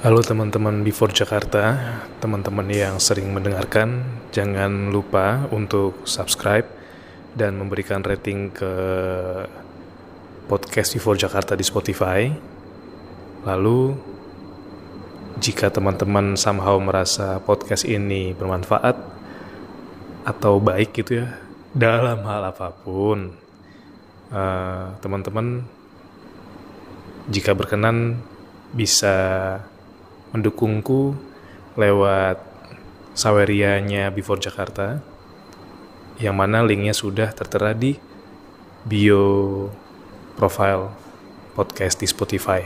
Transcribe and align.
Halo 0.00 0.24
teman-teman 0.24 0.80
Before 0.80 1.12
Jakarta, 1.12 1.76
teman-teman 2.24 2.64
yang 2.72 2.96
sering 2.96 3.36
mendengarkan, 3.36 4.00
jangan 4.32 4.88
lupa 4.88 5.44
untuk 5.52 6.08
subscribe 6.08 6.64
dan 7.36 7.60
memberikan 7.60 8.00
rating 8.00 8.48
ke 8.48 8.72
podcast 10.48 10.96
Before 10.96 11.20
Jakarta 11.20 11.52
di 11.52 11.60
Spotify. 11.60 12.32
Lalu, 13.44 13.92
jika 15.36 15.68
teman-teman 15.68 16.32
somehow 16.32 16.80
merasa 16.80 17.36
podcast 17.44 17.84
ini 17.84 18.32
bermanfaat 18.32 18.96
atau 20.24 20.64
baik 20.64 20.96
gitu 20.96 21.28
ya, 21.28 21.44
dalam 21.76 22.24
hal 22.24 22.48
apa 22.48 22.72
pun, 22.72 23.36
eh, 24.32 24.84
teman-teman 25.04 25.60
jika 27.28 27.52
berkenan 27.52 28.16
bisa 28.72 29.60
mendukungku 30.30 31.14
lewat 31.74 32.38
sawerianya 33.14 34.14
Before 34.14 34.38
Jakarta 34.38 35.02
yang 36.20 36.36
mana 36.36 36.60
linknya 36.60 36.92
sudah 36.92 37.32
tertera 37.32 37.72
di 37.72 37.96
bio 38.84 39.68
profile 40.36 40.92
podcast 41.56 42.00
di 42.00 42.06
Spotify. 42.08 42.64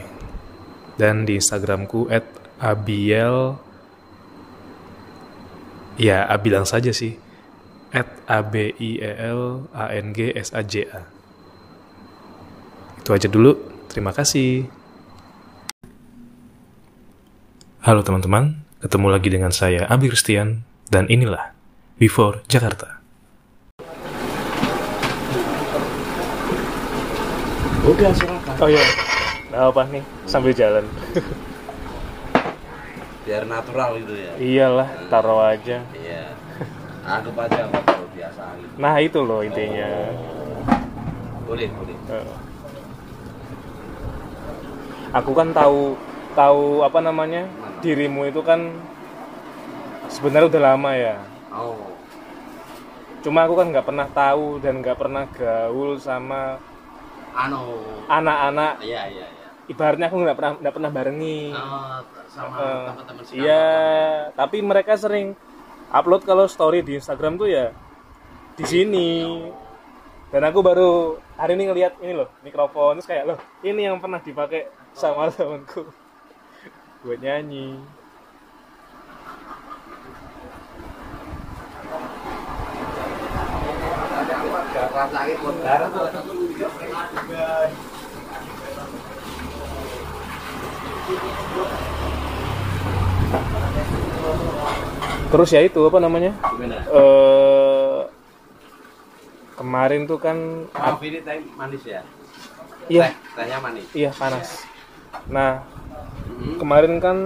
Dan 0.95 1.27
di 1.27 1.38
Instagramku 1.42 2.06
at 2.06 2.23
abiel 2.62 3.59
ya 5.98 6.23
abilang 6.30 6.66
saja 6.66 6.95
sih. 6.95 7.18
At 7.95 8.10
a 8.26 8.42
b 8.42 8.74
i 8.74 8.98
e 8.98 9.12
l 9.15 9.70
a 9.70 9.87
n 9.95 10.10
g 10.10 10.34
s 10.34 10.51
a 10.51 10.62
j 10.66 10.87
a. 10.90 11.06
Itu 12.98 13.15
aja 13.15 13.30
dulu. 13.30 13.54
Terima 13.87 14.10
kasih 14.10 14.66
Halo 17.84 18.01
teman-teman, 18.01 18.65
ketemu 18.80 19.12
lagi 19.12 19.29
dengan 19.29 19.52
saya 19.52 19.84
Abi 19.93 20.09
Christian 20.09 20.65
dan 20.88 21.04
inilah 21.04 21.52
Before 22.01 22.41
Jakarta. 22.49 23.04
Udah 27.85 28.09
silakan. 28.16 28.57
Oh 28.57 28.73
iya, 28.73 28.80
nah 29.52 29.68
apa 29.68 29.85
nih 29.93 30.01
sambil 30.24 30.57
jalan? 30.57 30.88
Biar 33.29 33.45
natural 33.45 34.01
gitu 34.01 34.16
ya. 34.16 34.32
Iyalah, 34.41 34.88
taruh 35.13 35.45
aja. 35.45 35.85
Iya. 35.93 36.32
Anggap 37.04 37.37
aja 37.37 37.69
ngobrol 37.69 38.09
biasa 38.16 38.43
gitu. 38.65 38.73
Nah 38.80 38.95
itu 38.96 39.19
loh 39.21 39.45
intinya. 39.45 40.09
Boleh, 41.45 41.69
boleh. 41.69 41.96
Eh. 42.16 42.32
Aku 45.21 45.37
kan 45.37 45.52
tahu 45.52 46.01
tahu 46.32 46.80
apa 46.80 46.98
namanya 47.04 47.45
dirimu 47.85 48.24
itu 48.24 48.40
kan 48.40 48.73
sebenarnya 50.09 50.49
udah 50.49 50.63
lama 50.73 50.90
ya. 50.96 51.16
Oh. 51.52 51.77
Cuma 53.21 53.45
aku 53.45 53.60
kan 53.60 53.68
nggak 53.68 53.85
pernah 53.85 54.09
tahu 54.09 54.57
dan 54.65 54.80
nggak 54.80 54.96
pernah 54.96 55.29
gaul 55.29 56.01
sama 56.01 56.57
anak-anak. 58.09 58.80
Iya, 58.80 59.02
iya, 59.13 59.26
iya. 59.29 59.49
Ibaratnya 59.68 60.09
aku 60.09 60.16
nggak 60.24 60.37
pernah 60.37 60.52
nggak 60.60 60.74
pernah 60.76 60.91
barengi. 60.93 61.52
Oh, 61.52 62.01
sama 62.32 62.54
Eh, 62.57 62.85
teman-teman 62.88 63.23
sekantor. 63.24 63.45
Iya, 63.45 63.68
tapi 64.32 64.56
mereka 64.65 64.93
sering 64.97 65.37
upload 65.93 66.25
kalau 66.25 66.48
story 66.48 66.81
di 66.81 66.97
Instagram 66.97 67.37
tuh 67.37 67.48
ya 67.53 67.76
di 68.56 68.65
sini. 68.65 69.10
Dan 70.32 70.43
aku 70.50 70.66
baru 70.66 71.22
hari 71.38 71.54
ini 71.54 71.71
ngelihat 71.71 71.94
ini 72.03 72.10
loh 72.10 72.26
mikrofon 72.43 72.98
terus 72.98 73.06
kayak 73.06 73.22
loh 73.22 73.38
ini 73.62 73.87
yang 73.87 74.03
pernah 74.03 74.19
dipakai 74.19 74.66
sama 74.91 75.31
temanku 75.31 75.87
buat 77.05 77.21
nyanyi. 77.21 77.77
Terus 95.31 95.48
ya 95.50 95.60
itu 95.66 95.81
apa 95.82 95.98
namanya? 95.98 96.32
Eh 96.94 98.00
kemarin 99.54 100.06
tuh 100.06 100.19
kan 100.19 100.37
Maaf 100.75 101.03
ini 101.03 101.19
teh 101.22 101.38
manis 101.54 101.82
ya? 101.87 102.03
iya 102.87 103.09
Teh, 103.09 103.12
tehnya 103.38 103.59
manis. 103.64 103.87
iya 103.97 104.10
panas. 104.14 104.66
Nah 105.31 105.64
Hmm. 106.25 106.56
kemarin 106.59 106.99
kan 106.99 107.19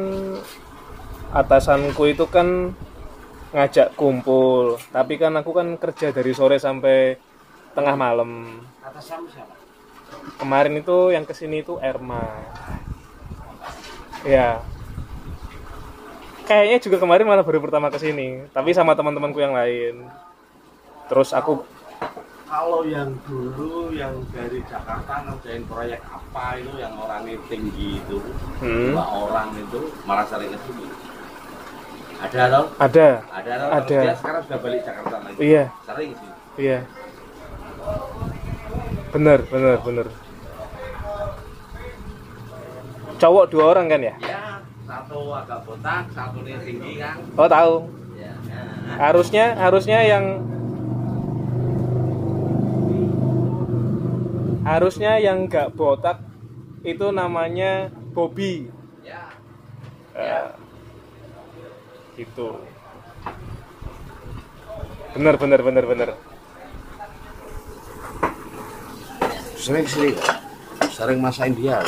atasanku 1.32 2.08
itu 2.08 2.24
kan 2.28 2.72
ngajak 3.52 3.96
kumpul. 3.96 4.76
Tapi 4.92 5.16
kan 5.16 5.32
aku 5.36 5.50
kan 5.56 5.76
kerja 5.80 6.12
dari 6.12 6.32
sore 6.36 6.60
sampai 6.60 7.16
tengah 7.72 7.96
malam. 7.96 8.62
Atas 8.84 9.08
sama 9.08 9.28
siapa? 9.32 9.58
kemarin 10.38 10.74
itu 10.80 11.12
yang 11.12 11.24
ke 11.26 11.34
sini 11.34 11.60
itu 11.60 11.76
Erma. 11.82 12.24
Ya. 14.24 14.62
Kayaknya 16.48 16.78
juga 16.80 16.96
kemarin 17.04 17.28
malah 17.28 17.44
baru 17.44 17.60
pertama 17.60 17.92
ke 17.92 18.00
sini 18.00 18.48
tapi 18.56 18.72
sama 18.72 18.96
teman-temanku 18.96 19.36
yang 19.40 19.52
lain. 19.52 20.08
Terus 21.08 21.36
aku 21.36 21.64
Kalau 22.48 22.80
yang 22.82 23.12
dulu 23.22 23.92
yang 23.92 24.24
dari 24.32 24.64
Jakarta 24.64 25.20
ngerjain 25.22 25.68
proyek 25.68 26.00
apa 26.02 26.56
itu 26.56 26.72
yang 26.74 26.96
orangnya 26.96 27.36
tinggi 27.44 28.00
itu 28.00 28.16
hmm, 28.58 28.88
dua 28.90 29.04
orang 29.04 29.52
itu 29.54 29.80
malah 30.02 30.24
sering 30.24 30.48
ke 30.48 30.58
sini. 30.64 30.88
Ada 32.18 32.42
loh, 32.48 32.66
ada 32.78 33.08
ada 33.30 33.52
loh. 33.54 33.68
Ada. 33.78 33.98
Dia 34.02 34.14
sekarang 34.16 34.42
sudah 34.42 34.58
balik 34.58 34.80
Jakarta 34.82 35.16
lagi. 35.20 35.36
iya 35.38 35.64
Sering 35.84 36.10
sih. 36.10 36.30
iya 36.58 36.78
bener 39.08 39.38
bener 39.46 39.76
bener 39.78 40.06
cowok 43.18 43.44
dua 43.48 43.64
orang 43.68 43.86
kan 43.86 44.00
ya 44.02 44.14
Ya, 44.20 44.42
satu 44.84 45.32
agak 45.32 45.64
botak, 45.64 46.04
satu 46.12 46.38
tinggi 46.42 46.92
kan. 46.98 47.16
oh 47.34 47.46
tahu 47.46 47.74
Ya. 48.14 48.32
harusnya 48.98 49.44
harusnya 49.54 49.98
yang 50.02 50.24
harusnya 54.64 55.18
yang 55.18 55.46
nggak 55.46 55.74
botak 55.74 56.18
itu 56.82 57.10
namanya 57.10 57.90
Bobby 58.14 58.70
Ya. 59.02 59.32
Eh, 60.18 60.48
itu 62.18 62.48
bener 65.16 65.34
bener 65.40 65.60
bener 65.64 65.84
bener 65.86 66.10
Sering 69.58 69.84
sering. 69.84 70.16
Sering 70.88 71.18
masain 71.20 71.52
dia. 71.52 71.82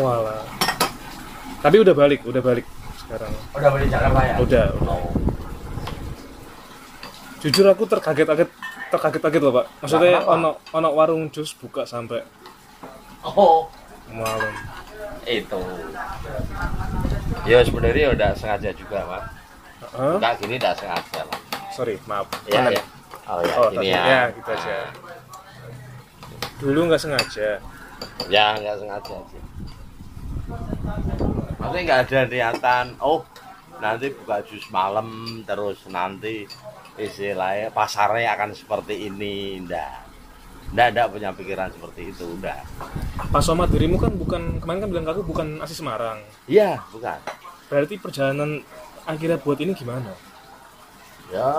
walah 0.00 0.40
tapi 1.62 1.78
udah 1.78 1.94
balik 1.94 2.24
udah 2.26 2.42
balik 2.42 2.66
sekarang 2.98 3.30
Udah 3.54 3.70
balik 3.70 3.88
Jakarta 3.92 4.20
ya? 4.24 4.34
udah, 4.40 4.66
udah. 4.82 4.96
Oh. 4.98 5.12
jujur 7.38 7.66
aku 7.70 7.84
terkaget-kaget 7.86 8.50
terkaget-kaget 8.92 9.40
loh 9.40 9.52
pak 9.54 9.66
maksudnya 9.80 10.20
Kenapa? 10.20 10.30
ono 10.30 10.50
ono 10.70 10.88
warung 10.92 11.24
jus 11.28 11.50
buka 11.54 11.82
sampai 11.82 12.20
Oh, 13.22 13.70
malam 14.10 14.50
itu. 15.22 15.62
Ya 17.42 17.62
sebenarnya 17.62 18.10
udah 18.10 18.34
sengaja 18.34 18.74
juga, 18.74 18.98
Pak. 18.98 19.22
Hah? 19.94 20.18
Enggak 20.18 20.42
gini 20.42 20.58
udah 20.58 20.74
sengaja, 20.74 21.20
Pak. 21.22 21.40
sorry 21.70 21.94
maaf 22.04 22.26
Ya, 22.44 22.66
ya. 22.66 22.82
Oh 23.24 23.38
ya, 23.40 23.54
oh 23.56 23.68
gini 23.70 23.88
ya. 23.88 24.02
ya 24.02 24.20
gitu 24.34 24.50
aja 24.50 24.76
dulu 26.58 26.90
nggak 26.90 26.98
sengaja 26.98 27.48
Ya, 28.26 28.58
nggak 28.58 28.76
sengaja 28.76 29.16
sih. 29.30 29.42
Maksudnya 31.56 31.82
nggak 31.84 32.00
ada 32.02 32.20
niatan, 32.26 32.86
oh 32.98 33.22
nanti 33.78 34.10
buka 34.12 34.42
jus 34.42 34.66
malam 34.68 35.08
terus 35.42 35.78
nanti 35.86 36.46
istilahnya 37.00 37.72
pasarnya 37.72 38.36
akan 38.36 38.52
seperti 38.56 39.08
ini, 39.08 39.60
enggak. 39.60 40.04
Enggak, 40.72 40.88
enggak 40.92 41.08
punya 41.12 41.30
pikiran 41.32 41.68
seperti 41.72 42.12
itu, 42.12 42.24
udah. 42.38 42.60
Pas 43.32 43.44
sama 43.44 43.68
dirimu 43.68 43.96
kan 44.00 44.12
bukan 44.16 44.60
kemarin 44.60 44.80
kan 44.84 44.88
bilang 44.88 45.04
ke 45.08 45.12
aku 45.16 45.22
bukan 45.24 45.60
asli 45.60 45.76
Semarang. 45.76 46.20
Iya, 46.48 46.80
bukan. 46.92 47.18
Berarti 47.68 47.94
perjalanan 47.96 48.60
akhirnya 49.08 49.38
buat 49.40 49.58
ini 49.60 49.72
gimana? 49.72 50.12
Ya, 51.32 51.52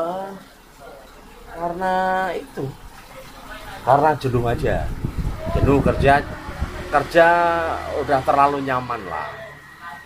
karena 1.54 1.94
itu. 2.38 2.66
Karena 3.84 4.10
jenuh 4.22 4.46
aja. 4.46 4.86
Jenuh 5.58 5.82
kerja, 5.82 6.22
kerja 6.94 7.28
udah 8.02 8.20
terlalu 8.22 8.62
nyaman 8.66 9.02
lah. 9.10 9.44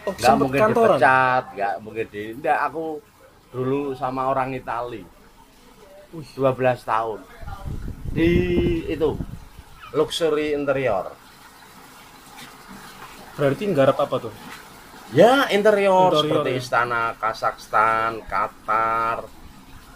Oh, 0.08 0.16
nggak 0.16 0.36
mungkin 0.40 0.62
kantoran. 0.64 0.96
dipecat 0.96 1.44
nggak 1.52 1.74
mungkin 1.84 2.06
di 2.08 2.24
nggak 2.40 2.60
aku 2.72 3.04
dulu 3.52 3.92
sama 3.92 4.32
orang 4.32 4.56
Itali 4.56 5.04
Wih. 5.04 5.17
12 6.24 6.84
tahun 6.84 7.20
di 8.14 8.32
itu 8.90 9.18
luxury 9.94 10.54
interior 10.58 11.14
berarti 13.38 13.64
nggarap 13.70 13.98
apa 14.02 14.18
tuh 14.30 14.34
Ya 15.16 15.48
interior, 15.56 16.12
Interior, 16.12 16.44
seperti 16.44 16.52
ya. 16.52 16.60
istana 16.60 17.16
Kazakhstan, 17.16 18.20
Qatar, 18.28 19.24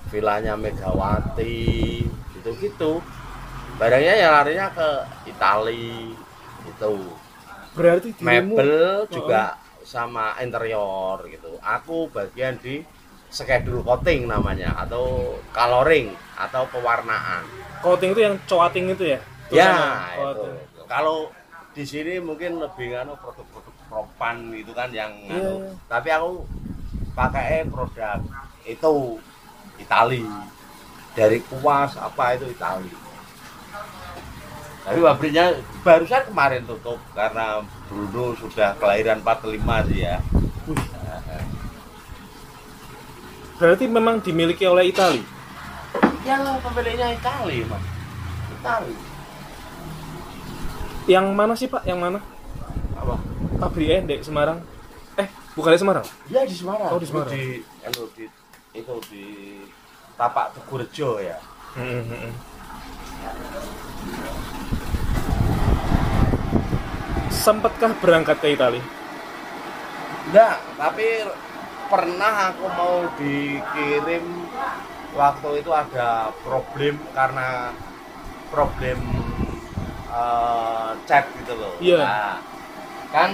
vilanya 0.08 0.56
Megawati, 0.56 2.00
gitu-gitu. 2.40 3.04
Barangnya 3.76 4.16
ya 4.16 4.32
larinya 4.32 4.72
ke 4.72 4.90
Itali, 5.28 6.16
itu. 6.64 6.96
berarti 7.76 8.16
Mebel 8.24 9.08
juga 9.12 9.60
sama 9.84 10.40
interior 10.40 11.28
gitu. 11.28 11.60
Aku 11.60 12.08
bagian 12.08 12.56
di 12.60 12.80
schedule 13.32 13.80
coating 13.82 14.28
namanya 14.28 14.76
atau 14.78 15.34
coloring 15.50 16.12
atau 16.36 16.68
pewarnaan. 16.68 17.48
coating 17.80 18.12
itu 18.12 18.22
yang 18.22 18.36
coating 18.46 18.92
itu 18.92 19.04
ya 19.10 19.20
Ya, 19.50 19.68
Tulisannya, 19.68 20.12
itu. 20.12 20.22
coating. 20.22 20.56
Kalau 20.86 21.18
di 21.72 21.84
sini 21.84 22.14
mungkin 22.20 22.52
lebih 22.58 22.94
anu 22.94 23.16
produk-produk 23.16 23.76
propan 23.88 24.36
gitu 24.52 24.72
kan 24.72 24.92
yang 24.92 25.12
anu. 25.26 25.60
iya. 25.60 25.72
Tapi 25.88 26.08
aku 26.08 26.32
pakai 27.12 27.64
produk 27.66 28.20
itu 28.64 29.20
Itali. 29.78 30.24
Dari 31.12 31.40
kuas 31.42 31.96
apa 31.96 32.36
itu 32.36 32.48
Itali. 32.48 32.92
Tapi 34.82 34.98
pabriknya 34.98 35.46
barusan 35.82 36.24
kemarin 36.26 36.64
tutup 36.64 36.98
karena 37.12 37.60
Bruno 37.86 38.34
sudah 38.34 38.74
kelahiran 38.76 39.20
45 39.20 39.88
sih 39.88 40.00
ya. 40.02 40.18
Wih. 40.66 40.80
Berarti 43.62 43.86
memang 43.86 44.18
dimiliki 44.26 44.66
oleh 44.66 44.90
Itali 44.90 45.22
Yang 46.26 46.42
pemiliknya 46.66 47.14
Itali, 47.14 47.62
Mas. 47.70 47.84
Itali. 48.58 48.94
yang 51.06 51.34
mana 51.34 51.54
sih 51.54 51.70
pak 51.70 51.86
yang 51.86 52.02
mana 52.02 52.18
Apa? 52.98 53.22
pabriknya 53.62 54.18
di 54.18 54.26
Semarang 54.26 54.66
eh 55.18 55.30
bukan 55.54 55.78
di 55.78 55.80
Semarang 55.82 56.06
Ya 56.30 56.42
di 56.42 56.56
Semarang. 56.58 56.90
Oh, 56.90 56.98
di 56.98 57.06
Semarang. 57.06 57.30
Di, 57.30 57.62
anu, 57.86 58.10
di 58.18 58.26
itu 58.72 58.96
di 59.12 59.26
Tapak 60.16 60.56
Tegurejo 60.56 61.20
ya. 61.20 61.36
Hmm, 61.76 62.02
hmm, 62.08 62.20
hmm. 62.24 62.34
Sempatkah 67.32 67.92
berangkat 68.00 68.38
ke 68.40 68.54
Italia? 68.54 68.84
Enggak, 70.30 70.56
tapi 70.78 71.26
pernah 71.92 72.56
aku 72.56 72.66
mau 72.72 73.04
dikirim 73.20 74.26
waktu 75.12 75.50
itu 75.60 75.72
ada 75.76 76.32
problem 76.40 76.96
karena 77.12 77.76
problem 78.48 79.00
eh, 80.08 80.92
chat 81.04 81.28
gitu 81.36 81.54
loh. 81.60 81.76
Iya. 81.84 82.00
Nah, 82.00 82.36
kan 83.12 83.30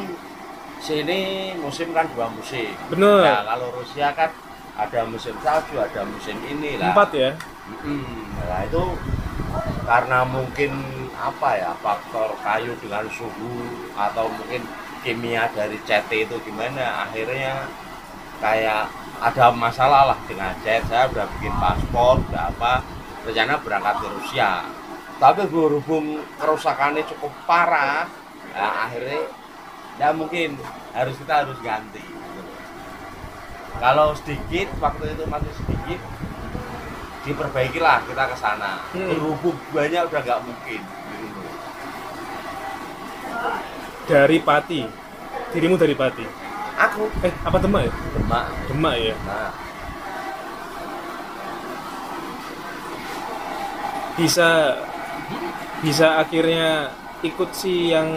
sini 0.81 1.53
musim 1.61 1.93
kan 1.93 2.09
dua 2.17 2.33
musim. 2.33 2.73
Bener. 2.89 3.21
Nah, 3.21 3.41
kalau 3.45 3.69
Rusia 3.77 4.09
kan 4.17 4.33
ada 4.77 5.05
musim 5.05 5.37
salju, 5.41 5.77
ada 5.77 6.01
musim 6.05 6.37
ini 6.45 6.81
lah. 6.81 6.93
Empat 6.93 7.09
ya? 7.13 7.31
Mm-mm. 7.69 8.29
Nah 8.45 8.61
itu 8.65 8.83
karena 9.85 10.19
mungkin 10.21 10.71
apa 11.17 11.49
ya 11.57 11.71
faktor 11.81 12.37
kayu 12.45 12.77
dengan 12.77 13.09
suhu 13.09 13.89
atau 13.97 14.29
mungkin 14.29 14.61
kimia 15.01 15.49
dari 15.49 15.81
cat 15.81 16.05
itu 16.13 16.37
gimana 16.45 17.09
akhirnya 17.09 17.65
kayak 18.37 18.89
ada 19.17 19.49
masalah 19.49 20.13
lah 20.13 20.19
dengan 20.29 20.53
cat 20.61 20.85
saya 20.85 21.09
udah 21.09 21.25
bikin 21.37 21.53
paspor 21.57 22.21
udah 22.29 22.53
apa 22.53 22.85
rencana 23.25 23.57
berangkat 23.59 23.95
ke 23.97 24.07
Rusia 24.13 24.51
tapi 25.17 25.49
berhubung 25.49 26.21
kerusakannya 26.37 27.01
cukup 27.09 27.33
parah 27.49 28.05
nah 28.53 28.85
akhirnya 28.85 29.25
ya 29.97 30.13
mungkin 30.13 30.57
harus 30.93 31.17
kita 31.17 31.45
harus 31.45 31.57
ganti 31.65 32.05
kalau 33.77 34.13
sedikit 34.17 34.69
waktu 34.77 35.13
itu 35.13 35.23
masih 35.25 35.53
sedikit 35.57 36.01
diperbaikilah 37.25 38.05
kita 38.07 38.23
ke 38.31 38.35
sana 38.37 38.85
Hmm. 38.93 39.09
berhubung 39.11 39.57
banyak 39.75 39.99
udah 40.07 40.21
nggak 40.23 40.41
mungkin. 40.47 40.81
Dari 44.07 44.39
Pati. 44.39 44.81
Dirimu 45.51 45.75
dari 45.75 45.91
Pati. 45.91 46.46
Aku 46.77 47.09
Eh, 47.25 47.33
apa 47.41 47.57
Demak 47.57 47.81
ya? 47.85 47.91
demak 48.15 48.45
Demak 48.69 48.95
ya. 48.95 49.15
nah 49.25 49.49
Bisa 54.17 54.73
bisa 55.77 56.17
akhirnya 56.17 56.89
ikut 57.21 57.49
si 57.53 57.93
yang 57.93 58.09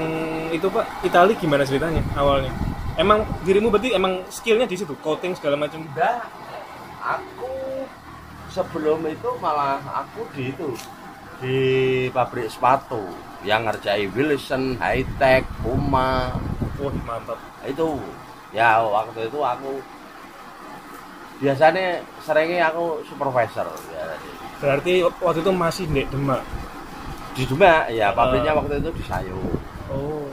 itu 0.48 0.64
Pak 0.72 1.04
Itali 1.04 1.36
gimana 1.36 1.60
ceritanya 1.60 2.00
awalnya? 2.16 2.48
Emang 2.96 3.24
dirimu 3.44 3.68
berarti 3.68 3.92
emang 3.92 4.24
skillnya 4.28 4.64
di 4.64 4.76
situ, 4.76 4.92
coating 5.00 5.36
segala 5.36 5.56
macam. 5.60 5.84
enggak 5.84 6.24
aku 7.00 7.52
sebelum 8.48 9.04
itu 9.08 9.28
malah 9.40 9.80
aku 9.84 10.24
di 10.32 10.52
itu 10.52 10.68
di 11.40 11.58
pabrik 12.12 12.48
sepatu 12.48 13.00
yang 13.40 13.64
ngerjai 13.64 14.08
Wilson, 14.12 14.76
High 14.76 15.04
Tech, 15.16 15.44
Puma 15.64 16.32
Wah, 16.80 16.96
mantap. 17.04 17.36
itu 17.64 18.00
ya 18.50 18.82
waktu 18.82 19.26
itu 19.26 19.38
aku 19.38 19.78
biasanya 21.38 21.86
seringnya 22.20 22.68
aku 22.68 23.00
supervisor 23.04 23.66
ya 23.90 24.04
Berarti 24.60 25.00
waktu 25.00 25.40
itu 25.40 25.52
masih 25.56 25.84
di 25.88 26.04
Demak. 26.04 26.44
di 27.32 27.48
Demak 27.48 27.88
ya 27.88 28.12
pabriknya 28.12 28.52
Ah. 28.52 28.58
waktu 28.60 28.76
itu 28.76 28.90
di 28.92 29.04
Sayung 29.04 29.48
Oh. 29.88 30.28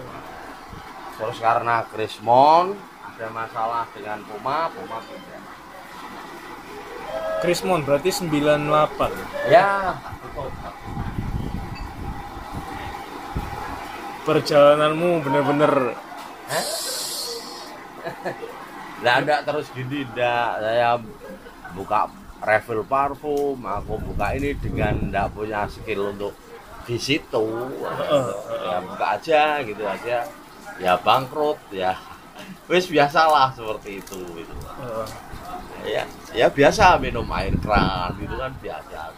terus 1.16 1.38
karena 1.40 1.86
Krismon 1.88 2.76
ada 3.08 3.28
masalah 3.32 3.88
dengan 3.92 4.20
Puma 4.24 4.68
Puma 4.70 4.98
pindah 5.02 5.42
Krismon 7.38 7.82
berarti 7.82 8.10
98. 8.10 9.14
ya 9.48 9.94
Perjalananmu 14.24 15.24
bener-bener? 15.24 15.96
Lah 19.06 19.22
enggak 19.22 19.46
terus 19.46 19.70
gini 19.76 20.04
enggak 20.04 20.62
saya 20.62 20.98
buka 21.78 22.10
refill 22.42 22.86
parfum, 22.86 23.58
aku 23.62 23.98
buka 24.02 24.34
ini 24.34 24.58
dengan 24.58 25.10
enggak 25.10 25.34
punya 25.34 25.70
skill 25.70 26.14
untuk 26.14 26.34
di 26.86 26.98
situ. 26.98 27.46
Ya 28.66 28.78
buka 28.82 29.06
aja 29.20 29.62
gitu 29.62 29.84
aja. 29.86 30.26
Ya 30.82 30.94
bangkrut 31.02 31.58
ya. 31.70 31.94
Wis 32.70 32.90
biasalah 32.90 33.54
seperti 33.54 34.02
itu 34.02 34.20
gitu. 34.38 34.54
Ya, 35.86 36.04
ya 36.34 36.48
biasa 36.52 36.98
minum 37.00 37.26
air 37.32 37.54
keran 37.62 38.18
gitu 38.18 38.36
kan 38.36 38.52
biasa. 38.60 39.14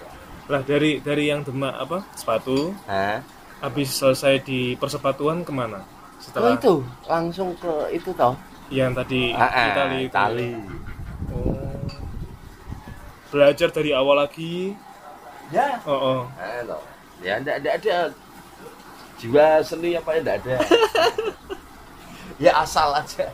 lah 0.49 0.65
dari 0.65 0.97
dari 0.97 1.29
yang 1.29 1.45
Demak 1.45 1.77
apa 1.77 2.01
sepatu 2.17 2.73
Hah? 2.89 3.21
habis 3.61 3.93
selesai 3.93 4.41
di 4.41 4.73
persepatuan 4.81 5.45
ke 5.45 5.53
mana 5.53 5.85
Oh 5.85 6.17
setelah 6.17 6.57
itu 6.57 6.83
langsung 7.07 7.53
ke 7.55 7.95
itu 7.95 8.11
toh. 8.11 8.35
Yang 8.69 8.93
tadi 8.93 9.33
Ah, 9.33 9.45
ah, 9.45 9.67
Itali 9.67 9.97
itu 9.97 10.07
Itali. 10.07 10.49
Oh. 11.29 11.77
belajar 13.29 13.69
dari 13.69 13.91
awal 13.91 14.17
lagi 14.19 14.73
Ya. 15.49 15.81
oh, 15.81 15.93
oh. 15.93 16.19
Nah, 16.31 16.61
toh. 16.63 16.81
Ya 17.19 17.35
enggak, 17.35 17.57
enggak 17.57 17.75
ada 17.79 17.95
jiwa 19.17 19.47
seni 19.59 19.93
apa 19.93 20.09
ya 20.13 20.19
enggak 20.21 20.37
ada. 20.39 20.55
ya 22.43 22.51
asal 22.55 22.93
aja. 22.93 23.33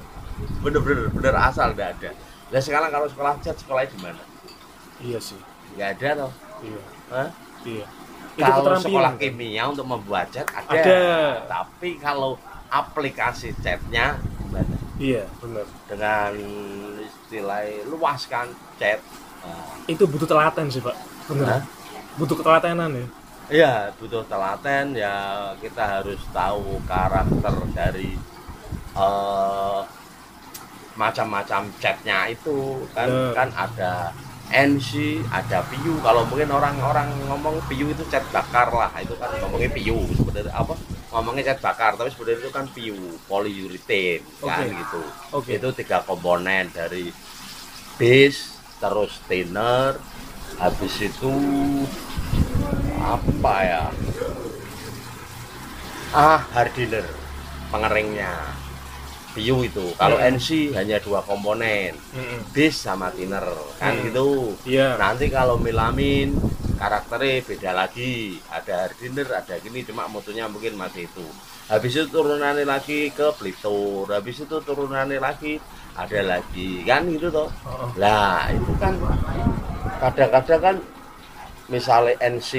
Bener-bener 0.60 1.12
bener 1.12 1.36
asal 1.36 1.72
enggak 1.72 1.92
ada. 1.94 2.10
Nah 2.48 2.60
sekarang 2.60 2.88
kalau 2.90 3.06
sekolah 3.06 3.36
cat 3.40 3.56
sekolahnya 3.56 3.92
di 3.92 4.00
mana? 4.00 4.24
iya 4.98 5.20
sih 5.20 5.36
Enggak 5.76 6.00
ada 6.00 6.10
toh. 6.22 6.32
iya 6.62 6.82
Hah? 7.12 7.30
iya 7.68 7.86
Kalau 8.36 8.80
sekolah 8.80 9.12
kimia 9.16 9.64
untuk 9.68 9.84
membuat 9.86 10.32
cat 10.32 10.48
ada. 10.48 10.72
Ada. 10.72 11.04
Tapi 11.46 12.00
kalau 12.00 12.40
aplikasi 12.68 13.52
catnya 13.60 14.16
gimana? 14.40 14.78
Iya 14.98 15.24
benar 15.40 15.66
Dengan 15.86 16.32
istilah 17.02 17.64
luas 17.88 18.26
kan 18.26 18.48
cat. 18.78 19.00
Nah, 19.46 19.76
itu 19.86 20.04
butuh 20.08 20.26
telaten 20.26 20.66
sih 20.68 20.82
pak 20.82 20.96
benar 21.30 21.60
Hah? 21.60 21.62
butuh 22.16 22.36
ketelatenan 22.40 22.92
ya 22.96 23.08
Iya, 23.46 23.94
butuh 24.02 24.26
telaten 24.26 24.98
ya 24.98 25.14
kita 25.62 25.86
harus 25.86 26.18
tahu 26.34 26.82
karakter 26.90 27.54
dari 27.78 28.18
eh, 28.98 29.82
macam-macam 30.96 31.62
catnya 31.78 32.26
itu 32.26 32.90
kan 32.96 33.06
Bener. 33.06 33.34
kan 33.38 33.50
ada 33.54 34.10
NC, 34.50 35.22
ada 35.30 35.62
PU. 35.70 36.02
Kalau 36.02 36.26
mungkin 36.26 36.50
orang-orang 36.50 37.10
ngomong 37.30 37.62
PU 37.70 37.86
itu 37.92 38.02
cat 38.10 38.26
bakar 38.34 38.70
lah, 38.74 38.90
itu 38.98 39.14
kan 39.22 39.30
ngomongnya 39.38 39.70
PU 39.74 40.10
sebenarnya 40.18 40.50
apa? 40.50 40.74
Ngomongnya 41.16 41.56
cat 41.56 41.64
bakar, 41.64 41.96
tapi 41.96 42.12
sebenarnya 42.12 42.44
itu 42.44 42.52
kan 42.52 42.66
PU, 42.76 43.16
polyurethane 43.32 44.20
kan 44.44 44.68
Oke. 44.68 44.76
gitu. 44.76 45.02
Oke. 45.32 45.52
Itu 45.56 45.70
tiga 45.72 46.04
komponen 46.04 46.68
dari 46.76 47.08
base, 47.96 48.60
terus 48.84 49.24
thinner, 49.24 49.96
habis 50.60 50.96
itu 51.00 51.32
apa 53.00 53.56
ya 53.64 53.84
ah 56.12 56.42
hardener 56.52 57.04
pengeringnya 57.70 58.32
view 59.36 59.68
itu 59.68 59.92
kalau 60.00 60.16
Hmm. 60.16 60.32
NC 60.40 60.72
hanya 60.74 60.98
dua 61.04 61.20
komponen 61.22 61.92
Mm-mm. 62.16 62.40
bass 62.56 62.88
sama 62.88 63.12
thinner 63.12 63.44
kan 63.78 64.00
Hmm. 64.00 64.06
gitu 64.10 64.56
Iya. 64.64 64.96
nanti 64.96 65.28
kalau 65.28 65.60
melamin 65.60 66.40
karakternya 66.76 67.44
beda 67.44 67.72
lagi 67.72 68.40
ada 68.52 68.88
hardinger 68.88 69.28
ada 69.32 69.56
gini 69.60 69.84
cuma 69.84 70.06
mutunya 70.08 70.46
mungkin 70.46 70.76
masih 70.76 71.08
itu 71.08 71.26
habis 71.66 71.96
itu 71.96 72.06
turunannya 72.08 72.64
lagi 72.64 73.10
ke 73.10 73.32
pelitur 73.36 74.06
habis 74.12 74.44
itu 74.44 74.58
turunannya 74.62 75.18
lagi 75.18 75.58
ada 75.96 76.20
lagi 76.22 76.84
kan 76.84 77.08
gitu 77.08 77.32
toh 77.32 77.48
Oh, 77.64 77.88
oh. 77.88 77.90
lah 77.96 78.52
itu 78.52 78.72
kan 78.78 78.94
kadang-kadang 80.04 80.62
kan 80.62 80.76
misalnya 81.66 82.14
NC 82.22 82.52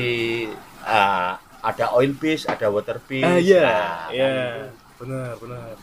ah, 0.83 1.37
ada 1.61 1.93
oil 1.95 2.17
base 2.17 2.49
ada 2.49 2.67
water 2.73 2.99
base 3.05 3.23
Ah 3.23 3.39
iya, 3.39 3.63
nah, 3.63 3.99
kan 4.09 4.15
iya, 4.15 4.29
itu. 4.33 4.67
benar, 4.99 5.31
benar. 5.39 5.75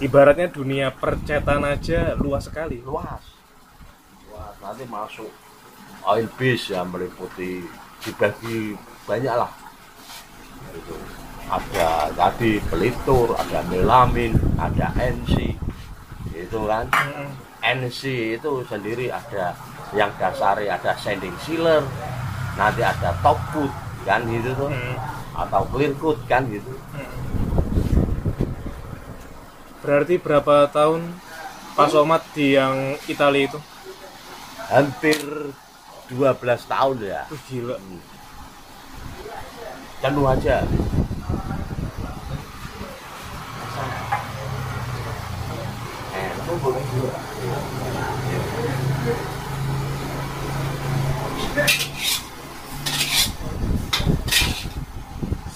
Ibaratnya 0.00 0.48
dunia 0.48 0.88
percetan 0.90 1.60
aja 1.60 2.16
luas 2.16 2.48
sekali. 2.48 2.80
luas 2.80 3.20
luas 4.26 4.54
nanti 4.64 4.84
masuk 4.88 5.28
oil 6.06 6.26
base 6.38 6.72
yang 6.72 6.88
meliputi 6.88 7.64
dibagi 8.00 8.76
banyak 9.04 9.34
lah 9.36 9.52
itu 10.72 10.96
ada 11.50 12.08
tadi 12.14 12.62
pelitur 12.70 13.34
ada 13.34 13.60
melamin 13.66 14.38
ada 14.56 14.94
NC 14.96 15.58
itu 16.30 16.58
kan. 16.66 16.86
NC 17.60 18.00
itu 18.40 18.50
sendiri 18.64 19.12
ada 19.12 19.52
yang 19.92 20.08
dasarnya 20.16 20.80
ada 20.80 20.96
sanding 20.96 21.34
sealer 21.44 21.84
nanti 22.56 22.80
ada 22.80 23.12
top 23.20 23.36
coat 23.52 23.72
kan 24.08 24.24
gitu 24.30 24.56
tuh. 24.56 24.70
Atau 25.36 25.68
clear 25.68 25.92
coat 26.00 26.18
kan 26.24 26.48
gitu. 26.48 26.72
Berarti 29.84 30.16
berapa 30.20 30.68
tahun 30.72 31.12
Pak 31.76 31.88
Somad 31.88 32.22
di 32.36 32.56
yang 32.56 32.96
Italia 33.08 33.48
itu? 33.48 33.60
hampir 34.70 35.18
12 36.10 36.42
tahun 36.66 36.96
ya 37.06 37.22
Wih, 37.30 37.42
gila. 37.46 37.76
aja 40.34 40.56
eh 46.10 46.28
itu 46.34 46.52
boleh 46.58 46.84
juga 46.90 47.14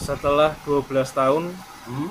Setelah 0.05 0.53
12 0.69 0.85
tahun 1.17 1.45
hmm? 1.89 2.11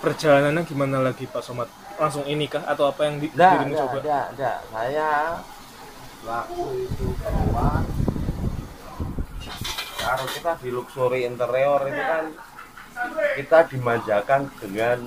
perjalanannya 0.00 0.62
gimana 0.64 1.04
lagi 1.04 1.28
Pak 1.28 1.44
Somad? 1.44 1.68
Langsung 2.00 2.24
ini 2.24 2.48
kah 2.48 2.64
atau 2.64 2.88
apa 2.88 3.04
yang 3.04 3.20
di, 3.20 3.28
Enggak, 3.28 3.52
dirimu 3.52 3.68
enggak, 3.68 3.84
coba? 3.84 3.98
enggak, 4.00 4.26
enggak. 4.32 4.58
Saya 4.72 5.08
waktu 6.28 6.62
itu 6.84 7.06
keluar. 7.24 7.82
Kalau 9.98 10.26
kita 10.28 10.52
di 10.60 10.68
luxury 10.72 11.20
interior 11.24 11.80
itu 11.88 12.02
kan 12.04 12.24
kita 13.40 13.58
dimanjakan 13.72 14.40
dengan 14.60 14.98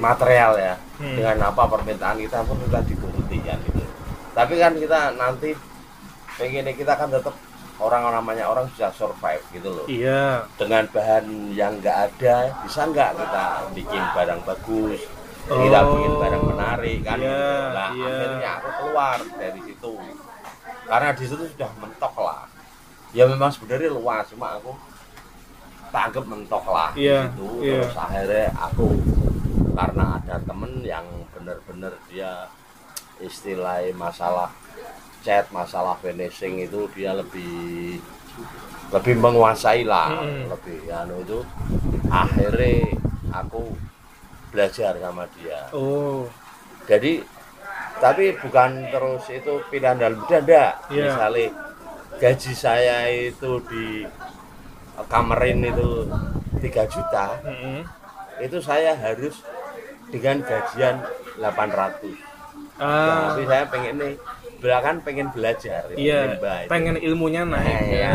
material 0.00 0.52
ya. 0.60 0.74
Hmm. 1.02 1.18
dengan 1.18 1.50
apa 1.50 1.62
permintaan 1.66 2.22
kita 2.22 2.46
pun 2.46 2.56
kita 2.68 2.80
dituruti 2.86 3.38
kan 3.42 3.58
gitu. 3.64 3.82
Tapi 4.32 4.54
kan 4.60 4.72
kita 4.78 5.00
nanti 5.18 5.50
pengennya 6.38 6.72
kita 6.76 6.94
kan 6.96 7.10
tetap 7.12 7.34
orang 7.82 8.06
namanya 8.06 8.46
orang 8.46 8.70
bisa 8.70 8.94
survive 8.94 9.42
gitu 9.50 9.68
loh. 9.68 9.86
Iya. 9.90 10.46
dengan 10.54 10.86
bahan 10.88 11.52
yang 11.52 11.82
enggak 11.82 12.12
ada 12.12 12.54
bisa 12.62 12.86
enggak 12.86 13.18
kita 13.18 13.44
bikin 13.74 14.02
barang 14.14 14.40
bagus 14.46 15.00
Oh, 15.50 15.58
bikin 15.58 16.12
barang 16.22 16.44
menarik 16.54 16.98
kan 17.02 17.18
iya, 17.18 17.34
gitu. 17.34 17.74
nah 17.74 17.88
iya. 17.90 18.06
akhirnya 18.06 18.50
aku 18.62 18.68
keluar 18.78 19.18
dari 19.36 19.60
situ 19.66 19.92
karena 20.86 21.08
di 21.18 21.24
situ 21.26 21.44
sudah 21.50 21.70
mentok 21.82 22.14
lah 22.22 22.46
ya 23.10 23.24
memang 23.26 23.50
sebenarnya 23.50 23.90
luas 23.90 24.24
cuma 24.30 24.54
aku 24.56 24.72
tangkep 25.90 26.24
mentok 26.24 26.64
lah 26.70 26.90
Iya, 26.94 27.26
situ 27.34 27.48
iya. 27.58 27.82
terus 27.82 27.96
akhirnya 27.98 28.46
aku 28.54 28.86
karena 29.72 30.04
ada 30.20 30.36
temen 30.46 30.72
yang 30.86 31.06
bener-bener 31.34 31.92
dia 32.06 32.46
istilahnya 33.18 33.92
masalah 33.98 34.50
cat 35.22 35.46
masalah 35.50 35.94
finishing 36.02 36.62
itu 36.62 36.86
dia 36.94 37.14
lebih 37.14 37.98
lebih 38.92 39.14
menguasai 39.18 39.86
lah 39.86 40.22
Mm-mm. 40.22 40.50
lebih 40.52 40.86
anu 40.90 41.18
itu 41.24 41.38
akhirnya 42.10 42.94
aku 43.32 43.72
belajar 44.52 44.92
sama 44.94 45.24
dia 45.32 45.60
Oh. 45.72 46.28
jadi 46.84 47.24
tapi 47.98 48.36
bukan 48.36 48.70
terus 48.88 49.24
itu 49.28 49.52
pilihan 49.66 49.96
dalam 49.96 50.20
dada 50.26 50.76
Iya. 50.86 51.04
misalnya 51.08 51.46
gaji 52.14 52.52
saya 52.52 52.98
itu 53.08 53.50
di 53.64 54.04
kamerin 55.08 55.64
itu 55.64 56.06
3 56.58 56.84
juta 56.86 57.26
Mm-mm. 57.40 57.82
itu 58.38 58.58
saya 58.60 58.92
harus 58.94 59.40
dengan 60.08 60.38
gajian 60.40 61.00
800 61.38 62.12
Ah. 62.76 63.30
tapi 63.30 63.46
saya 63.46 63.64
pengen 63.66 63.94
nih 63.96 64.14
belakang 64.58 64.98
pengen 65.00 65.28
belajar 65.28 65.86
Iya, 65.92 66.34
nimba 66.34 66.54
itu. 66.62 66.68
pengen 66.68 66.96
ilmunya 66.96 67.42
naik. 67.42 67.66
Nah, 67.66 67.82
iya. 67.84 67.98
ya. 68.00 68.14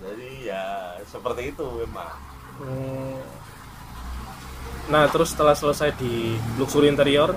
jadi 0.00 0.28
ya 0.46 0.64
seperti 1.02 1.50
itu 1.50 1.66
memang 1.76 2.12
Hmm. 2.56 3.20
Nah, 4.86 5.10
terus 5.10 5.34
setelah 5.34 5.58
selesai 5.58 5.98
di 5.98 6.38
luxury 6.58 6.86
interior, 6.86 7.34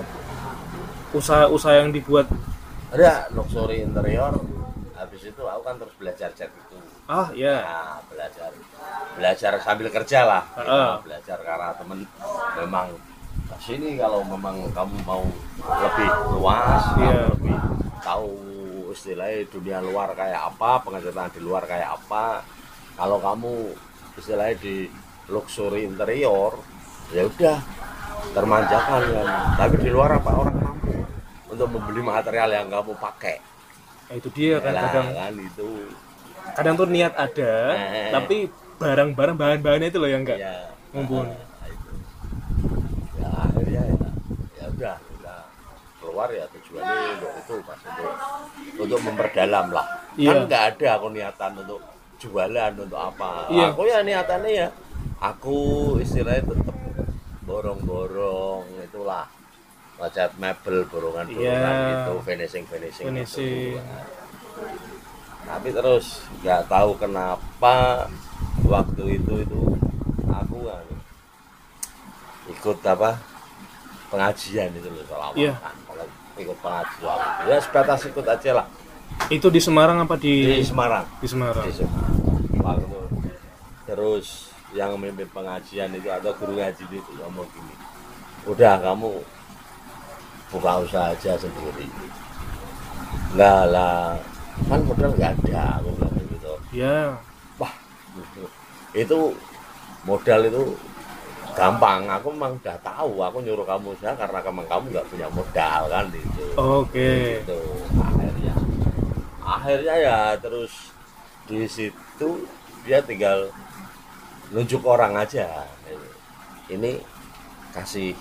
usaha-usaha 1.10 1.82
yang 1.82 1.90
dibuat, 1.90 2.30
ada 2.90 3.26
luxury 3.34 3.82
interior 3.86 4.34
habis 4.94 5.22
itu 5.22 5.42
aku 5.46 5.62
kan 5.62 5.74
terus 5.78 5.94
belajar 5.98 6.30
cat 6.34 6.50
itu. 6.50 6.76
Ah 7.10 7.30
ya, 7.34 7.62
Nah, 7.62 7.98
belajar 8.06 8.50
belajar 9.18 9.52
sambil 9.62 9.88
kerja 9.90 10.26
lah. 10.26 10.42
Kita 10.54 10.62
Heeh. 10.62 10.92
belajar 11.02 11.38
karena 11.42 11.70
temen 11.74 11.98
memang 12.58 12.88
ke 13.50 13.56
sini 13.58 13.98
kalau 13.98 14.22
memang 14.22 14.70
kamu 14.70 14.94
mau 15.02 15.26
lebih 15.58 16.10
luas 16.38 16.82
kamu 16.94 17.10
lebih 17.34 17.56
tahu 18.02 18.30
istilahnya 18.94 19.46
dunia 19.50 19.78
luar 19.82 20.14
kayak 20.14 20.54
apa 20.54 20.82
pengecetan 20.86 21.30
di 21.34 21.40
luar 21.42 21.66
kayak 21.66 21.98
apa. 21.98 22.46
Kalau 22.94 23.18
kamu 23.18 23.54
istilahnya 24.18 24.54
di 24.62 24.86
luxury 25.30 25.86
interior 25.86 26.58
ya 27.10 27.22
udah 27.24 27.58
termanjakan 28.30 29.00
kan 29.02 29.26
tapi 29.56 29.74
di 29.78 29.90
luar 29.90 30.10
apa 30.14 30.30
orang 30.32 30.56
mampu 30.56 30.92
untuk 31.48 31.68
membeli 31.68 32.02
material 32.02 32.48
yang 32.50 32.68
kamu 32.68 32.94
pakai 32.96 33.36
Nah, 34.10 34.18
itu 34.18 34.26
dia 34.34 34.58
kan 34.58 34.74
Yalah, 34.74 34.82
kadang, 34.90 35.06
kan 35.14 35.34
itu 35.38 35.68
kadang 36.50 36.74
tuh 36.74 36.88
niat 36.90 37.14
ada, 37.14 37.52
Eh. 37.78 38.10
tapi 38.10 38.36
barang-barang 38.74 39.38
bahan-bahannya 39.38 39.86
itu 39.86 40.02
loh 40.02 40.10
yang 40.10 40.26
enggak 40.26 40.42
Iya. 40.42 40.66
mumpuni. 40.90 41.30
Nah, 41.30 41.38
itu. 41.70 41.90
ya 43.14 43.28
akhirnya 43.30 43.82
ya 43.86 44.08
ya 44.58 44.64
udah 44.66 44.94
kita 44.98 45.34
keluar 46.02 46.26
ya 46.26 46.42
tujuannya 46.50 46.98
untuk 47.14 47.30
itu 47.38 47.54
pas 47.62 47.78
untuk 47.78 48.10
untuk 48.82 48.98
memperdalam 48.98 49.66
lah 49.70 49.86
Iya. 50.18 50.26
kan 50.26 50.38
nggak 50.50 50.62
ada 50.74 50.86
aku 50.98 51.06
niatan 51.14 51.52
untuk 51.54 51.80
jualan 52.18 52.72
untuk 52.74 52.98
apa 52.98 53.30
Iya. 53.46 53.64
aku 53.70 53.82
ya 53.86 53.98
niatannya 54.02 54.50
ya 54.50 54.68
aku 55.22 55.58
istilahnya 56.02 56.50
tetap 56.50 56.74
borong-borong 57.50 58.62
itulah 58.80 59.26
ngecat 59.98 60.30
mebel 60.38 60.86
borongan-borongan 60.86 61.74
Iya. 61.74 61.90
gitu 61.90 62.12
finishing 62.22 62.64
finishing 62.64 63.06
Finishing. 63.06 63.74
tapi 65.42 65.68
terus 65.70 66.22
nggak 66.40 66.62
tahu 66.66 66.94
kenapa 66.94 68.06
waktu 68.64 69.18
itu 69.18 69.34
itu 69.40 69.60
aku 70.24 70.56
kan 70.64 70.86
ikut 72.48 72.78
apa 72.86 73.10
pengajian 74.08 74.70
itu 74.72 74.88
loh 74.88 75.04
selama 75.04 75.34
Iya. 75.34 75.54
kalau 75.58 76.06
ikut 76.36 76.58
pengajian 76.60 77.18
ya 77.44 77.56
sebatas 77.58 78.00
ikut 78.06 78.24
aja 78.24 78.52
lah 78.54 78.68
Itu 79.26 79.50
di 79.50 79.60
Semarang 79.60 80.00
apa 80.00 80.16
di 80.16 80.32
di 80.54 80.64
Semarang 80.64 81.04
di 81.20 81.28
Semarang? 81.28 81.66
di 81.66 81.74
Semarang 81.74 82.88
terus 83.84 84.49
yang 84.70 84.94
memimpin 84.94 85.26
pengajian 85.34 85.90
itu 85.94 86.06
atau 86.06 86.30
guru 86.38 86.54
ngaji 86.58 86.84
itu 86.86 87.10
ngomong 87.18 87.46
gini 87.50 87.74
udah 88.48 88.80
kamu 88.80 89.20
buka 90.50 90.82
usaha 90.82 91.14
aja 91.14 91.38
sendiri. 91.38 91.86
Enggak 93.34 93.62
lah 93.70 94.18
kan 94.68 94.80
modal 94.84 95.14
nggak 95.14 95.32
ada 95.46 95.80
aku 95.80 95.88
bilang 95.96 96.14
gitu. 96.18 96.52
Ya, 96.74 97.16
wah 97.56 97.72
itu 98.92 99.18
modal 100.02 100.40
itu 100.48 100.62
gampang. 101.54 102.10
Aku 102.18 102.34
memang 102.34 102.58
udah 102.58 102.76
tahu 102.82 103.22
aku 103.22 103.38
nyuruh 103.46 103.66
kamu 103.66 103.94
usaha 103.94 104.14
karena 104.18 104.38
memang 104.42 104.66
kamu 104.66 104.84
nggak 104.90 105.08
punya 105.08 105.28
modal 105.30 105.82
kan 105.86 106.04
gitu 106.10 106.44
oke. 106.58 107.10
gitu. 107.44 107.60
Akhirnya 108.00 108.54
akhirnya 109.40 109.94
ya 109.98 110.18
terus 110.38 110.90
di 111.46 111.66
situ 111.66 112.28
dia 112.86 113.02
tinggal 113.02 113.50
nunjuk 114.50 114.82
orang 114.82 115.14
aja 115.16 115.64
ini 116.66 116.98
kasih 117.70 118.14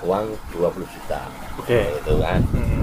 uang 0.00 0.26
20 0.50 0.82
juta 0.88 1.20
Oke. 1.56 1.80
itu 1.94 2.14
kan 2.18 2.40
Hmm. 2.50 2.82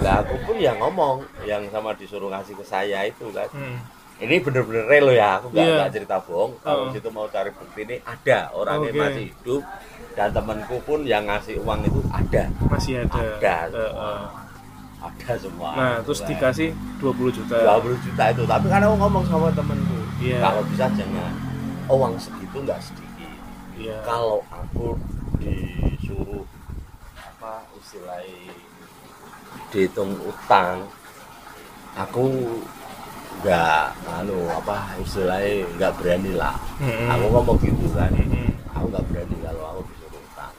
lah 0.00 0.20
aku 0.20 0.36
pun 0.42 0.56
ya 0.56 0.72
ngomong 0.74 1.16
yang 1.44 1.64
sama 1.68 1.92
disuruh 1.92 2.28
ngasih 2.28 2.54
ke 2.54 2.64
saya 2.64 3.04
itu 3.04 3.28
kan 3.28 3.48
Hmm. 3.50 3.76
ini 4.16 4.38
bener-bener 4.38 4.84
real 4.84 5.08
ya 5.10 5.36
aku 5.36 5.50
nggak 5.50 5.66
nggak 5.66 5.90
cerita 5.92 6.16
bohong 6.20 6.52
kalau 6.60 6.88
Oh. 6.88 6.92
situ 6.92 7.08
mau 7.10 7.26
cari 7.26 7.50
bukti 7.50 7.80
ini 7.82 7.96
ada 8.00 8.48
orangnya 8.52 8.88
Oke. 8.88 9.00
masih 9.00 9.24
hidup 9.28 9.62
dan 10.14 10.28
temanku 10.30 10.76
pun 10.80 11.02
yang 11.02 11.24
ngasih 11.24 11.58
uang 11.58 11.80
itu 11.82 12.00
ada 12.08 12.44
Masih 12.64 12.92
ada. 13.02 13.18
Ada. 13.18 13.56
Eh, 13.68 13.92
eh. 13.92 14.24
ada 15.02 15.32
semua 15.36 15.70
Nah, 15.74 15.96
terus 16.00 16.18
Kan. 16.18 16.28
dikasih 16.30 16.68
20 16.96 17.28
juta. 17.30 17.56
20 17.58 17.98
juta 18.00 18.24
itu 18.30 18.42
tapi 18.46 18.66
kan 18.66 18.80
aku 18.80 18.94
ngomong 18.96 19.24
sama 19.26 19.50
temenku 19.50 19.98
Iya. 20.18 20.38
kalau 20.40 20.62
bisa 20.64 20.86
jangan 20.88 21.32
uang 21.86 22.14
segitu 22.16 22.56
nggak 22.60 22.80
sedikit 22.80 23.12
Iya. 23.74 23.98
kalau 24.06 24.38
aku 24.48 24.94
disuruh 25.42 26.46
apa 27.18 27.66
istilahnya 27.74 28.54
dihitung 29.68 30.14
utang 30.22 30.86
aku 31.92 32.30
nggak 33.42 33.90
anu 34.06 34.46
apa 34.48 34.94
istilahnya 35.02 35.66
nggak 35.74 35.92
berani 35.98 36.32
lah 36.32 36.54
Mm-mm. 36.78 37.10
aku 37.10 37.24
ngomong 37.34 37.58
gitu 37.58 37.86
kan 37.92 38.14
Mm-mm. 38.14 38.54
aku 38.70 38.84
nggak 38.94 39.04
berani 39.10 39.36
kalau 39.42 39.62
aku 39.74 39.80
disuruh 39.90 40.22
utang 40.22 40.54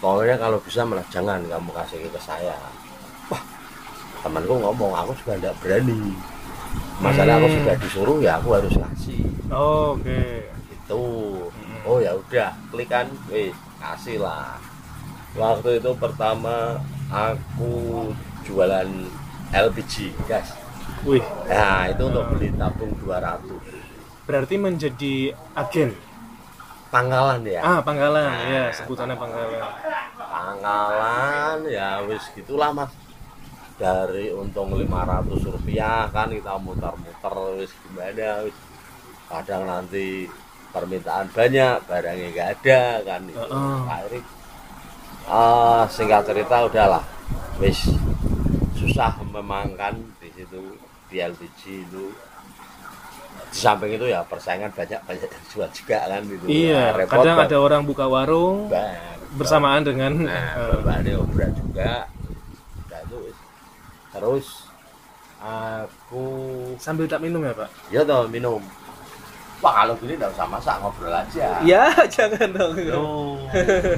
pokoknya 0.00 0.36
kalau 0.40 0.58
bisa 0.64 0.80
malah 0.88 1.06
jangan 1.12 1.40
kamu 1.44 1.70
kasih 1.76 2.00
ke 2.08 2.20
saya 2.24 2.56
wah 3.28 3.42
temanku 4.24 4.56
ngomong 4.56 4.96
aku 4.96 5.12
juga 5.20 5.36
nggak 5.36 5.56
berani 5.60 6.16
masalah 6.98 7.36
aku 7.36 7.46
Hmm. 7.46 7.56
sudah 7.56 7.76
disuruh 7.76 8.18
ya 8.18 8.32
aku 8.36 8.48
harus 8.52 8.74
kasih 8.74 9.22
Oh, 9.48 9.94
Oke. 9.94 10.44
itu 10.68 11.02
Hmm. 11.46 11.78
oh 11.84 11.98
ya 11.98 12.12
udah 12.12 12.50
klik 12.68 12.86
kan 12.86 13.06
wih 13.26 13.50
kasih 13.78 14.18
lah 14.18 14.58
waktu 15.32 15.78
itu 15.78 15.90
pertama 15.94 16.76
aku 17.08 18.10
jualan 18.42 18.88
LPG 19.50 19.94
gas 20.24 20.52
Wih, 21.00 21.22
nah 21.46 21.86
itu 21.86 22.02
untuk 22.02 22.22
Hmm. 22.22 22.32
beli 22.32 22.48
tabung 22.52 22.90
200 22.98 23.60
berarti 24.24 24.54
menjadi 24.56 25.14
agen. 25.54 25.94
pangkalan 26.88 27.44
ya 27.44 27.60
Ah, 27.60 27.78
pangkalan. 27.78 28.24
Nah. 28.24 28.48
Ya, 28.48 28.64
sebutannya 28.70 29.12
pangkalan. 29.14 29.60
pangkalan 30.18 31.58
ya 31.66 32.00
wis 32.02 32.24
gitulah 32.32 32.72
mas 32.72 32.88
dari 33.78 34.28
untung 34.28 34.74
500 34.74 34.90
rupiah 35.48 36.10
kan 36.10 36.28
kita 36.28 36.58
muter-muter 36.58 37.34
wis 37.56 37.70
gimana 37.80 38.42
wis 38.42 38.56
kadang 39.26 39.62
nanti 39.64 40.26
permintaan 40.68 41.30
banyak 41.30 41.78
barangnya 41.82 42.26
nggak 42.28 42.48
ada 42.58 42.82
kan 43.02 43.20
itu 43.24 43.38
Heeh. 43.38 43.78
akhirnya 43.86 44.22
ah, 45.26 45.82
singkat 45.86 46.22
cerita 46.24 46.66
udahlah 46.66 47.04
wis 47.56 47.86
susah 48.74 49.14
memang 49.24 49.74
kan 49.74 49.94
di 50.18 50.28
situ 50.32 50.74
di 51.06 51.16
LPG 51.18 51.60
itu 51.84 52.04
di 53.48 53.56
samping 53.56 53.94
itu 53.94 54.06
ya 54.06 54.20
persaingan 54.22 54.68
banyak 54.70 55.00
banyak 55.02 55.24
yang 55.24 55.44
jual 55.48 55.68
juga 55.72 55.98
kan 56.04 56.20
gitu 56.20 56.44
Iya, 56.46 56.82
Nah, 56.84 56.96
repot 56.96 57.14
kadang 57.16 57.36
kan. 57.38 57.46
ada 57.46 57.56
orang 57.56 57.82
buka 57.82 58.04
warung 58.04 58.68
Bang. 58.68 59.16
bersamaan 59.30 59.82
dengan 59.82 60.12
nah 60.24 60.52
berbanding 60.68 61.16
obrak 61.16 61.50
juga. 61.54 62.10
Terus 64.18 64.66
aku 65.38 66.24
sambil 66.76 67.06
tak 67.06 67.22
minum 67.22 67.40
ya, 67.40 67.54
Pak? 67.54 67.70
ya 67.88 68.00
toh 68.02 68.26
minum 68.26 68.58
Wah 69.58 69.82
kalau 69.82 69.98
gini 69.98 70.14
nggak 70.14 70.30
usah 70.38 70.46
masak 70.46 70.78
ngobrol 70.78 71.10
aja 71.10 71.58
Ya, 71.66 71.90
jangan 72.14 72.54
dong. 72.54 72.78
Loh. 72.78 73.42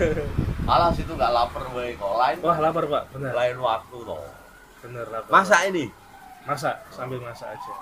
Malah 0.68 0.88
situ 0.88 1.12
nggak 1.12 1.32
lapar 1.36 1.68
weh 1.76 1.92
kok 2.00 2.16
lain 2.16 2.36
Wah, 2.40 2.56
lapar, 2.56 2.88
Pak. 2.88 3.12
Benar. 3.12 3.32
lain 3.36 3.60
waktu 3.60 3.96
toh. 4.00 4.24
Benar 4.80 5.04
lapar. 5.12 5.28
Masak 5.28 5.60
ini. 5.68 5.92
Masak, 6.48 6.80
sambil 6.88 7.20
masak 7.20 7.52
aja. 7.52 7.72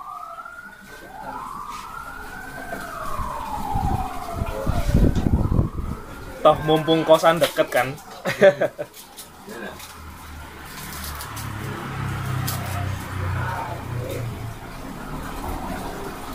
Toh 6.38 6.56
mumpung 6.66 7.02
kosan 7.02 7.38
deket 7.38 7.68
kan. 7.70 7.88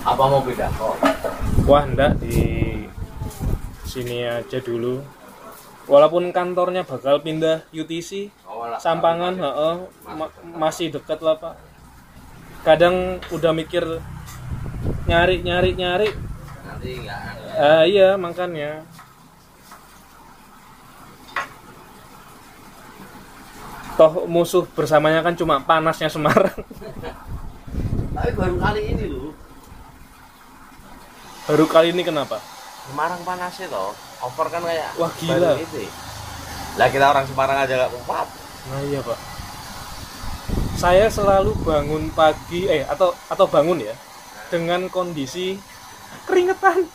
Apa 0.03 0.23
mau 0.27 0.43
pindah 0.43 0.67
kok? 0.69 0.95
Wah, 1.63 1.83
enggak 1.83 2.19
di 2.19 2.35
sini 3.83 4.27
aja 4.27 4.59
dulu. 4.59 4.99
Walaupun 5.83 6.31
kantornya 6.31 6.83
bakal 6.83 7.19
pindah 7.19 7.67
UTC, 7.71 8.31
Oh, 8.43 8.63
lah. 8.63 8.79
Sampangan, 8.79 9.35
heeh, 9.35 9.75
ma- 10.09 10.31
masih 10.57 10.87
deket 10.89 11.19
lah 11.19 11.35
pak. 11.35 11.55
Kadang 12.63 13.19
udah 13.29 13.51
mikir 13.51 13.83
nyari 15.03 15.43
nyari 15.43 15.71
nyari, 15.75 16.09
Nanti 16.63 17.03
ada. 17.03 17.83
eh, 17.83 17.91
iya 17.91 18.15
makanya. 18.15 18.87
Toh 23.93 24.25
musuh 24.25 24.63
bersamanya 24.65 25.19
kan 25.21 25.35
cuma 25.35 25.59
panasnya 25.59 26.07
Semarang. 26.07 26.55
Tapi 28.15 28.31
baru 28.33 28.55
kali 28.57 28.81
ini 28.89 29.05
loh. 29.05 29.35
Baru 31.43 31.67
kali 31.67 31.91
ini 31.91 32.07
kenapa? 32.07 32.39
Semarang 32.87 33.19
panasnya 33.27 33.67
toh. 33.67 33.91
Over 34.23 34.47
kan 34.47 34.63
kayak 34.63 34.95
Wah, 34.95 35.11
gila. 35.19 35.59
itu. 35.59 35.83
Lah 36.79 36.87
kita 36.87 37.05
orang 37.11 37.27
Semarang 37.27 37.57
aja 37.59 37.73
nggak 37.75 37.91
kuat. 38.07 38.27
Nah 38.71 38.79
iya 38.87 39.03
pak. 39.03 39.19
Saya 40.79 41.11
selalu 41.11 41.51
bangun 41.67 42.07
pagi 42.15 42.67
eh 42.71 42.87
atau 42.87 43.11
atau 43.27 43.45
bangun 43.47 43.83
ya 43.83 43.91
dengan 44.47 44.87
kondisi 44.87 45.59
keringetan. 46.23 46.87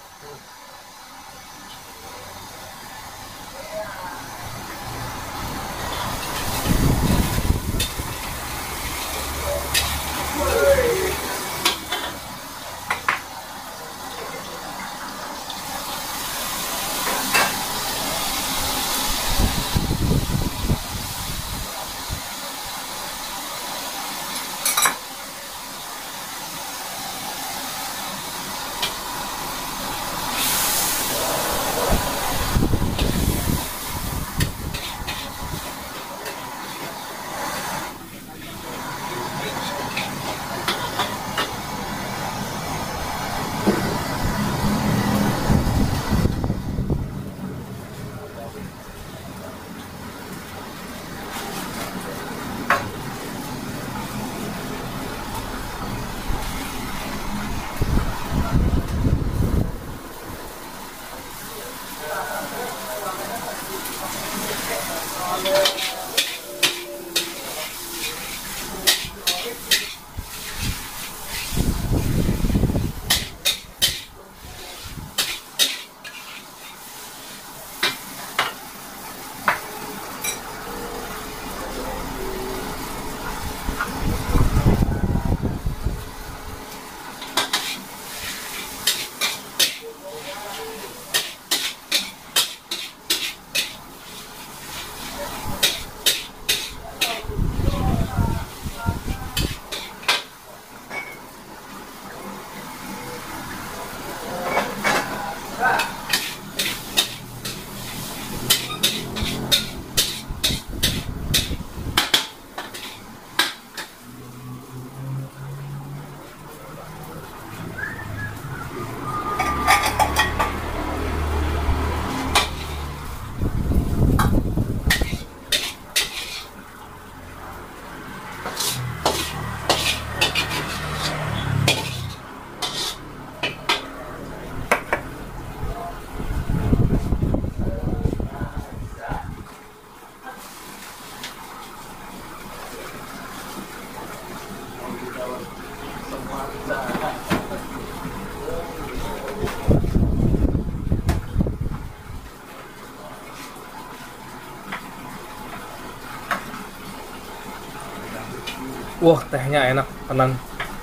Wah, 159.08 159.24
tehnya 159.32 159.72
enak, 159.72 159.88
tenan. 160.04 160.36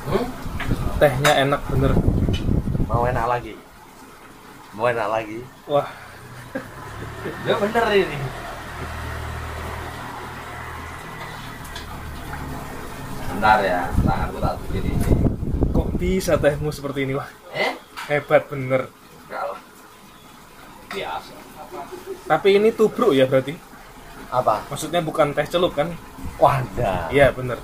Hmm? 0.10 0.26
Tehnya 0.98 1.32
enak 1.46 1.62
bener. 1.70 1.94
Mau 2.90 3.06
enak 3.06 3.26
lagi? 3.30 3.54
Mau 4.74 4.90
enak 4.90 5.06
lagi? 5.06 5.46
Wah, 5.70 5.86
Ya 7.46 7.54
bener 7.58 7.86
ini. 7.92 8.18
Bentar 13.30 13.60
ya, 13.62 13.82
tanganku 14.02 14.38
tak 14.40 14.54
bikin 14.66 14.84
ini. 14.90 15.10
kok 15.70 15.88
bisa 16.00 16.34
tehmu 16.40 16.74
seperti 16.74 17.06
ini? 17.06 17.14
Wah, 17.14 17.30
Eh? 17.52 17.78
hebat 18.10 18.50
bener. 18.50 18.90
Kalau 19.30 19.54
biasa. 20.90 21.34
Tapi 22.26 22.48
ini 22.58 22.74
tubruk 22.74 23.14
ya 23.14 23.30
berarti? 23.30 23.54
Apa? 24.34 24.66
Maksudnya 24.66 25.06
bukan 25.06 25.30
teh 25.30 25.46
celup 25.46 25.78
kan? 25.78 25.94
Wadah. 26.42 27.14
Iya, 27.14 27.30
bener. 27.30 27.62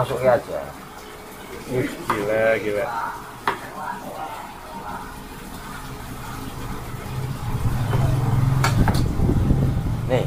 Masukin 0.00 0.32
aja. 0.32 0.60
Wih, 1.68 1.92
gila, 2.08 2.56
gila. 2.56 2.86
Nih. 10.08 10.24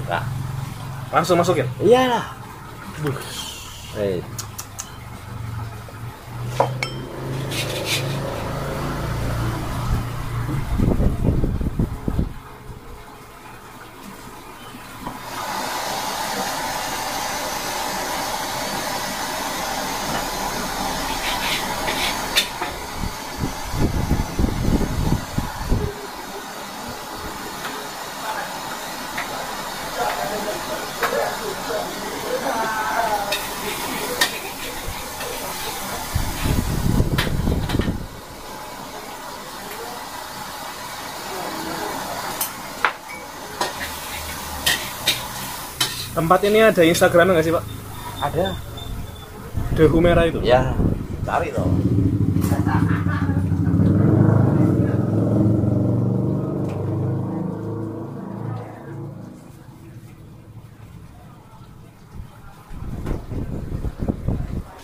Buka. 0.00 0.24
Langsung 1.12 1.36
masukin. 1.36 1.68
Iyalah. 1.84 2.32
Buh. 3.04 3.18
Nih. 4.00 4.24
Tempat 46.24 46.40
ini 46.48 46.56
ada 46.56 46.80
Instagramnya 46.80 47.36
nggak 47.36 47.44
sih, 47.44 47.52
Pak? 47.52 47.64
Ada. 48.24 48.56
Dehu 49.76 50.00
merah 50.00 50.24
itu. 50.24 50.40
Ya, 50.40 50.72
cari 51.20 51.52
dong. 51.52 51.68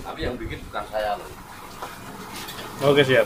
Tapi 0.05 0.21
yang 0.21 0.37
bikin 0.37 0.61
bukan 0.69 0.85
saya 0.93 1.17
loh. 1.17 1.29
Oke, 2.85 3.01
siap. 3.01 3.25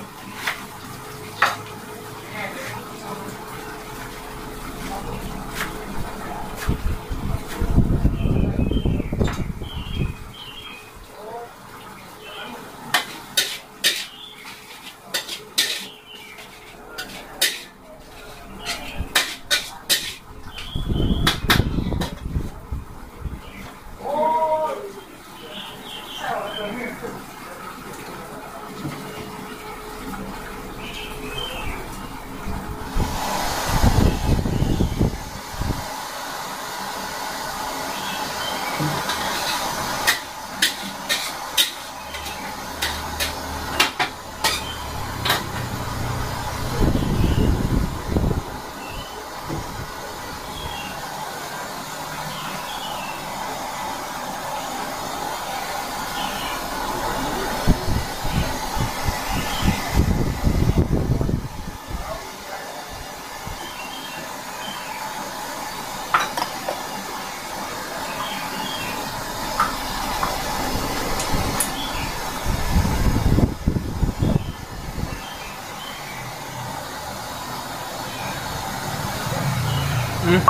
Hmm. 80.24 80.40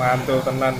Mantul 0.00 0.31
tenan. 0.44 0.74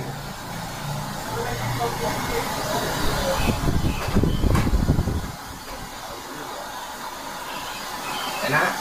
Enak? 8.43 8.71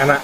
Enak. 0.00 0.22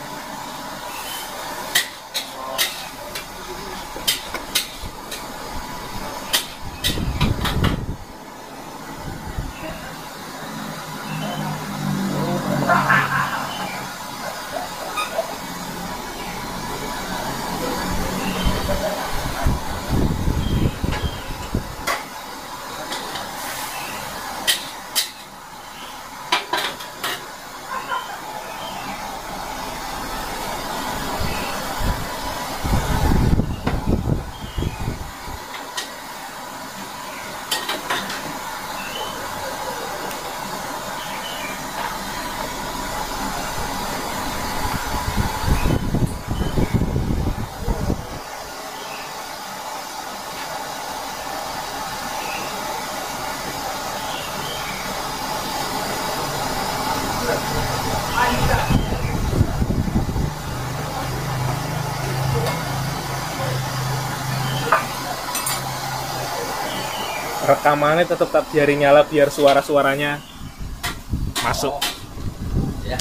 Rekamannya 67.61 68.09
tetap 68.09 68.33
tak 68.33 68.49
biarin 68.49 68.81
nyala 68.81 69.05
biar 69.05 69.29
suara-suaranya 69.29 70.17
masuk. 71.45 71.77
Ya. 72.89 72.97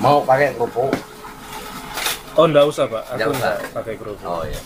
mau 0.00 0.19
pakai 0.30 0.54
kerupuk 0.54 0.94
Oh, 2.38 2.46
enggak 2.46 2.62
usah, 2.62 2.86
Pak. 2.86 3.02
Aku 3.10 3.16
Nggak 3.18 3.28
usah. 3.28 3.38
enggak 3.42 3.56
pakai 3.74 3.94
kerupuk. 3.98 4.22
oh 4.24 4.46
ya 4.46 4.60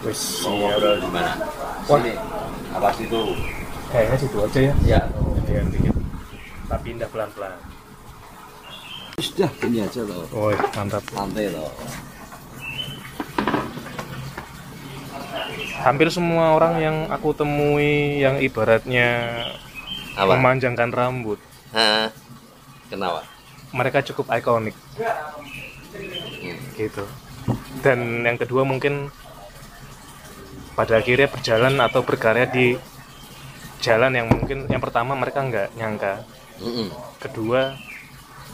Wis, 0.00 0.16
mau 0.40 0.56
siap. 0.56 0.80
ngobrol 0.80 0.96
di 0.96 1.08
mana 1.12 1.32
sini 1.84 2.12
apa 2.72 2.88
situ 2.96 3.22
Kayaknya 3.90 4.16
situ 4.16 4.36
aja 4.38 4.60
ya. 4.62 4.74
ya 4.86 5.00
dikit. 5.66 5.94
Tapi 6.70 6.82
pindah 6.86 7.08
pelan-pelan. 7.10 7.52
sudah 9.18 9.50
ini 9.66 9.82
aja 9.82 10.00
loh 10.06 10.24
Oh, 10.32 10.48
mantap. 10.72 11.02
santai 11.10 11.50
loh 11.52 11.68
Hampir 15.80 16.12
semua 16.12 16.54
orang 16.54 16.74
yang 16.76 16.96
aku 17.08 17.32
temui 17.32 18.20
yang 18.20 18.36
ibaratnya 18.36 19.32
apa 20.12 20.36
memanjangkan 20.36 20.92
rambut, 20.92 21.40
Hah? 21.72 22.12
kenapa 22.92 23.24
mereka 23.70 24.02
cukup 24.02 24.30
ikonik. 24.34 24.76
Gitu. 26.74 27.04
Dan 27.82 28.26
yang 28.26 28.38
kedua 28.38 28.66
mungkin 28.66 29.08
pada 30.74 30.98
akhirnya 30.98 31.30
berjalan 31.30 31.74
atau 31.82 32.00
berkarya 32.02 32.46
di 32.50 32.74
jalan 33.80 34.12
yang 34.12 34.26
mungkin 34.28 34.68
yang 34.68 34.82
pertama 34.82 35.16
mereka 35.16 35.40
nggak 35.42 35.68
nyangka. 35.78 36.26
Mm-mm. 36.60 36.92
Kedua, 37.22 37.74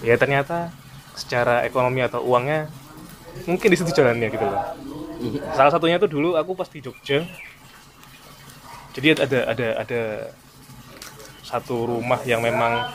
ya 0.04 0.14
ternyata 0.14 0.70
secara 1.16 1.64
ekonomi 1.66 2.04
atau 2.04 2.22
uangnya 2.22 2.70
mungkin 3.48 3.68
di 3.72 3.76
situ 3.76 3.90
jalannya 3.90 4.28
gitu 4.30 4.46
loh. 4.46 4.62
Salah 5.52 5.72
satunya 5.72 5.96
tuh 5.96 6.10
dulu 6.10 6.36
aku 6.36 6.52
pas 6.52 6.68
di 6.68 6.80
Jogja. 6.80 7.24
Jadi 8.96 9.06
ada 9.12 9.40
ada 9.52 9.68
ada 9.80 10.02
satu 11.44 11.86
rumah 11.86 12.20
yang 12.24 12.40
memang 12.40 12.90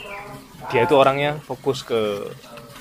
dia 0.73 0.83
itu 0.85 0.93
orangnya 0.97 1.37
fokus 1.45 1.85
ke 1.85 2.29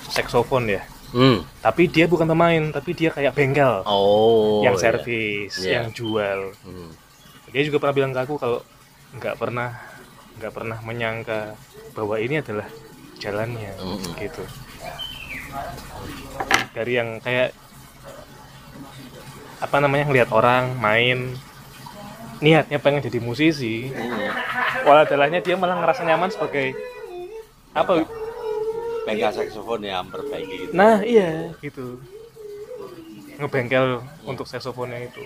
saksofon 0.09 0.67
ya. 0.69 0.81
Hmm. 1.11 1.43
Tapi 1.59 1.91
dia 1.91 2.07
bukan 2.07 2.23
pemain, 2.23 2.71
tapi 2.71 2.95
dia 2.95 3.11
kayak 3.11 3.35
bengkel 3.35 3.83
oh 3.83 4.63
yang 4.63 4.79
iya. 4.79 4.81
servis, 4.81 5.53
Iya. 5.59 5.71
yang 5.83 5.85
jual. 5.91 6.55
Hmm. 6.63 6.89
Dia 7.51 7.67
juga 7.67 7.83
pernah 7.83 7.95
bilang 7.95 8.11
ke 8.15 8.19
aku 8.23 8.35
kalau 8.39 8.59
nggak 9.19 9.35
pernah 9.35 9.75
nggak 10.39 10.53
pernah 10.55 10.77
menyangka 10.87 11.53
bahwa 11.93 12.15
ini 12.15 12.39
adalah 12.39 12.65
jalannya 13.19 13.75
Mm-mm. 13.77 14.15
gitu. 14.17 14.43
Dari 16.71 16.91
yang 16.95 17.19
kayak 17.19 17.51
apa 19.61 19.77
namanya 19.77 20.09
ngelihat 20.09 20.29
orang 20.33 20.73
main 20.77 21.37
niatnya 22.41 22.81
pengen 22.81 23.05
jadi 23.05 23.21
musisi, 23.21 23.93
walau 24.81 25.05
adalahnya 25.05 25.39
dia 25.45 25.53
malah 25.53 25.77
ngerasa 25.77 26.01
nyaman 26.01 26.33
sebagai 26.33 26.73
apa? 27.77 28.01
bengkel 29.01 29.33
saksofon 29.33 29.81
yang 29.81 30.05
memperbaiki 30.09 30.55
gitu. 30.69 30.73
Nah 30.77 31.01
iya 31.01 31.53
gitu 31.61 31.97
ngebengkel 33.41 34.05
untuk 34.25 34.45
saksofonnya 34.45 35.01
itu. 35.01 35.21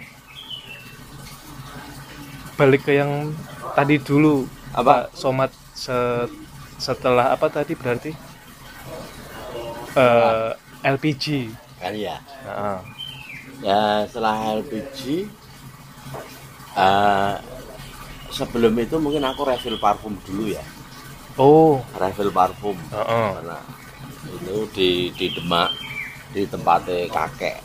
Balik 2.56 2.88
ke 2.88 2.96
yang 2.96 3.36
tadi 3.76 4.00
dulu 4.00 4.48
Apa? 4.72 5.12
Pak 5.12 5.20
Somat 5.20 5.52
se- 5.76 6.32
setelah 6.80 7.32
apa 7.36 7.48
tadi 7.52 7.76
berarti 7.76 8.12
Eh, 9.96 10.52
LPG. 10.84 11.52
kan 11.80 11.96
ya 11.96 12.20
Nah, 12.44 12.80
ya 13.66 14.06
setelah 14.06 14.36
LPG 14.56 15.26
eh, 16.76 17.34
sebelum 18.30 18.74
itu 18.78 18.96
mungkin 18.98 19.24
aku 19.24 19.42
refill 19.44 19.82
parfum 19.82 20.14
dulu 20.22 20.52
ya 20.52 20.62
oh, 21.36 21.82
refill 21.96 22.30
parfum 22.30 22.78
heeh. 22.94 23.28
karena 23.34 23.58
itu 24.28 24.56
di 24.70 24.90
di 25.12 25.28
Demak 25.32 25.70
di 26.30 26.46
tempatnya 26.46 27.10
kakek 27.10 27.58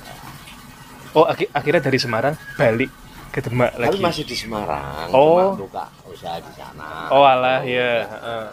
oh 1.13 1.27
aki- 1.27 1.51
akhirnya 1.51 1.83
dari 1.83 1.99
Semarang 1.99 2.33
balik 2.55 2.89
ke 3.29 3.41
Demak 3.41 3.75
tapi 3.75 3.85
lagi. 3.93 4.01
masih 4.01 4.25
di 4.25 4.35
Semarang 4.35 5.11
Oh. 5.11 5.37
cuma 5.37 5.59
buka 5.59 5.85
usaha 6.07 6.39
di 6.39 6.53
sana 6.53 7.11
Oh 7.11 7.23
alah 7.23 7.61
ya, 7.63 8.07
heeh. 8.07 8.47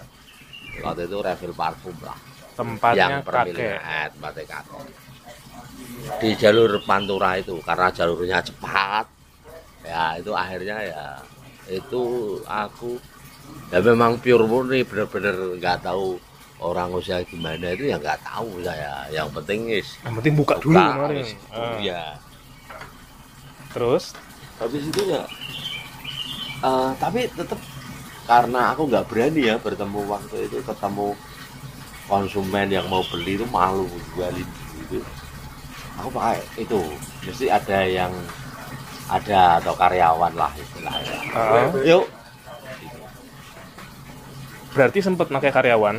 waktu 0.81 1.05
itu 1.05 1.17
refill 1.17 1.53
parfum 1.53 1.95
lah 2.01 2.17
tempatnya 2.53 2.99
yang 2.99 3.13
kakek. 3.21 3.77
tempatnya 4.11 4.45
kakek 4.47 4.85
di 6.17 6.33
jalur 6.33 6.81
Pantura 6.81 7.37
itu 7.37 7.59
karena 7.61 7.87
jalurnya 7.89 8.39
cepat. 8.41 9.05
Ya 9.83 10.19
itu 10.19 10.31
akhirnya 10.31 10.77
ya 10.83 11.03
itu 11.67 12.03
aku 12.43 12.99
ya 13.71 13.79
memang 13.79 14.19
pure 14.19 14.43
murni 14.43 14.83
bener-bener 14.83 15.55
nggak 15.59 15.83
tahu 15.83 16.19
orang 16.59 16.89
usaha 16.91 17.21
gimana 17.23 17.71
itu 17.71 17.87
ya 17.87 17.95
nggak 17.95 18.19
tahu 18.23 18.59
saya 18.59 19.05
yang 19.07 19.29
penting 19.29 19.69
is 19.69 19.95
Yang 20.03 20.13
penting 20.19 20.33
buka 20.35 20.55
dulu 20.57 20.73
buka, 20.73 20.87
kemarin. 20.95 21.17
wis 21.21 21.31
itu, 21.31 21.53
Ah. 21.53 21.77
ya 21.79 22.03
Terus, 23.71 24.03
habis 24.57 24.83
itu 24.83 25.01
ya 25.05 25.21
eh, 26.63 26.89
tapi 26.97 27.29
tetap 27.29 27.59
karena 28.25 28.73
aku 28.73 28.89
nggak 28.89 29.05
berani 29.07 29.41
ya 29.45 29.55
bertemu 29.55 29.99
waktu 30.09 30.49
itu 30.49 30.57
ketemu 30.65 31.13
konsumen 32.07 32.67
yang 32.67 32.87
mau 32.87 33.03
beli 33.05 33.37
itu 33.37 33.45
malu 33.47 33.85
jualin 34.15 34.47
gitu 34.81 34.99
aku 35.97 36.09
pakai 36.09 36.39
itu 36.55 36.81
mesti 37.21 37.45
ada 37.47 37.79
yang 37.83 38.13
ada 39.07 39.57
atau 39.57 39.73
karyawan 39.73 40.33
lah 40.33 40.51
istilahnya 40.53 41.17
Ah. 41.31 41.71
yuk 41.81 42.05
berarti 44.69 44.99
sempat 44.99 45.27
pakai 45.27 45.49
karyawan. 45.49 45.97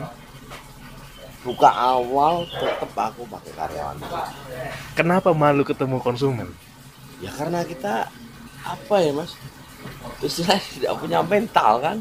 buka 1.40 1.70
awal 1.70 2.44
tetap 2.44 2.90
aku 2.94 3.22
pakai 3.24 3.52
karyawan 3.54 3.96
Kenapa 4.92 5.30
malu 5.32 5.62
ketemu 5.62 5.98
konsumen? 5.98 6.50
ya 7.18 7.30
karena 7.32 7.62
kita 7.62 8.06
apa 8.60 8.94
ya 8.98 9.10
mas 9.10 9.34
istilahnya 10.20 10.62
tidak 10.72 10.94
punya 10.98 11.18
mental 11.20 11.72
kan 11.80 11.98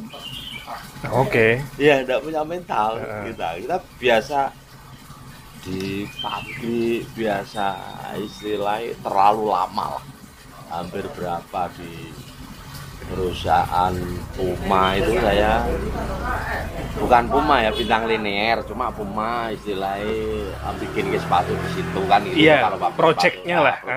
Oke. 1.13 1.61
ya 1.77 2.01
tidak 2.01 2.21
punya 2.21 2.41
mental 2.43 2.97
Heeh. 2.97 3.31
kita 3.31 3.47
kita 3.57 3.75
biasa 3.97 4.39
di 5.67 5.83
pabrik 6.17 7.03
biasa 7.11 7.67
istilahnya 8.17 8.95
terlalu 9.03 9.51
lama 9.51 9.99
lah 9.99 10.03
hampir 10.69 11.03
berapa 11.11 11.67
di 11.75 11.91
perusahaan 13.05 13.95
Puma 14.31 14.95
itu 14.95 15.11
saya 15.15 15.63
bukan 16.97 17.23
Puma 17.27 17.55
ya 17.61 17.71
bintang 17.71 18.03
linear 18.03 18.63
cuma 18.63 18.91
Puma 18.91 19.47
istilahnya 19.47 20.07
eh, 20.51 20.73
bikin 20.77 21.11
ke 21.11 21.17
sepatu 21.17 21.51
di 21.51 21.69
situ 21.73 21.99
kan 22.03 22.19
gitu 22.23 22.35
Iya, 22.37 22.67
project-nya 22.93 23.57
sepatu. 23.57 23.67
lah. 23.67 23.75
Nah, 23.77 23.87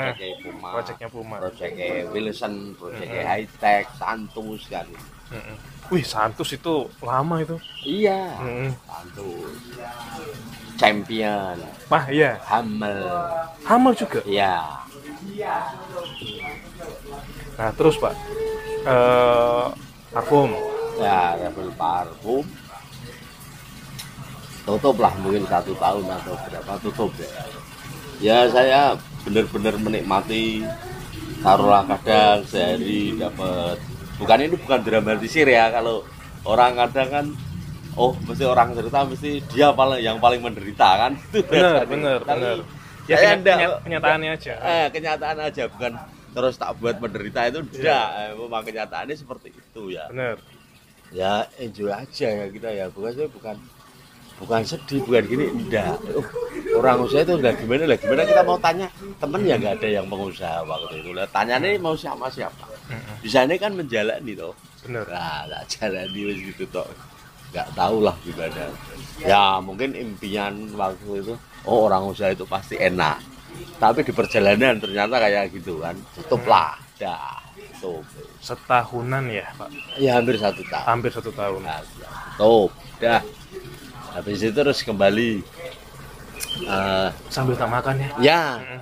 project-nya 0.70 1.08
Puma 1.08 1.36
Projectnya 1.40 1.86
Puma. 1.90 2.12
Wilson 2.12 2.54
project-nya 2.76 3.22
High 3.24 3.48
Tech 3.56 3.84
Santus 3.94 4.62
kan 4.66 4.86
Mm-mm. 5.30 5.56
Wih, 5.90 6.02
Santus 6.02 6.50
itu 6.50 6.74
lama 7.00 7.38
itu. 7.40 7.58
iya 7.82 8.34
Mm-mm. 8.38 8.70
Santus 8.80 9.58
champion 10.80 11.56
Wah, 11.92 12.08
iya. 12.08 12.40
Hamel 12.48 13.04
Hamel 13.68 13.92
juga. 13.92 14.24
iya 14.24 14.64
Nah, 17.60 17.68
terus 17.76 18.00
Pak. 18.00 18.16
Eh 18.88 19.66
parfum. 20.10 20.50
ya 21.00 21.32
level 21.36 21.68
parfum 21.80 22.44
tutup 24.68 24.96
lah 25.00 25.12
mungkin 25.16 25.48
satu 25.48 25.72
tahun 25.72 26.04
atau 26.04 26.34
berapa 26.44 26.72
tutup 26.84 27.10
ya 27.16 27.32
ya 28.20 28.38
saya 28.52 28.80
benar-benar 29.24 29.80
menikmati 29.80 30.60
taruhlah 31.40 31.88
kadang 31.88 32.44
sehari 32.44 33.16
dapat 33.16 33.80
bukan 34.20 34.44
ini 34.44 34.56
bukan 34.60 34.80
dramatisir 34.84 35.48
ya 35.48 35.72
kalau 35.72 36.04
orang 36.44 36.76
kadang 36.76 37.08
kan 37.08 37.26
oh 38.00 38.12
mesti 38.22 38.44
orang 38.44 38.72
cerita 38.72 39.04
mesti 39.04 39.30
dia 39.46 39.68
paling 39.70 40.00
yang 40.00 40.16
paling 40.16 40.40
menderita 40.40 40.88
kan? 40.98 41.12
Itu 41.30 41.44
Bener, 41.44 41.84
Tapi 42.22 42.32
bener. 42.32 42.56
Ya 43.04 43.14
saya 43.14 43.26
kenya- 43.26 43.36
enggak- 43.36 43.58
kenya- 43.58 43.80
kenyataannya 43.82 44.30
aja. 44.32 44.52
eh, 44.56 44.86
kenyataan 44.88 45.36
aja 45.42 45.64
bukan 45.68 45.92
terus 46.30 46.54
tak 46.54 46.70
buat 46.76 46.96
menderita 46.96 47.40
itu 47.44 47.58
enggak 47.60 48.06
Eh, 48.16 48.30
memang 48.32 48.62
kenyataannya 48.62 49.14
seperti 49.14 49.48
itu 49.50 49.82
ya. 49.90 50.06
Bener. 50.08 50.38
ya 51.10 51.32
enjoy 51.58 51.90
aja 51.90 52.26
ya 52.30 52.46
kita 52.48 52.70
ya. 52.70 52.86
Bukan 52.88 53.10
saya 53.10 53.28
bukan 53.28 53.56
bukan 54.38 54.60
sedih 54.62 55.02
bukan 55.02 55.24
gini 55.26 55.44
enggak 55.50 55.98
Oh, 56.08 56.22
orang 56.78 57.02
usaha 57.02 57.20
itu 57.20 57.34
enggak 57.34 57.58
gimana 57.58 57.84
lah. 57.84 57.98
Gimana 57.98 58.22
kita 58.22 58.42
mau 58.42 58.56
tanya? 58.56 58.86
Temen 59.18 59.40
ya 59.42 59.54
enggak 59.54 59.74
ada 59.76 59.88
yang 59.90 60.06
pengusaha 60.06 60.58
waktu 60.62 60.94
itu. 60.96 61.10
Lah 61.10 61.26
tanyanya 61.28 61.68
mau 61.76 61.92
siapa 61.94 62.30
siapa 62.30 62.64
di 63.18 63.28
sana 63.28 63.52
kan 63.54 63.74
menjalani 63.74 64.32
toh. 64.32 64.54
Bener. 64.80 65.04
nah 65.04 65.44
tak 65.44 65.62
jalani 65.72 66.20
wis 66.24 66.38
gitu 66.46 66.64
toh 66.68 66.86
nggak 67.50 67.68
tahu 67.74 67.96
lah 68.00 68.14
gimana 68.20 68.70
ya 69.18 69.58
mungkin 69.58 69.92
impian 69.92 70.54
waktu 70.74 71.20
itu 71.20 71.34
oh 71.64 71.86
orang 71.86 72.06
usaha 72.06 72.30
itu 72.30 72.44
pasti 72.44 72.74
enak 72.74 73.18
tapi 73.76 74.00
di 74.00 74.12
perjalanan 74.12 74.78
ternyata 74.78 75.18
kayak 75.18 75.50
gitu 75.52 75.78
kan 75.78 75.98
tutup 76.14 76.42
lah 76.46 76.78
dah 76.96 77.38
tutup 77.76 78.04
Setahunan 78.40 79.28
ya, 79.28 79.44
Pak. 79.52 79.68
ya 79.96 80.16
hampir 80.16 80.36
satu 80.36 80.64
tahun 80.64 80.84
Hampir 80.86 81.12
satu 81.12 81.28
tahun. 81.30 81.60
Nah, 81.60 81.84
tutup 82.36 82.72
dah 82.96 83.20
habis 84.12 84.40
itu 84.40 84.52
terus 84.52 84.80
kembali 84.80 85.44
Eh, 86.60 87.08
Sambil 87.28 87.54
tak 87.56 87.68
makan 87.68 87.94
ya. 87.96 88.08
ya 88.20 88.42
Mm. 88.58 88.80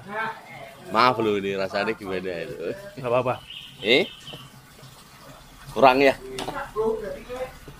maaf 0.88 1.18
lu 1.18 1.36
ini 1.36 1.52
rasanya 1.54 1.92
gimana 1.92 2.42
itu 2.42 2.54
Nggak 2.96 3.06
apa-apa. 3.06 3.34
eh 3.80 4.06
kurang 5.68 5.98
ya 6.00 6.14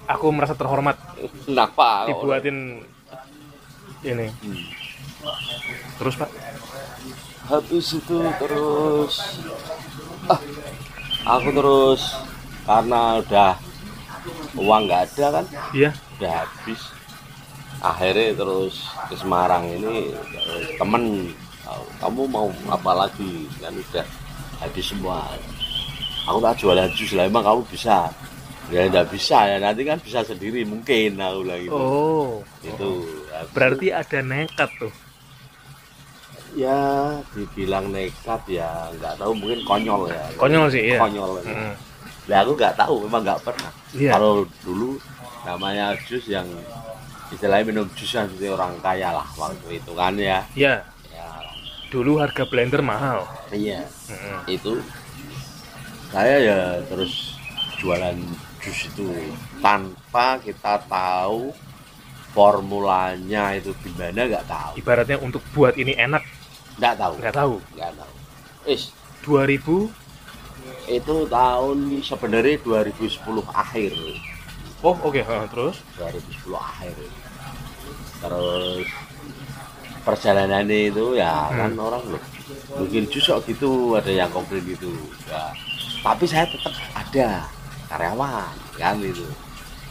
Aku 0.08 0.32
merasa 0.32 0.56
terhormat 0.56 0.96
kenapa 1.44 2.08
dibuatin 2.08 2.80
ini. 4.00 4.28
Hmm. 4.32 4.64
Terus, 5.98 6.14
Pak. 6.16 6.30
habis 7.44 7.96
itu 7.96 8.18
terus 8.36 9.40
ah 10.28 10.36
aku 11.24 11.48
terus 11.48 12.12
karena 12.62 13.16
udah 13.18 13.56
uang 14.52 14.84
nggak 14.84 15.02
ada 15.08 15.26
kan 15.32 15.44
Iya. 15.72 15.96
udah 16.20 16.44
habis 16.44 16.92
akhirnya 17.80 18.36
terus 18.36 18.84
ke 19.08 19.16
Semarang 19.16 19.64
ini 19.64 20.12
temen 20.76 21.32
"Oh, 21.64 21.88
kamu 21.96 22.28
mau 22.28 22.52
apa 22.68 22.92
lagi 22.92 23.48
kan 23.56 23.72
udah 23.72 24.04
habis 24.60 24.84
semua 24.84 25.24
aku 26.28 26.44
tak 26.44 26.60
jualan 26.60 26.92
jus 26.92 27.16
lah 27.16 27.24
emang 27.24 27.48
kamu 27.48 27.64
bisa 27.64 28.12
ya 28.68 28.84
nggak 28.84 29.08
bisa 29.08 29.38
ya 29.46 29.56
nanti 29.58 29.80
kan 29.82 29.96
bisa 29.96 30.20
sendiri 30.20 30.60
mungkin 30.62 31.16
aku 31.16 31.38
bilang 31.40 31.60
gitu 31.62 31.72
Oh. 31.74 32.30
itu 32.60 32.90
Habis 33.30 33.52
Berarti 33.52 33.86
ada 33.90 34.18
nekat 34.20 34.70
tuh. 34.76 34.92
ya 36.52 36.76
dibilang 37.32 37.88
nekat 37.88 38.40
ya 38.46 38.68
nggak 38.92 39.14
tahu 39.16 39.32
mungkin 39.32 39.60
konyol 39.62 40.08
ya 40.08 40.20
Konyol 40.34 40.66
sih, 40.68 40.82
iya. 40.86 40.98
konyol 40.98 41.38
ya 42.26 42.36
aku 42.42 42.52
nggak 42.52 42.74
tahu 42.74 42.94
memang 43.04 43.22
nggak 43.22 43.40
pernah 43.40 43.70
Iya. 43.90 44.12
kalau 44.12 44.32
dulu 44.60 45.00
namanya 45.42 45.96
jus 46.04 46.24
yang 46.26 46.44
istilahnya 47.30 47.64
minum 47.64 47.86
jus 47.94 48.10
yang 48.10 48.26
seperti 48.26 48.48
orang 48.48 48.74
kaya 48.80 49.12
lah 49.12 49.24
waktu 49.34 49.76
itu 49.76 49.92
kan 49.92 50.12
ya 50.16 50.40
Iya. 50.52 50.74
ya 51.08 51.28
Dulu 51.88 52.20
harga 52.20 52.44
blender 52.44 52.84
mahal. 52.84 53.24
iya 53.48 53.80
Mm-mm. 54.08 54.44
itu 54.46 54.76
saya 56.08 56.36
ya 56.36 56.58
terus 56.84 57.36
jualan 57.78 58.16
jus 58.68 58.92
itu 58.92 59.08
tanpa 59.64 60.36
kita 60.44 60.84
tahu 60.84 61.56
formulanya 62.36 63.56
itu 63.56 63.72
gimana 63.80 64.28
nggak 64.28 64.44
tahu. 64.44 64.72
Ibaratnya 64.76 65.16
untuk 65.24 65.40
buat 65.56 65.72
ini 65.80 65.96
enak, 65.96 66.20
nggak 66.76 66.94
tahu. 67.00 67.14
nggak 67.16 67.34
tahu. 67.34 67.54
nggak 67.72 67.92
tahu. 67.96 68.12
Is 68.68 68.92
2000 69.24 69.88
itu 70.88 71.16
tahun 71.32 71.78
sebenarnya 72.04 72.60
2010 72.60 73.40
akhir. 73.48 73.92
Oh, 74.84 74.94
oke, 75.00 75.20
ha, 75.24 75.48
terus? 75.48 75.80
2010 75.96 76.52
akhir. 76.52 76.94
Terus 78.20 78.86
perjalanan 80.04 80.68
itu 80.68 81.16
ya 81.16 81.52
kan 81.52 81.72
orang 81.76 82.00
loh 82.16 82.22
mungkin 82.80 83.04
justru 83.12 83.36
gitu 83.48 83.96
ada 83.96 84.12
yang 84.12 84.28
komplain 84.28 84.64
gitu. 84.68 84.92
Ya 85.28 85.52
tapi 86.04 86.24
saya 86.30 86.46
tetap 86.46 86.72
ada 86.94 87.57
karyawan 87.88 88.54
kan 88.76 89.00
itu 89.00 89.24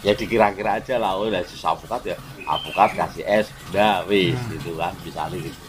ya 0.06 0.14
dikira-kira 0.14 0.78
aja 0.78 1.02
lah 1.02 1.18
oh 1.18 1.28
susah 1.28 1.74
alpukat 1.74 2.14
ya 2.14 2.16
alpukat 2.46 2.94
kasih 2.94 3.26
es 3.26 3.50
udah 3.70 4.06
wis 4.08 4.38
gitu 4.54 4.78
kan 4.78 4.94
bisa 5.04 5.28
gitu. 5.34 5.62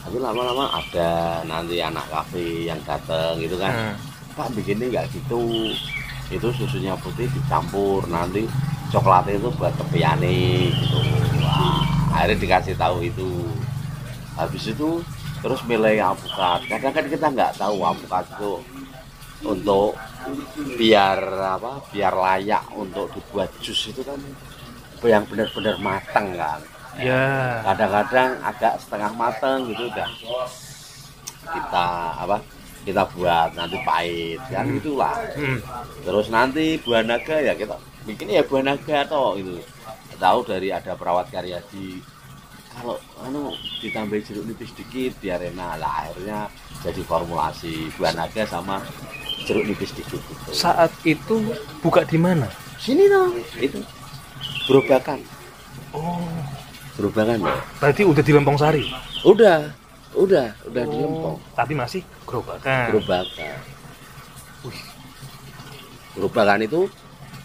Tapi 0.00 0.16
lama-lama 0.16 0.72
ada 0.72 1.44
nanti 1.44 1.76
anak 1.84 2.08
kafe 2.08 2.64
yang 2.64 2.80
datang 2.88 3.36
gitu 3.36 3.60
kan. 3.60 3.68
Hmm. 3.92 3.96
Pak 4.32 4.48
bikinnya 4.56 4.88
nggak 4.88 5.06
gitu. 5.12 5.74
Itu 6.32 6.48
susunya 6.56 6.96
putih 6.96 7.28
dicampur 7.28 8.06
nanti 8.08 8.48
coklatnya 8.88 9.36
itu 9.36 9.52
buat 9.60 9.74
tepiane 9.76 10.72
gitu. 10.72 10.98
Wah, 11.44 11.84
akhirnya 12.16 12.40
dikasih 12.40 12.74
tahu 12.80 13.04
itu. 13.04 13.50
Habis 14.40 14.72
itu 14.72 15.04
terus 15.44 15.60
milih 15.68 16.00
alpukat 16.00 16.64
kadang 16.68 16.92
kan 16.92 17.04
kita 17.08 17.26
nggak 17.32 17.52
tahu 17.60 17.80
alpukat 17.84 18.24
itu 18.36 18.52
untuk 19.44 19.96
biar 20.76 21.18
apa 21.60 21.80
biar 21.90 22.12
layak 22.12 22.64
untuk 22.76 23.08
dibuat 23.16 23.50
jus 23.64 23.90
itu 23.90 24.04
kan 24.04 24.20
yang 25.04 25.24
benar-benar 25.24 25.76
matang 25.80 26.36
kan. 26.36 26.60
Ya. 27.00 27.64
Kadang-kadang 27.64 28.36
agak 28.44 28.74
setengah 28.84 29.12
matang 29.16 29.64
gitu 29.72 29.88
udah. 29.88 30.08
Kita 31.40 31.88
apa 32.20 32.36
kita 32.84 33.04
buat 33.12 33.52
nanti 33.56 33.76
pahit 33.84 34.40
kan 34.48 34.64
Hmm. 34.64 34.80
itulah 34.80 35.12
Hmm. 35.36 35.60
terus 36.00 36.32
nanti 36.32 36.80
buah 36.80 37.04
naga 37.04 37.36
ya 37.36 37.52
kita 37.52 37.76
bikin 38.08 38.32
ya 38.32 38.40
buah 38.40 38.64
naga 38.64 39.04
toh 39.04 39.36
itu 39.36 39.60
tahu 40.16 40.40
dari 40.48 40.72
ada 40.72 40.96
perawat 40.96 41.28
karyadi 41.28 42.00
kalau 42.70 42.96
anu 43.26 43.52
ditambah 43.82 44.16
jeruk 44.24 44.46
nipis 44.46 44.72
dikit 44.72 45.12
biar 45.20 45.42
enak. 45.42 45.82
Lah 45.82 46.06
akhirnya 46.06 46.48
jadi 46.80 47.02
formulasi 47.04 47.92
buah 47.98 48.14
naga 48.16 48.46
sama 48.46 48.80
jeruk 49.44 49.64
nipis 49.64 49.90
dikit 49.96 50.20
gitu. 50.20 50.50
saat 50.52 50.92
itu 51.04 51.40
buka 51.80 52.04
di 52.04 52.18
mana? 52.20 52.48
Sini 52.80 53.08
dong 53.08 53.36
itu. 53.60 53.80
Gerobakan 54.68 55.20
oh. 55.96 56.24
Gerobakan 57.00 57.40
ya. 57.40 57.56
Berarti 57.80 58.02
udah 58.04 58.22
di 58.22 58.32
Lempong 58.36 58.58
Sari? 58.60 58.84
Udah. 59.24 59.72
Udah. 60.12 60.52
Udah 60.68 60.84
di 60.84 60.96
Lempong. 61.00 61.36
Oh, 61.40 61.52
tapi 61.56 61.72
masih 61.72 62.04
gerobakan. 62.28 62.92
Gerobakan. 62.92 63.56
Wih. 64.68 64.80
gerobakan 66.12 66.60
itu 66.66 66.90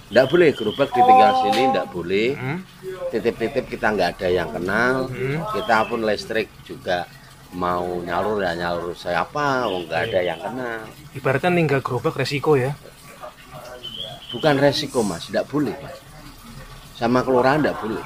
tidak 0.05 0.25
boleh 0.29 0.49
gerobak 0.53 0.89
ditinggal 0.93 1.31
sini 1.47 1.61
tidak 1.71 1.87
boleh. 1.89 2.27
Hmm. 2.35 2.59
titip-titip 3.09 3.65
kita 3.71 3.87
nggak 3.95 4.09
ada 4.19 4.27
yang 4.29 4.49
kenal. 4.51 5.07
Hmm. 5.07 5.39
kita 5.55 5.77
pun 5.87 5.99
listrik 6.03 6.47
juga 6.67 7.07
mau 7.55 8.03
nyalur 8.03 8.43
ya 8.43 8.51
nyalur 8.51 8.91
siapa 8.91 9.63
oh 9.71 9.87
nggak 9.87 10.11
ada 10.11 10.19
yang 10.19 10.39
kenal. 10.43 10.83
Ibaratnya 11.15 11.49
ninggal 11.55 11.79
gerobak 11.79 12.19
resiko 12.19 12.59
ya. 12.59 12.75
Bukan 14.35 14.59
resiko 14.59 14.99
mas 14.99 15.31
tidak 15.31 15.47
boleh 15.47 15.71
mas. 15.79 15.95
Sama 16.99 17.23
kelurahan 17.23 17.63
tidak 17.63 17.79
boleh. 17.79 18.03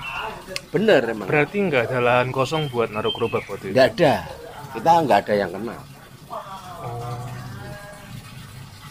Bener 0.70 1.02
emang. 1.10 1.26
Berarti 1.26 1.58
nggak 1.66 1.90
ada 1.90 2.00
lahan 2.00 2.30
kosong 2.30 2.70
buat 2.70 2.94
naruh 2.94 3.10
gerobak 3.10 3.50
waktu 3.50 3.74
itu? 3.74 3.76
Nggak 3.76 3.90
ada. 3.98 4.16
Kita 4.78 4.90
nggak 5.02 5.20
ada 5.26 5.34
yang 5.34 5.52
kenal. 5.52 5.82
Oh. 6.30 7.18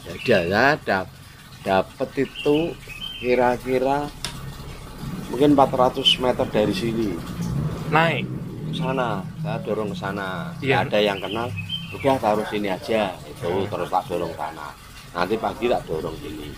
ya 0.09 0.15
ada 0.19 0.39
ya. 0.43 0.67
Dap- 0.83 1.15
dapat 1.63 2.11
itu 2.19 2.75
kira-kira 3.23 4.11
mungkin 5.31 5.55
400 5.55 6.03
meter 6.19 6.47
dari 6.51 6.75
sini. 6.75 7.09
Naik 7.89 8.38
sana 8.75 9.23
saya 9.41 9.59
dorong 9.65 9.93
ke 9.93 9.97
sana 9.97 10.53
Iya. 10.61 10.83
Nggak 10.85 10.93
ada 10.93 10.99
yang 11.01 11.19
kenal 11.23 11.49
udah 11.89 12.17
taruh 12.21 12.47
sini 12.53 12.69
aja. 12.69 13.17
Itu 13.25 13.65
terus 13.65 13.89
tak 13.89 14.05
dorong 14.09 14.33
sana. 14.37 14.69
Nanti 15.17 15.35
pagi 15.41 15.67
tak 15.73 15.83
dorong 15.89 16.17
sini. 16.21 16.49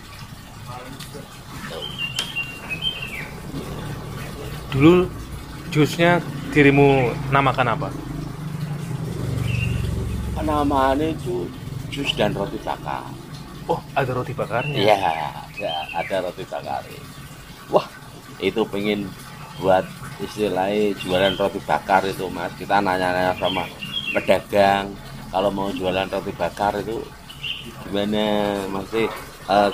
Dulu 4.71 5.07
jusnya 5.71 6.19
dirimu 6.51 7.11
namakan 7.31 7.75
apa? 7.75 7.89
Namanya 10.41 11.05
itu 11.05 11.47
jus 11.93 12.11
dan 12.17 12.33
roti 12.33 12.57
bakar. 12.65 13.07
Oh 13.69 13.79
ada 13.93 14.11
roti 14.11 14.33
bakarnya? 14.33 14.73
Iya 14.73 14.97
ada, 14.97 15.71
ada 15.95 16.15
roti 16.27 16.43
bakar. 16.49 16.81
Wah 17.71 17.87
itu 18.41 18.65
pengen 18.67 19.07
buat 19.61 19.85
istilahnya 20.21 20.93
jualan 21.01 21.33
roti 21.37 21.59
bakar 21.65 22.05
itu 22.05 22.29
mas. 22.29 22.53
Kita 22.55 22.79
nanya-nanya 22.79 23.33
sama 23.37 23.65
pedagang 24.13 24.93
kalau 25.33 25.49
mau 25.49 25.73
jualan 25.73 26.07
roti 26.09 26.31
bakar 26.37 26.77
itu 26.77 27.01
gimana? 27.89 28.61
Masih 28.69 29.09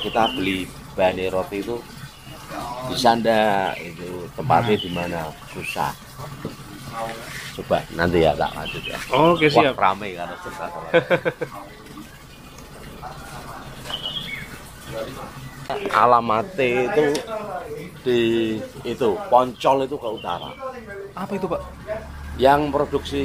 kita 0.01 0.31
beli 0.33 0.65
bahan 0.95 1.19
roti 1.29 1.61
itu 1.61 1.77
bisa 2.89 3.13
ndak? 3.19 3.75
Itu 3.83 4.25
tempatnya 4.33 4.75
di 4.79 4.89
mana? 4.91 5.21
Susah. 5.51 5.91
Coba 7.59 7.83
nanti 7.93 8.25
ya 8.25 8.33
tak 8.33 8.49
lanjut 8.55 8.83
ya. 8.85 8.97
Oke 9.13 9.45
siap. 9.51 9.77
Wah, 9.77 9.93
rame 9.93 10.15
kalau 10.15 10.35
cerita 10.41 10.67
alamatnya 15.91 16.67
itu 16.87 17.05
di 18.03 18.19
itu 18.83 19.09
Poncol 19.27 19.83
itu 19.83 19.95
ke 19.95 20.07
utara. 20.07 20.51
Apa 21.13 21.31
itu 21.35 21.45
pak? 21.45 21.61
Yang 22.37 22.61
produksi 22.69 23.21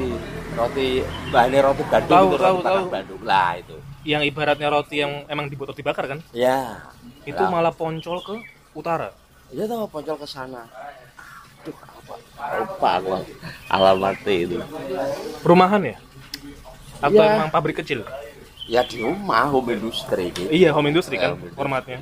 roti 0.56 1.04
bahannya 1.28 1.60
roti 1.60 1.82
Bandung 1.84 2.16
Tahu, 2.16 2.26
itu 2.26 2.36
tahu, 2.40 2.56
roti 2.56 2.64
tahu. 2.64 2.84
Bandung 2.88 3.22
lah 3.22 3.50
itu. 3.60 3.76
Yang 4.02 4.22
ibaratnya 4.32 4.68
roti 4.72 4.96
yang 4.98 5.12
emang 5.28 5.46
dibuat 5.46 5.76
roti 5.76 5.84
bakar 5.84 6.08
kan? 6.08 6.18
Ya. 6.32 6.80
Itu 7.22 7.38
Lah, 7.38 7.52
malah 7.52 7.70
poncol 7.70 8.18
ke 8.24 8.34
utara? 8.74 9.12
Ya 9.52 9.68
tahu 9.68 9.84
Poncol 9.86 10.16
ke 10.16 10.26
sana. 10.26 10.64
Aduh, 11.62 11.76
apa? 11.76 12.14
Lupa 12.58 12.90
aku. 12.98 13.10
Alamatnya 13.68 14.34
itu. 14.34 14.58
Perumahan 15.44 15.80
ya? 15.84 15.96
Atau 16.98 17.20
Iya. 17.20 17.36
emang 17.36 17.50
pabrik 17.52 17.78
kecil? 17.78 18.02
Ya 18.66 18.80
di 18.82 19.04
rumah 19.04 19.46
home 19.46 19.76
industry. 19.76 20.32
Gitu 20.32 20.48
Iya, 20.48 20.72
home 20.72 20.88
industry 20.90 21.20
kan 21.20 21.36
Home 21.36 21.44
industry. 21.44 21.58
formatnya. 21.60 21.98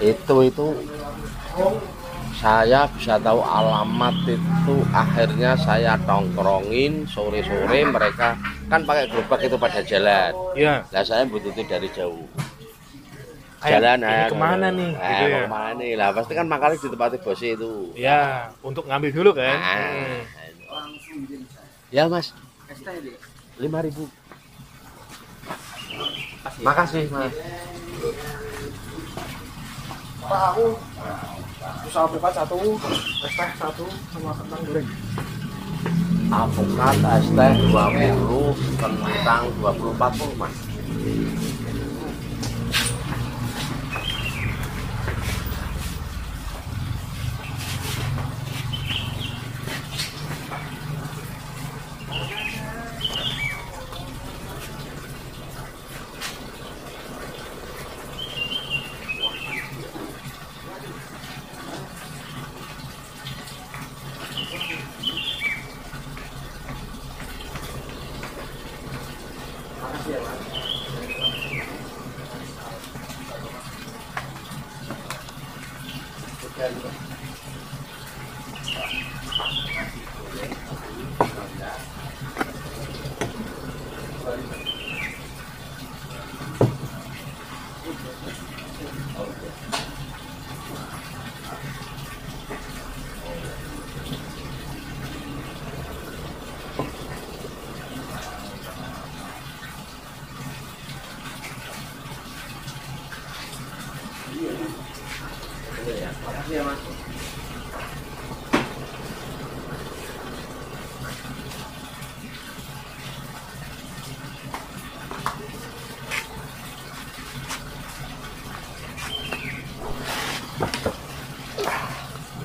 Itu 0.00 0.34
itu 0.44 0.66
saya 2.34 2.90
bisa 2.90 3.14
tahu 3.22 3.38
alamat 3.40 4.14
itu 4.26 4.74
akhirnya 4.90 5.54
saya 5.54 5.94
tongkrongin 6.02 7.06
sore-sore 7.06 7.86
mereka 7.86 8.34
kan 8.66 8.82
pakai 8.82 9.06
gerobak 9.06 9.40
itu 9.40 9.54
pada 9.54 9.80
jalan 9.86 10.32
Iya. 10.54 10.82
Nah 10.90 11.02
saya 11.06 11.22
butuhin 11.24 11.62
dari 11.64 11.86
jauh 11.94 12.26
jalan 13.64 13.96
ini 13.96 14.12
ayo, 14.12 14.28
ke 14.28 14.36
mana 14.36 14.68
nih? 14.68 14.92
eh, 14.92 15.08
Gitu 15.08 15.24
ya. 15.24 15.38
ke 15.40 15.48
mana 15.48 15.70
nih 15.78 15.92
lah 15.96 16.08
pasti 16.12 16.32
kan 16.34 16.44
makanya 16.44 16.76
di 16.76 16.88
tempat 16.90 17.10
bosnya 17.22 17.50
itu 17.54 17.70
Ya, 17.96 18.20
untuk 18.60 18.84
ngambil 18.84 19.10
dulu 19.14 19.30
kan. 19.32 19.56
Nah, 19.56 20.20
Hmm. 20.74 21.22
ya 21.88 22.10
mas 22.10 22.34
lima 23.56 23.78
ribu 23.78 24.10
makasih. 26.62 27.08
Mas. 27.10 27.34
Pak 30.24 30.42
aku 30.56 30.66
usaha 31.84 32.04
alpukat 32.08 32.32
satu, 32.32 32.58
es 33.24 33.32
teh 33.36 33.50
satu, 33.60 33.84
sama 34.12 34.32
kentang 34.36 34.60
goreng. 34.64 34.88
alpukat 36.32 36.96
es 36.98 37.26
teh 37.28 37.52
20 37.70 38.80
kentang 38.80 39.42
20 39.60 40.00
40 40.00 40.40
mas 40.40 40.56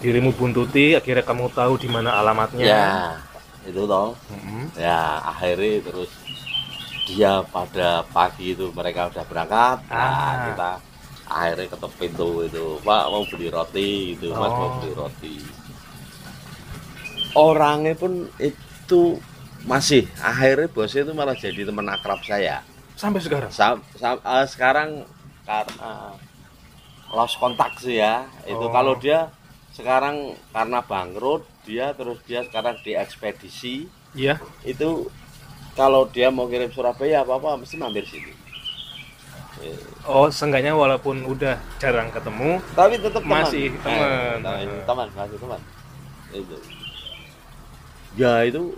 Dirimu 0.10 0.34
buntuti, 0.34 0.98
akhirnya 0.98 1.22
kamu 1.22 1.54
tahu 1.54 1.78
di 1.78 1.86
mana 1.86 2.18
alamatnya. 2.18 2.66
ya 2.66 2.90
itu 3.62 3.86
toh 3.86 4.18
Mm-mm. 4.34 4.74
ya 4.74 5.22
akhirnya 5.22 5.86
terus 5.86 6.10
dia 7.06 7.46
pada 7.46 8.02
pagi 8.10 8.58
itu 8.58 8.74
mereka 8.74 9.06
udah 9.08 9.22
berangkat 9.24 9.78
nah 9.86 10.10
Ah. 10.10 10.34
kita 10.50 10.72
akhirnya 11.30 11.66
ketuk 11.70 11.94
pintu 11.94 12.30
itu 12.42 12.82
pak 12.82 13.04
mau 13.06 13.22
beli 13.22 13.48
roti 13.48 13.90
gitu 14.18 14.34
mas 14.34 14.50
mau 14.50 14.66
Oh. 14.66 14.72
beli 14.76 14.92
roti 14.92 15.36
orangnya 17.36 17.94
pun 17.94 18.14
itu 18.40 19.22
masih 19.64 20.08
akhirnya 20.18 20.66
bosnya 20.68 21.04
itu 21.04 21.14
malah 21.14 21.36
jadi 21.36 21.62
teman 21.64 21.86
akrab 21.88 22.24
saya 22.24 22.66
Sampai 22.96 23.22
sekarang. 23.22 23.48
Sam- 23.50 23.86
sam- 23.96 24.20
eh, 24.20 24.44
sekarang 24.44 25.08
karena 25.46 26.12
lost 27.10 27.38
kontak 27.38 27.78
sih 27.78 27.96
ya 27.96 28.26
itu 28.44 28.60
Oh. 28.60 28.72
kalau 28.72 28.92
dia 28.96 29.30
sekarang 29.72 30.16
karena 30.50 30.80
bangkrut 30.82 31.44
dia 31.64 31.94
terus 31.94 32.20
dia 32.24 32.42
sekarang 32.42 32.76
di 32.80 32.94
ekspedisi 32.94 33.86
Iya. 34.12 34.42
itu 34.64 35.08
kalau 35.74 36.06
dia 36.06 36.28
mau 36.28 36.46
kirim 36.46 36.68
Surabaya 36.68 37.22
apa 37.22 37.38
apa 37.38 37.56
mesti 37.56 37.78
mampir 37.78 38.04
sini. 38.04 38.34
Eh, 39.60 39.78
Oh, 40.04 40.26
seenggaknya 40.28 40.74
walaupun 40.74 41.22
udah 41.24 41.60
jarang 41.78 42.10
ketemu, 42.10 42.58
tapi 42.74 42.98
tetap 42.98 43.22
teman. 43.22 43.44
Masih 43.44 43.70
teman. 43.78 44.00
Eh, 44.00 44.34
teman. 44.40 44.68
teman 44.84 45.08
masih 45.14 45.38
teman 45.38 45.62
itu. 46.32 46.58
Ya 48.16 48.42
itu 48.42 48.74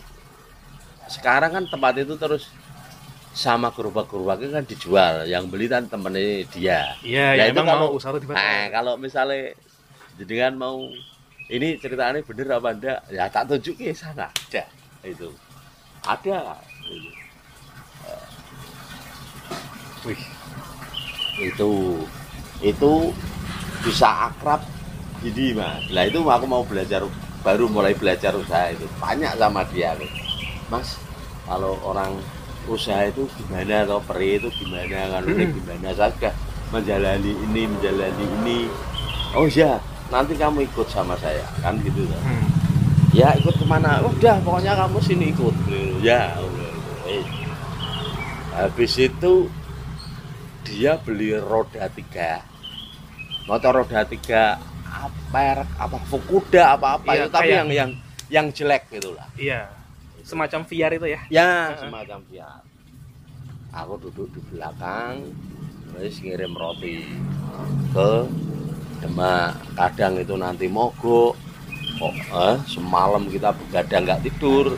sekarang 1.08 1.52
kan 1.52 1.64
tempat 1.66 1.94
itu 1.98 2.14
terus 2.16 2.52
sama 3.32 3.72
gerobak-gerobaknya 3.72 4.60
kan 4.60 4.66
dijual. 4.68 5.24
Yang 5.24 5.44
beli 5.48 5.66
kan 5.66 5.88
temennya 5.88 6.44
dia. 6.50 6.98
Iya, 7.02 7.28
Ya, 7.34 7.40
ya, 7.40 7.44
itu 7.48 7.56
emang 7.56 7.66
kalau- 7.72 7.82
mau 7.88 7.96
usaha 7.96 8.12
tiba 8.14 8.36
Nah, 8.36 8.68
kalau 8.70 8.94
misalnya 9.00 9.56
jenengan 10.22 10.54
mau 10.62 10.78
ini 11.50 11.76
ceritanya 11.82 12.22
bener 12.22 12.48
apa 12.54 12.70
enggak? 12.72 13.00
Ya 13.10 13.26
tak 13.28 13.50
tunjukin 13.50 13.92
sana 13.98 14.30
ada 14.30 14.64
itu. 15.04 15.34
Ada 16.06 16.62
itu. 16.88 17.12
Wih, 20.02 20.22
itu 21.38 21.72
itu 22.62 22.92
bisa 23.86 24.30
akrab 24.30 24.62
jadi 25.22 25.54
mas. 25.58 25.86
Lah 25.94 26.06
itu 26.10 26.22
aku 26.26 26.46
mau 26.50 26.66
belajar 26.66 27.06
baru 27.46 27.70
mulai 27.70 27.94
belajar 27.94 28.34
usaha 28.34 28.74
itu. 28.74 28.86
Tanya 28.98 29.34
sama 29.38 29.62
dia 29.70 29.94
aku, 29.94 30.06
mas 30.74 30.98
kalau 31.46 31.78
orang 31.86 32.18
usaha 32.70 33.10
itu 33.10 33.26
gimana 33.38 33.86
atau 33.86 34.02
peri 34.02 34.42
itu 34.42 34.50
gimana? 34.58 35.18
Kan 35.18 35.24
ini 35.30 35.46
Hmm. 35.50 35.54
gimana? 35.62 35.88
Saya 35.94 36.10
sudah 36.14 36.34
menjalani 36.74 37.32
ini 37.50 37.62
menjalani 37.70 38.26
ini. 38.42 38.60
Oh 39.38 39.46
ya 39.46 39.78
nanti 40.12 40.36
kamu 40.36 40.68
ikut 40.68 40.88
sama 40.92 41.16
saya 41.18 41.48
kan 41.64 41.80
gitu 41.80 42.04
kan 42.12 42.22
hmm. 42.28 42.46
ya 43.16 43.32
ikut 43.40 43.56
ke 43.56 43.66
mana 43.66 44.04
udah 44.04 44.36
pokoknya 44.44 44.76
kamu 44.76 44.98
sini 45.00 45.26
ikut 45.32 45.56
ya. 46.04 46.36
Eh. 47.08 47.24
habis 48.52 48.94
itu 49.00 49.48
dia 50.68 51.00
beli 51.00 51.32
roda 51.40 51.88
tiga 51.90 52.44
motor 53.48 53.82
roda 53.84 54.04
tiga 54.04 54.60
apa 54.92 55.64
apa 55.80 55.98
Fukuda 56.12 56.76
apa 56.76 57.00
apa 57.00 57.10
Iya, 57.16 57.26
itu 57.26 57.32
tapi 57.32 57.44
kayak- 57.48 57.56
yang 57.58 57.70
yang 57.72 57.90
yang 58.32 58.46
jelek 58.52 58.88
gitulah 58.92 59.28
iya. 59.40 59.72
Semacam 60.22 60.62
VR 60.70 60.92
itu 60.96 61.08
ya. 61.10 61.20
ya 61.34 61.74
semacam 61.82 62.20
VR 62.30 62.62
aku 63.72 63.94
duduk 64.08 64.28
di 64.36 64.42
belakang 64.52 65.32
terus 65.92 66.20
ngirim 66.20 66.54
roti 66.56 67.08
ke 67.96 68.10
Demak 69.02 69.58
kadang 69.74 70.22
itu 70.22 70.38
nanti 70.38 70.70
mogok 70.70 71.34
kok 71.98 72.14
eh, 72.14 72.56
semalam 72.70 73.30
kita 73.30 73.54
begadang 73.54 74.06
nggak 74.06 74.24
tidur 74.26 74.78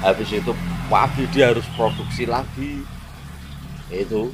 habis 0.00 0.28
itu 0.32 0.52
pagi 0.92 1.24
dia 1.32 1.52
harus 1.52 1.64
produksi 1.76 2.28
lagi. 2.28 2.84
Itu. 3.88 4.32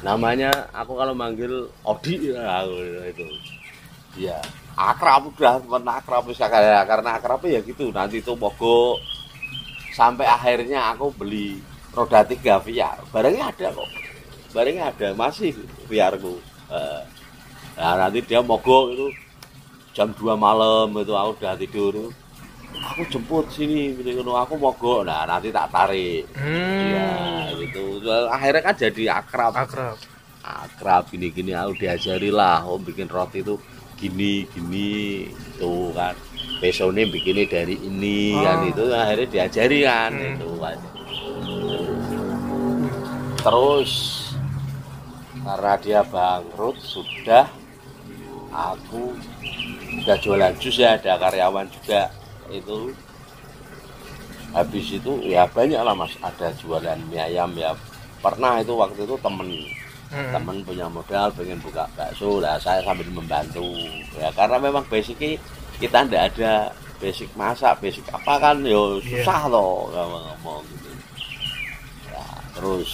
Namanya 0.00 0.70
aku 0.72 0.96
kalau 0.96 1.14
manggil 1.14 1.68
Odi 1.86 2.32
ya 2.32 2.66
itu. 3.06 3.26
Dia 4.18 4.38
akrab 4.74 5.30
udah 5.30 5.60
temen 5.60 5.84
akrab 5.86 6.24
bisa 6.26 6.50
kayak 6.50 6.88
karena 6.90 7.10
akrabnya 7.18 7.58
ya 7.58 7.60
gitu. 7.62 7.94
Nanti 7.94 8.18
itu 8.18 8.34
mogok 8.34 8.98
sampai 9.94 10.26
akhirnya 10.26 10.94
aku 10.94 11.12
beli 11.14 11.60
roda 11.90 12.22
tiga 12.22 12.58
VR 12.62 12.98
barangnya 13.14 13.52
ada 13.54 13.68
kok. 13.74 13.90
Barangnya 14.50 14.90
ada 14.90 15.08
masih 15.14 15.54
VR 15.86 16.18
ku 16.18 16.38
Eh, 16.70 17.02
nah 17.80 17.96
nanti 17.96 18.20
dia 18.20 18.44
mogok 18.44 18.92
itu 18.92 19.06
jam 19.96 20.12
2 20.12 20.36
malam 20.36 20.92
itu 20.94 21.16
aku 21.16 21.30
udah 21.40 21.56
tidur 21.56 22.12
aku 22.80 23.02
jemput 23.08 23.48
sini 23.48 23.96
gitu 23.96 24.20
aku 24.30 24.54
mogok 24.54 25.02
nah 25.02 25.24
nanti 25.24 25.48
tak 25.48 25.72
tarik 25.72 26.28
Hmm. 26.36 26.92
ya 26.92 27.08
gitu 27.56 28.04
akhirnya 28.28 28.60
kan 28.62 28.74
jadi 28.76 29.02
akrab 29.16 29.56
Akrab. 29.56 29.96
akrab 30.40 31.08
gini 31.08 31.32
gini 31.32 31.52
aku 31.52 31.72
diajari 31.74 32.28
lah 32.28 32.60
om 32.62 32.80
bikin 32.80 33.08
roti 33.08 33.40
itu 33.40 33.56
gini 33.96 34.44
gini 34.46 35.28
tuh 35.56 35.92
kan 35.92 36.12
besok 36.60 36.92
ini 36.92 37.08
bikinnya 37.08 37.44
dari 37.48 37.76
ini 37.76 38.36
Oh. 38.36 38.44
kan 38.44 38.58
itu 38.68 38.84
akhirnya 38.92 39.26
diajari 39.26 39.78
kan 39.82 40.12
Hmm. 40.12 40.36
itu 40.36 40.48
terus 43.40 43.92
karena 45.40 45.72
dia 45.80 46.00
bangkrut 46.04 46.76
sudah 46.78 47.48
aku 48.50 49.14
udah 50.02 50.16
jualan 50.18 50.52
jus 50.58 50.76
ya 50.76 50.94
ada 50.94 51.16
karyawan 51.16 51.66
juga 51.70 52.10
itu. 52.50 52.90
Habis 54.50 54.98
itu 54.98 55.12
ya 55.24 55.46
banyak 55.46 55.78
lah 55.78 55.94
mas. 55.94 56.14
Ada 56.18 56.50
jualan 56.58 56.98
mie 57.06 57.22
ayam 57.22 57.54
ya. 57.54 57.70
Pernah 58.18 58.58
itu 58.60 58.74
waktu 58.74 59.02
itu 59.02 59.16
temen 59.18 59.48
Hmm. 60.10 60.34
temen 60.34 60.58
punya 60.66 60.90
modal 60.90 61.30
pengen 61.30 61.62
buka 61.62 61.86
bakso. 61.94 62.42
Lah 62.42 62.58
saya 62.58 62.82
sambil 62.82 63.06
membantu. 63.08 63.62
Ya 64.18 64.34
karena 64.34 64.58
memang 64.58 64.82
basicnya 64.90 65.38
kita 65.78 66.02
ndak 66.02 66.34
ada 66.34 66.74
basic 66.98 67.30
masak 67.32 67.78
basic 67.78 68.02
apa 68.10 68.34
kan 68.36 68.58
yo 68.60 68.98
Iya. 68.98 69.22
susah 69.22 69.46
loh 69.46 69.86
ngomong 69.88 70.22
ngomong 70.34 70.62
gitu. 70.66 70.90
Ya, 72.10 72.26
terus 72.52 72.90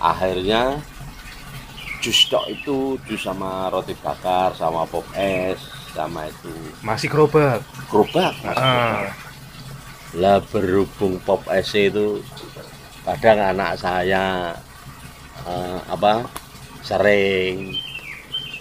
akhirnya 0.00 0.80
jus 2.00 2.26
tok 2.26 2.48
itu 2.48 2.76
jus 3.04 3.20
sama 3.20 3.68
roti 3.68 3.92
bakar 3.94 4.52
sama 4.52 4.84
pop 4.84 5.04
es 5.12 5.60
sama 5.90 6.24
itu 6.24 6.48
Masih 6.80 7.06
gerobak. 7.06 7.60
gerobak 7.86 8.32
Ah. 8.46 9.12
lah 10.12 10.40
berhubung 10.42 11.20
pop 11.20 11.44
es 11.50 11.70
itu 11.72 12.24
kadang 13.02 13.38
anak 13.46 13.76
saya 13.76 14.56
eh, 15.42 15.78
apa 15.86 16.24
sering 16.80 17.76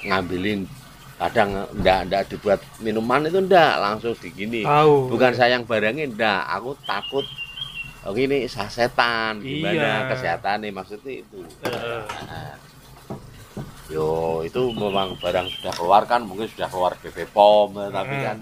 ngambilin 0.02 0.68
kadang 1.16 1.50
ndak 1.76 2.08
ndak 2.08 2.24
dibuat 2.28 2.60
minuman 2.80 3.24
itu 3.24 3.40
ndak 3.40 3.74
langsung 3.78 4.16
digini 4.16 4.64
Tahu. 4.64 5.12
bukan 5.12 5.32
sayang 5.34 5.64
barangnya 5.64 6.08
ndak 6.10 6.42
aku 6.50 6.72
takut 6.84 7.26
oh 8.02 8.14
ini 8.14 8.46
sasetan 8.46 9.40
gimana 9.40 9.76
Iya. 9.76 10.08
kesehatan 10.08 10.64
nih 10.64 10.72
maksudnya 10.72 11.14
itu 11.18 11.40
Heeh. 11.62 12.04
Nah, 13.90 13.96
yo 13.96 14.10
itu 14.46 14.62
memang 14.70 15.18
barang 15.18 15.50
sudah 15.50 15.74
keluar 15.74 16.06
kan 16.06 16.22
mungkin 16.22 16.46
sudah 16.46 16.70
keluar 16.70 16.94
BP 16.96 17.26
POM 17.34 17.74
tapi 17.90 18.16
Hmm. 18.16 18.24
kan 18.24 18.38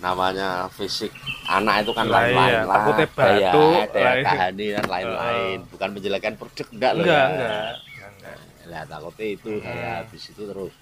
namanya 0.00 0.66
fisik 0.68 1.12
anak 1.46 1.84
itu 1.84 1.92
kan 1.92 2.08
Lah, 2.08 2.24
lain-lain 2.24 2.50
iya, 2.50 2.60
lah 2.64 2.74
takutnya 2.74 3.06
daya, 3.06 3.52
batuk, 3.52 3.82
daya 3.92 4.12
tahani 4.24 4.66
dan 4.72 4.86
lain-lain 4.96 5.58
bukan 5.68 5.88
menjelekkan 5.92 6.34
produk 6.34 6.66
enggak 6.72 6.92
loh 6.92 7.04
Enggak, 7.04 7.20
ya. 7.20 7.28
enggak. 7.30 7.72
Enggak, 7.86 8.10
enggak. 8.10 8.36
lah 8.66 8.82
takutnya 8.84 9.26
itu 9.30 9.50
Hmm. 9.52 9.62
saya 9.62 9.88
habis 10.00 10.22
itu 10.26 10.42
terus 10.42 10.72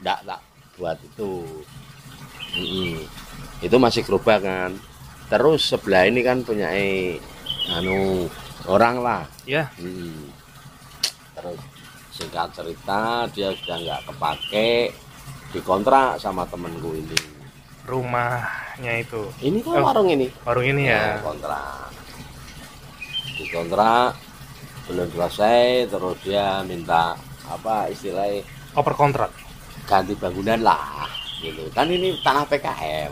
enggak 0.00 0.18
tak 0.26 0.40
buat 0.74 0.98
itu 0.98 1.32
Mm-mm. 2.50 2.98
itu 3.60 3.76
masih 3.78 4.02
gerobak 4.02 4.42
kan 4.42 4.74
terus 5.30 5.70
sebelah 5.70 6.08
ini 6.08 6.26
kan 6.26 6.42
punya 6.42 6.66
eh, 6.74 7.20
anu 7.70 8.26
orang 8.66 8.98
lah 8.98 9.22
Ya, 9.46 9.70
Hmm. 9.78 10.32
Terus 11.30 11.60
singkat 12.10 12.50
cerita 12.52 13.00
dia 13.28 13.54
sudah 13.54 13.76
nggak 13.78 14.00
kepake 14.04 14.90
dikontrak 15.50 16.16
sama 16.16 16.44
temenku 16.44 16.94
ini. 16.94 17.18
rumahnya 17.82 18.92
itu. 18.98 19.26
Ini 19.40 19.58
kan 19.60 19.76
Oh. 19.76 19.84
warung 19.84 20.06
ini. 20.08 20.30
Warung 20.44 20.62
ini 20.64 20.86
ya. 20.86 21.18
kontrak. 21.20 21.90
Dikontrak 23.34 24.14
belum 24.86 25.06
selesai 25.08 25.86
terus 25.86 26.16
dia 26.20 26.62
minta 26.62 27.14
apa 27.44 27.86
istilahnya 27.88 28.42
Oper 28.72 28.94
kontrak. 28.94 29.30
ganti 29.86 30.14
bangunan 30.14 30.60
lah 30.60 31.10
gitu 31.40 31.66
kan 31.70 31.86
ini 31.86 32.14
tanah 32.20 32.42
PKL 32.44 33.10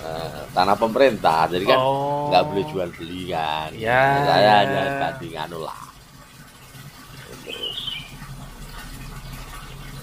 eh, 0.00 0.42
tanah 0.52 0.74
pemerintah 0.74 1.46
jadi 1.46 1.64
kan 1.64 1.78
Oh. 1.80 2.30
nggak 2.30 2.44
boleh 2.44 2.64
jual 2.66 2.88
beli 2.92 3.26
kan 3.26 3.70
Ya. 3.72 4.22
saya 4.22 4.52
hanya 4.62 4.82
ganti 5.00 5.34
anu 5.34 5.58
lah 5.60 5.80
terus 7.40 7.78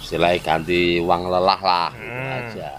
istilahnya 0.08 0.40
ganti 0.40 1.04
uang 1.04 1.28
lelah 1.28 1.60
lah 1.60 1.90
gitu 1.92 2.08
Hmm. 2.08 2.38
aja. 2.40 2.72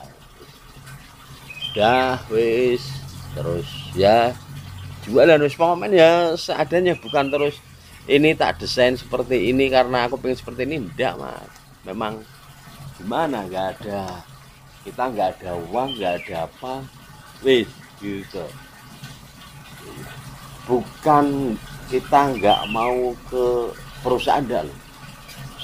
Udah 1.68 2.16
wis. 2.33 2.89
Terus 3.37 3.68
ya 3.93 4.33
jualan 5.05 5.37
wis 5.45 5.53
pokoknya 5.53 5.93
ya 5.93 6.12
seadanya 6.41 6.97
bukan 6.97 7.29
terus 7.29 7.61
ini 8.09 8.33
tak 8.33 8.57
desain 8.57 8.97
seperti 8.97 9.53
ini 9.53 9.68
karena 9.68 10.09
aku 10.09 10.16
pengen 10.16 10.41
seperti 10.41 10.64
ini. 10.64 10.81
Enggak 10.89 11.20
mas. 11.20 11.53
Memang 11.85 12.24
gimana? 12.97 13.45
Nggak 13.45 13.66
ada. 13.76 14.24
Kita 14.89 15.12
nggak 15.12 15.29
ada 15.45 15.53
uang 15.68 16.01
nggak 16.01 16.14
ada 16.24 16.49
apa. 16.49 16.81
Wis 17.45 17.68
gitu. 18.01 18.49
Bukan 20.64 21.57
kita 21.93 22.20
nggak 22.41 22.61
mau 22.72 23.12
ke 23.29 23.45
perusahaan 24.01 24.41
enggak 24.41 24.64
loh 24.64 24.78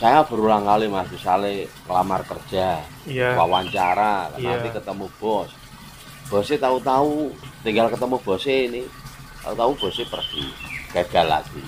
saya 0.05 0.21
berulang 0.21 0.61
kali 0.63 0.85
mas 0.85 1.09
misalnya 1.09 1.65
kelamar 1.83 2.21
kerja 2.23 2.85
Iya. 3.05 3.33
wawancara 3.35 4.37
Iya. 4.37 4.61
nanti 4.61 4.69
ketemu 4.71 5.09
bos 5.17 5.49
bosnya 6.29 6.61
tahu-tahu 6.61 7.33
tinggal 7.61 7.89
ketemu 7.89 8.17
bosnya 8.21 8.57
ini 8.67 8.83
tahu-tahu 9.41 9.73
bosnya 9.79 10.05
pergi 10.07 10.45
gagal 10.93 11.27
lagi 11.27 11.65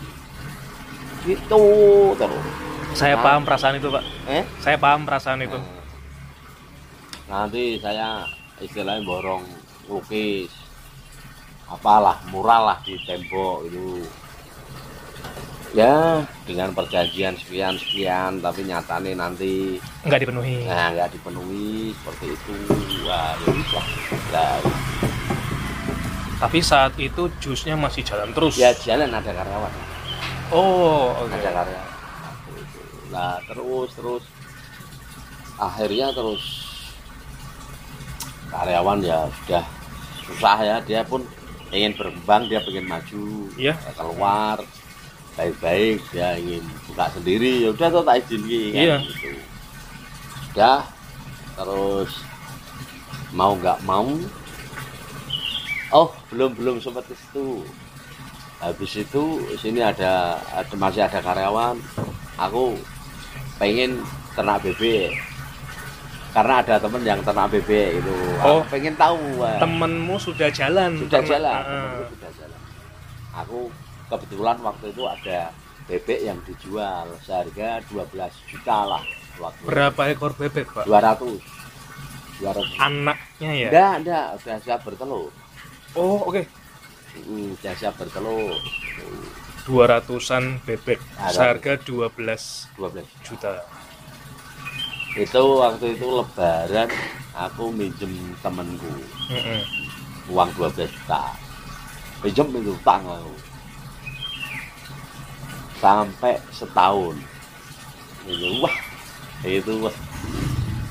gitu 1.24 1.64
terus 2.14 2.44
Saya 2.92 3.12
Nah. 3.14 3.24
paham 3.24 3.42
perasaan 3.42 3.76
itu, 3.76 3.88
Pak. 3.88 4.04
eh 4.26 4.44
Saya 4.58 4.76
paham 4.76 5.04
perasaan 5.04 5.40
itu. 5.42 5.56
nanti 7.26 7.76
saya 7.76 8.24
istilahnya 8.58 9.00
borong 9.02 9.44
lukis 9.86 10.48
apalah 11.66 12.20
mural 12.26 12.62
lah 12.66 12.78
di 12.80 12.94
tembok 13.02 13.66
itu 13.66 14.00
ya 15.72 16.22
dengan 16.44 16.70
perjanjian 16.70 17.34
sekian 17.34 17.74
sekian 17.74 18.38
tapi 18.38 18.62
nyatanya 18.62 19.12
nanti 19.18 19.76
Enggak 20.02 20.22
dipenuhi. 20.22 20.64
nah 20.64 20.92
nggak 20.92 21.10
dipenuhi 21.12 21.90
seperti 21.92 22.26
itu 22.30 22.52
wah 23.02 23.34
ya. 23.34 23.52
Nah, 24.32 24.58
Tapi 26.36 26.60
saat 26.60 26.92
itu 26.98 27.32
jusnya 27.38 27.72
masih 27.74 28.04
jalan 28.04 28.28
terus. 28.30 28.54
ya 28.54 28.68
jalan 28.76 29.08
ada 29.08 29.32
karyawan 29.32 29.72
Oh, 30.52 31.16
oke. 31.16 31.32
ada 31.32 31.50
karyawan 31.50 31.90
nah 33.06 33.40
terus 33.42 33.90
terus 33.92 34.24
akhirnya 35.56 36.12
terus 36.12 36.42
karyawan 38.46 38.98
ya 39.00 39.24
sudah 39.42 39.64
susah 40.26 40.58
ya 40.60 40.76
dia 40.80 41.00
pun 41.02 41.22
ingin 41.70 41.94
berkembang 41.94 42.46
dia 42.46 42.60
pengen 42.60 42.84
maju 42.84 43.24
Iya. 43.56 43.74
keluar 43.92 44.58
baik-baik 45.36 46.00
dia 46.10 46.34
ingin 46.34 46.64
buka 46.86 47.12
sendiri 47.12 47.60
ya 47.60 47.68
udah 47.70 47.88
tuh 47.90 48.02
tak 48.02 48.16
izin 48.20 48.40
kan, 48.40 48.50
Iya. 48.74 48.96
gitu. 48.98 49.30
sudah 50.46 50.78
terus 51.52 52.12
mau 53.30 53.52
nggak 53.54 53.78
mau 53.82 54.08
oh 55.92 56.08
belum 56.28 56.50
belum 56.52 56.76
seperti 56.78 57.12
itu 57.14 57.60
habis 58.56 58.92
itu 58.96 59.24
sini 59.54 59.80
ada, 59.80 60.12
ada 60.50 60.72
masih 60.74 61.04
ada 61.04 61.20
karyawan 61.20 61.76
aku 62.36 62.80
pengen 63.56 64.00
ternak 64.32 64.60
bebek 64.62 65.12
karena 66.32 66.60
ada 66.60 66.76
temen 66.76 67.02
yang 67.02 67.20
ternak 67.20 67.48
bebek 67.50 67.96
itu 67.96 68.16
Oh. 68.38 68.60
aku 68.60 68.68
pengen 68.68 68.92
tahu. 68.94 69.40
Temenmu 69.56 70.16
sudah 70.16 70.48
jalan. 70.50 70.92
sudah 70.98 71.16
Temen- 71.18 71.30
jalan 71.30 71.60
temenku 71.62 72.04
sudah 72.12 72.30
jalan 72.34 72.60
aku 73.34 73.60
kebetulan 74.06 74.58
waktu 74.60 74.90
itu 74.90 75.02
ada 75.02 75.50
bebek 75.86 76.20
yang 76.20 76.38
dijual 76.42 77.06
seharga 77.22 77.78
12 77.86 78.10
juta 78.46 78.78
lah 78.84 79.02
waktu 79.36 79.60
Berapa 79.62 80.00
ekor 80.08 80.32
bebek, 80.32 80.66
Pak? 80.72 80.84
200 80.84 81.38
200 82.42 82.76
Anaknya 82.78 83.50
ya? 83.52 83.68
enggak 83.70 83.92
enggak 84.00 84.26
udah 84.36 84.56
siap 84.60 84.80
bertelur 84.82 85.30
Oh, 85.96 86.28
oke. 86.28 86.44
Hmm, 87.16 87.56
udah 87.56 87.72
siap 87.72 87.96
bertelur 87.96 88.52
200-an 89.64 90.60
bebek. 90.62 91.00
Ada. 91.16 91.32
Seharga 91.32 91.72
12 91.80 92.12
12 92.76 93.02
juta. 93.24 93.64
itu 95.16 95.40
waktu 95.40 95.96
itu 95.96 96.04
lebaran 96.12 96.92
aku 97.32 97.72
minjem 97.72 98.12
temenku 98.44 99.00
Mm-mm. 99.32 99.64
uang 100.28 100.52
12 100.52 100.84
juta 100.84 101.32
pinjem 102.20 102.44
itu 102.52 102.76
utang 102.76 103.00
aku 103.00 103.32
sampai 105.78 106.38
setahun. 106.50 107.16
Itu 108.26 108.60
wah 108.60 108.76
itu 109.44 109.72
wah 109.80 109.96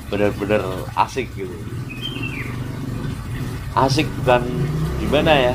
bener-bener 0.08 0.62
asik 0.96 1.26
gitu. 1.34 1.56
Asik 3.76 4.08
bukan 4.22 4.42
gimana 4.98 5.52
ya? 5.52 5.54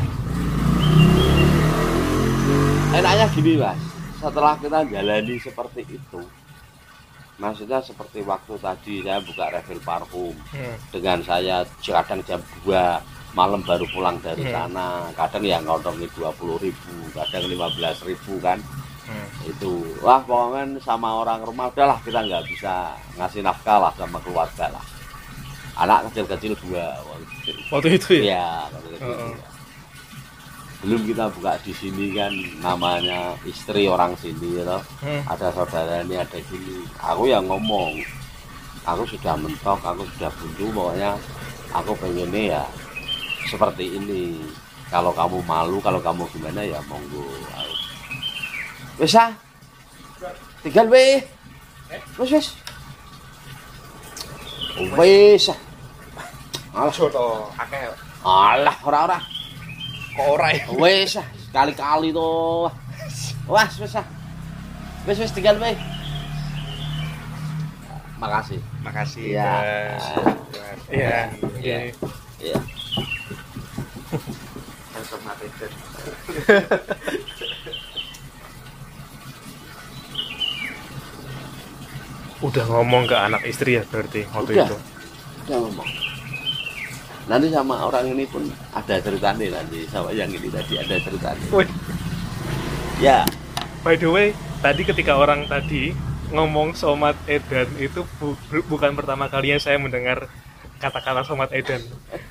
Enaknya 2.91 3.25
gini 3.31 3.53
mas. 3.57 3.79
Setelah 4.21 4.53
kita 4.59 4.85
jalani 4.85 5.35
seperti 5.41 5.81
itu 5.87 6.21
maksudnya 7.41 7.81
seperti 7.81 8.21
waktu 8.21 8.53
tadi 8.61 9.01
saya 9.01 9.17
buka 9.17 9.49
refill 9.49 9.81
parfum. 9.81 10.29
Hmm. 10.53 10.77
dengan 10.93 11.17
saya 11.25 11.65
kadang 11.81 12.21
jam 12.21 12.37
2 12.61 13.01
malam 13.33 13.65
baru 13.65 13.81
pulang 13.89 14.21
dari 14.21 14.45
Hmm. 14.45 14.53
sana. 14.69 15.09
Kadang 15.17 15.41
ya 15.41 15.57
ngotongin 15.57 16.05
20 16.13 16.61
ribu 16.61 16.93
kadang 17.17 17.49
15 17.49 17.97
ribu 18.05 18.37
kan 18.37 18.61
Hmm. 19.11 19.51
itu 19.51 19.71
wah 19.99 20.23
pokoknya 20.23 20.79
sama 20.79 21.19
orang 21.19 21.43
rumah 21.43 21.67
udahlah 21.67 21.99
kita 21.99 22.23
nggak 22.23 22.47
bisa 22.47 22.95
ngasih 23.19 23.43
nafkah 23.43 23.77
lah 23.83 23.91
sama 23.99 24.23
keluarga 24.23 24.71
lah 24.71 24.85
anak 25.75 26.07
kecil-kecil 26.11 26.53
dua 26.67 26.95
waktu 27.07 27.25
itu. 27.47 27.51
Waktu 27.71 27.89
itu 27.95 28.09
ya? 28.19 28.23
Iya, 28.23 28.47
waktu 28.71 28.87
kecil 28.95 29.07
Heeh. 29.11 29.31
dua. 29.35 29.49
belum 30.81 31.01
kita 31.13 31.25
buka 31.37 31.51
di 31.61 31.73
sini 31.77 32.05
kan 32.17 32.33
namanya 32.57 33.37
istri 33.45 33.85
orang 33.85 34.17
sini 34.17 34.65
know. 34.65 34.81
Hmm. 35.03 35.21
ada 35.29 35.53
saudara 35.53 36.01
ini 36.01 36.17
ada 36.17 36.39
gini 36.41 36.81
aku 36.97 37.29
yang 37.29 37.45
ngomong 37.45 38.01
aku 38.81 39.05
sudah 39.13 39.37
mentok 39.37 39.77
aku 39.85 40.01
sudah 40.17 40.31
buntu 40.41 40.65
pokoknya 40.73 41.13
aku 41.69 41.91
pengennya 42.01 42.57
ya 42.57 42.63
seperti 43.45 43.93
ini 43.93 44.41
kalau 44.89 45.13
kamu 45.13 45.37
malu 45.45 45.77
kalau 45.79 46.01
kamu 46.01 46.25
gimana 46.33 46.65
ya 46.65 46.81
monggo 46.89 47.29
Wis 48.99 49.15
ah 49.15 49.31
tinggal 50.61 50.87
weh 50.91 51.23
wis 52.19 52.29
wis 52.31 52.47
wis 54.97 55.45
ah. 55.49 55.57
alah 56.77 56.93
Joto, 56.93 57.49
akeh. 57.57 57.89
alah 58.23 58.77
ora 58.85 58.99
ora 59.09 59.19
Kok 60.15 60.27
ora 60.37 60.47
ya? 60.53 60.65
wis 60.77 61.17
ah 61.17 61.25
kali-kali 61.51 62.13
tuh 62.13 62.69
wah 63.49 63.67
wis 63.67 63.95
ah 63.97 64.05
wis 65.09 65.17
wis 65.17 65.31
tinggal 65.33 65.57
weh 65.57 65.75
makasih 68.21 68.61
Makasih. 68.85 69.33
Iya. 69.33 69.49
Iya. 69.65 70.69
Iya. 70.93 71.17
Iya. 71.57 71.77
Iya. 72.37 72.57
Udah 82.41 82.65
ngomong 82.65 83.05
ke 83.05 83.13
anak 83.13 83.45
istri 83.45 83.77
ya 83.77 83.83
berarti 83.85 84.25
waktu 84.27 84.51
Udah. 84.55 84.67
itu. 84.67 84.77
Udah 85.45 85.57
ngomong. 85.61 85.89
Nanti 87.29 87.47
sama 87.47 87.75
orang 87.79 88.09
ini 88.09 88.25
pun 88.25 88.43
ada 88.73 88.97
ceritanya 88.97 89.61
nanti 89.61 89.85
sama 89.87 90.09
yang 90.11 90.27
ini 90.27 90.49
tadi 90.49 90.73
ada 90.75 90.95
ceritanya. 90.97 91.45
Wih, 91.53 91.69
Ya, 92.97 93.25
by 93.81 93.97
the 93.97 94.05
way, 94.05 94.27
tadi 94.59 94.85
ketika 94.85 95.17
orang 95.17 95.45
tadi 95.45 95.93
ngomong 96.29 96.73
somat 96.73 97.17
edan 97.25 97.65
itu 97.77 98.05
bu- 98.17 98.37
bu- 98.47 98.65
bukan 98.67 98.93
pertama 98.93 99.25
kalinya 99.25 99.57
saya 99.57 99.77
mendengar 99.77 100.29
kata-kata 100.77 101.21
somat 101.21 101.49
edan. 101.51 101.81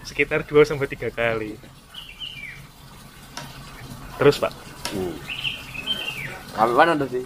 Sekitar 0.02 0.42
2 0.42 0.62
sampai 0.62 0.86
3 0.86 1.10
kali. 1.10 1.58
Terus, 4.14 4.36
Pak, 4.36 4.52
hmm. 4.92 5.14
Sampai 6.52 6.74
mana 6.76 6.92
tadi? 6.94 7.22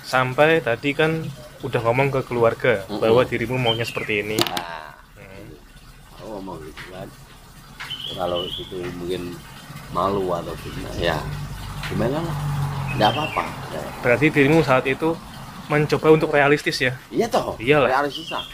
sampai 0.00 0.64
tadi 0.64 0.96
kan 0.96 1.20
udah 1.60 1.80
ngomong 1.80 2.08
ke 2.10 2.20
keluarga 2.22 2.84
Mm-mm. 2.84 2.98
bahwa 2.98 3.22
dirimu 3.22 3.56
maunya 3.56 3.82
seperti 3.82 4.22
ini. 4.22 4.38
Nah, 4.38 4.94
Hmm. 5.14 5.50
aku 6.14 6.24
ngomong 6.32 6.58
gitu 6.62 6.82
kan. 6.88 7.08
Kalau 8.10 8.40
itu 8.42 8.64
mungkin 8.94 9.36
malu 9.88 10.28
atau 10.30 10.54
gimana 10.58 10.96
ya 10.96 11.16
gimana 11.84 12.20
lah. 12.20 12.36
Nggak 12.94 13.10
apa-apa. 13.10 13.42
Ya. 13.70 13.82
Berarti 14.00 14.26
dirimu 14.28 14.60
saat 14.60 14.84
itu 14.84 15.12
mencoba 15.66 16.08
untuk 16.10 16.30
realistis 16.30 16.78
ya. 16.78 16.96
Iya 17.08 17.26
toh, 17.28 17.58
Iyalah. 17.58 17.88
realistis 17.90 18.30
lah. 18.30 18.44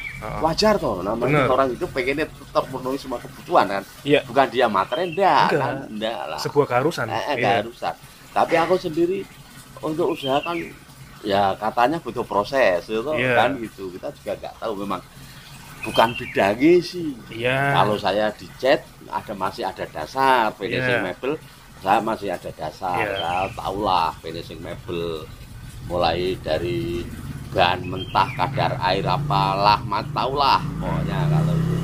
Wajar 0.40 0.74
toh, 0.76 0.98
namanya 0.98 1.44
Bener. 1.44 1.52
orang 1.52 1.68
hidup 1.70 1.92
pengennya 1.92 2.24
terpenuhi 2.48 2.96
semua 2.96 3.20
kebutuhan 3.20 3.68
kan. 3.68 3.82
Iya, 4.02 4.24
Bukan 4.24 4.46
dia 4.48 4.66
materi, 4.66 5.12
enggak, 5.12 5.52
Enggak. 5.52 5.60
kan? 5.60 5.74
Enggak 5.86 6.20
lah. 6.26 6.38
sebuah 6.40 6.66
keharusan. 6.66 7.06
eh, 7.06 7.14
eh, 7.14 7.36
Iya. 7.36 7.44
keharusan. 7.60 7.94
Tapi 8.32 8.54
aku 8.56 8.74
sendiri 8.74 9.18
untuk 9.78 10.10
usaha 10.10 10.40
kan 10.40 10.56
ya 11.24 11.56
katanya 11.56 11.98
butuh 11.98 12.22
proses 12.22 12.84
gitu 12.84 13.10
Iya. 13.16 13.34
kan 13.34 13.50
gitu. 13.58 13.88
Kita 13.90 14.12
juga 14.12 14.32
nggak 14.38 14.54
tahu 14.60 14.72
memang 14.84 15.00
bukan 15.82 16.08
bidangi 16.14 16.74
sih. 16.78 17.10
Iya. 17.32 17.72
Kalau 17.74 17.96
saya 17.96 18.28
di 18.32 18.46
chat 18.56 18.84
ada 19.08 19.32
masih 19.32 19.64
ada 19.64 19.84
dasar 19.84 20.52
finishing 20.54 21.00
Iya. 21.00 21.06
mebel, 21.08 21.32
saya 21.80 22.00
masih 22.00 22.28
ada 22.30 22.50
dasar. 22.52 23.00
Iya. 23.00 23.16
Saya 23.18 23.48
tahulah 23.52 24.12
finishing 24.20 24.60
mebel 24.60 25.24
mulai 25.84 26.36
dari 26.40 27.04
bahan 27.52 27.84
mentah 27.84 28.28
kadar 28.34 28.72
air 28.82 29.04
apalah 29.04 29.78
mat 29.84 30.08
tahulah 30.10 30.58
pokoknya 30.76 31.20
kalau 31.28 31.54
itu. 31.54 31.76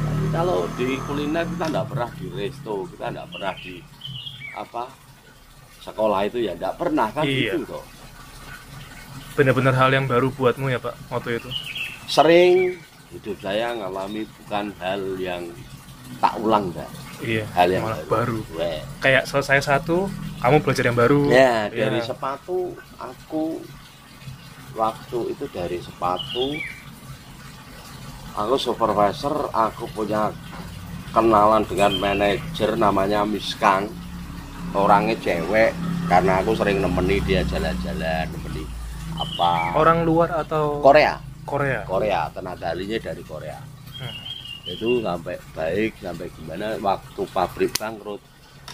Tapi 0.00 0.26
kalau 0.30 0.58
di 0.72 0.88
kuliner 1.04 1.44
kita 1.44 1.64
nggak 1.68 1.86
pernah 1.86 2.10
di 2.14 2.26
resto, 2.32 2.74
kita 2.88 3.04
nggak 3.10 3.28
pernah 3.28 3.54
di 3.58 3.76
apa 4.50 4.84
sekolah 5.80 6.20
itu 6.24 6.38
ya 6.40 6.52
nggak 6.54 6.76
pernah 6.76 7.08
kan 7.10 7.24
Iya. 7.24 7.56
gitu 7.56 7.66
toh. 7.66 7.84
Benar-benar 9.38 9.74
hal 9.78 9.90
yang 9.94 10.06
baru 10.10 10.28
buatmu 10.34 10.68
ya, 10.68 10.78
Pak, 10.82 10.94
waktu 11.08 11.38
itu. 11.38 11.48
Sering 12.10 12.76
hidup 13.10 13.36
saya 13.42 13.74
ngalami 13.74 14.26
bukan 14.42 14.70
hal 14.78 15.00
yang 15.18 15.42
tak 16.18 16.34
ulang 16.42 16.70
dah, 16.74 16.86
Iya. 17.22 17.46
hal 17.54 17.68
yang 17.70 17.82
malah 17.86 18.02
baru. 18.10 18.42
Weh. 18.58 18.82
Kayak 18.98 19.26
selesai 19.30 19.62
satu, 19.62 20.10
kamu 20.42 20.56
belajar 20.62 20.84
yang 20.90 20.98
baru. 20.98 21.30
Ya, 21.30 21.70
dari 21.70 22.02
Iya. 22.02 22.10
sepatu 22.10 22.74
aku 22.98 23.62
waktu 24.74 25.18
itu 25.34 25.44
dari 25.50 25.78
sepatu 25.78 26.54
aku 28.34 28.54
supervisor, 28.58 29.50
aku 29.50 29.86
punya 29.90 30.30
kenalan 31.10 31.66
dengan 31.66 31.94
manajer 31.98 32.78
namanya 32.78 33.26
Miskang. 33.26 33.90
Orangnya 34.70 35.18
cewek 35.18 35.74
karena 36.06 36.38
aku 36.38 36.54
sering 36.54 36.78
nemeni 36.78 37.18
dia 37.26 37.42
jalan-jalan, 37.42 38.26
apa 39.20 39.76
Orang 39.76 40.08
luar 40.08 40.32
atau 40.40 40.80
Korea. 40.80 41.20
Korea? 41.44 41.82
Korea, 41.84 42.30
tenaga 42.32 42.72
ahlinya 42.72 42.98
dari 43.00 43.22
Korea. 43.26 43.58
Hmm. 44.00 44.16
Itu 44.64 45.02
sampai 45.02 45.36
baik, 45.52 45.98
sampai 45.98 46.30
gimana 46.32 46.78
waktu 46.78 47.22
pabrik 47.34 47.74
bangkrut, 47.74 48.22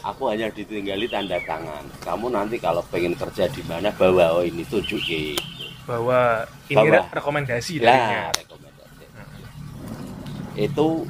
aku 0.04 0.28
hanya 0.28 0.52
ditinggali 0.52 1.08
tanda 1.08 1.40
tangan. 1.42 1.82
Kamu 2.04 2.30
nanti 2.30 2.60
kalau 2.60 2.84
pengen 2.92 3.16
kerja 3.16 3.48
di 3.48 3.62
mana 3.64 3.88
bawa 3.94 4.38
oh 4.38 4.44
ini 4.44 4.62
tunjuk 4.66 5.00
gitu. 5.02 5.64
Bahwa 5.86 6.44
ini 6.68 6.86
re- 6.90 7.08
rekomendasi 7.14 7.80
Lah, 7.80 8.34
rekomendasi. 8.34 9.04
Itu 10.58 11.06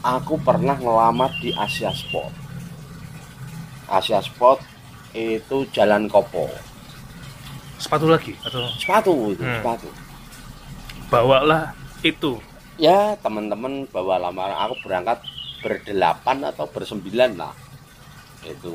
aku 0.00 0.34
pernah 0.40 0.78
ngelamar 0.78 1.36
di 1.42 1.52
Asia 1.52 1.90
Sport. 1.92 2.32
Asia 3.90 4.24
Sport 4.24 4.64
itu 5.12 5.68
Jalan 5.74 6.08
Kopo. 6.08 6.48
Sepatu 7.76 8.06
lagi 8.06 8.32
atau? 8.40 8.64
Sepatu 8.74 9.12
itu, 9.30 9.42
Hmm. 9.42 9.60
sepatu. 9.60 9.88
bawalah 11.04 11.70
itu. 12.02 12.40
ya 12.74 13.14
teman-teman 13.22 13.86
bawa 13.86 14.18
lamaran 14.18 14.58
aku 14.58 14.74
berangkat 14.82 15.22
berdelapan 15.62 16.42
atau 16.44 16.66
bersembilan 16.66 17.38
lah 17.38 17.54
itu. 18.42 18.74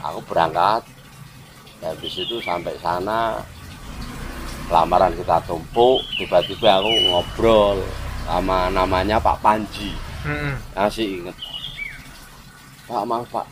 Aku 0.00 0.24
berangkat. 0.24 0.80
Habis 1.78 2.14
itu 2.18 2.40
sampai 2.40 2.72
sana. 2.78 3.44
Lamaran 4.68 5.12
kita 5.12 5.44
tumpuk. 5.44 6.00
Tiba-tiba 6.16 6.80
aku 6.80 6.88
ngobrol 7.08 7.78
sama 8.24 8.68
namanya 8.68 9.20
Pak 9.20 9.40
Panji. 9.40 9.92
Mm-mm. 10.18 10.58
masih 10.74 11.22
inget 11.22 11.36
Pak 12.84 13.04
maaf 13.04 13.28
Pak. 13.28 13.46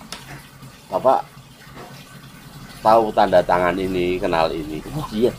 Bapak 0.88 1.20
tahu 2.82 3.12
tanda 3.12 3.40
tangan 3.44 3.76
ini 3.76 4.20
kenal 4.20 4.48
ini. 4.52 4.82
Oh 4.96 5.06
iya. 5.12 5.32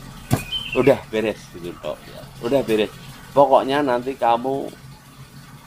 Udah 0.75 0.99
beres 1.09 1.39
gitu 1.55 1.73
Pak. 1.81 1.97
Udah 2.43 2.61
beres. 2.61 2.91
Pokoknya 3.33 3.81
nanti 3.81 4.13
kamu 4.17 4.69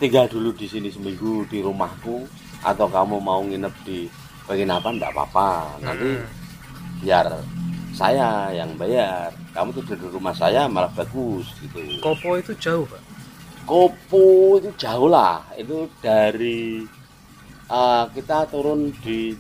tinggal 0.01 0.27
dulu 0.27 0.51
di 0.57 0.67
sini 0.67 0.89
seminggu 0.89 1.45
di 1.47 1.61
rumahku 1.61 2.25
atau 2.65 2.87
kamu 2.89 3.21
mau 3.21 3.41
nginep 3.45 3.75
di 3.85 4.07
penginapan 4.49 4.99
enggak 4.99 5.13
apa-apa. 5.15 5.79
Nanti 5.83 6.09
Mm-mm. 6.19 6.27
biar 7.05 7.27
saya 7.95 8.55
yang 8.55 8.75
bayar. 8.79 9.35
Kamu 9.51 9.75
tidur 9.75 9.99
di 9.99 10.09
rumah 10.15 10.35
saya 10.35 10.71
malah 10.71 10.91
bagus 10.95 11.51
gitu. 11.59 11.79
Kopo 11.99 12.39
itu 12.39 12.55
jauh, 12.59 12.87
Pak. 12.87 13.03
Kopo 13.67 14.59
itu 14.63 14.71
jauh 14.79 15.11
lah. 15.11 15.43
Itu 15.59 15.91
dari 15.99 16.87
eh, 17.67 18.05
kita 18.15 18.47
turun 18.47 18.95
di 19.03 19.35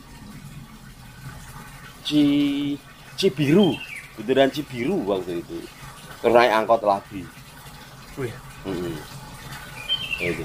Ci 2.06 2.22
Cibiru 3.16 3.76
bundaran 4.16 4.50
Cibiru 4.50 5.00
waktu 5.04 5.40
itu 5.40 5.56
terus 6.20 6.32
naik 6.32 6.52
angkot 6.52 6.82
lagi 6.84 7.22
Wih, 8.18 8.34
Mm-mm. 8.66 8.96
itu 10.20 10.44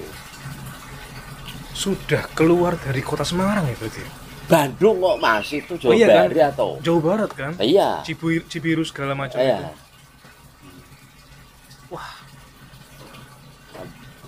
sudah 1.76 2.24
keluar 2.32 2.80
dari 2.80 3.04
kota 3.04 3.28
Semarang 3.28 3.68
ya 3.68 3.76
berarti. 3.76 4.00
Bandung 4.46 5.02
kok 5.02 5.18
masih 5.20 5.60
itu 5.60 5.74
Jawa 5.76 5.92
Oh 5.92 5.96
iya 5.98 6.08
kan? 6.08 6.16
Barat 6.30 6.48
atau 6.56 6.70
Jawa 6.80 7.00
Barat 7.02 7.32
kan? 7.36 7.52
iya 7.60 8.00
Cibiru, 8.06 8.46
Cibiru 8.48 8.84
segala 8.88 9.12
macam 9.18 9.42
iya 9.42 9.60
itu. 9.60 9.84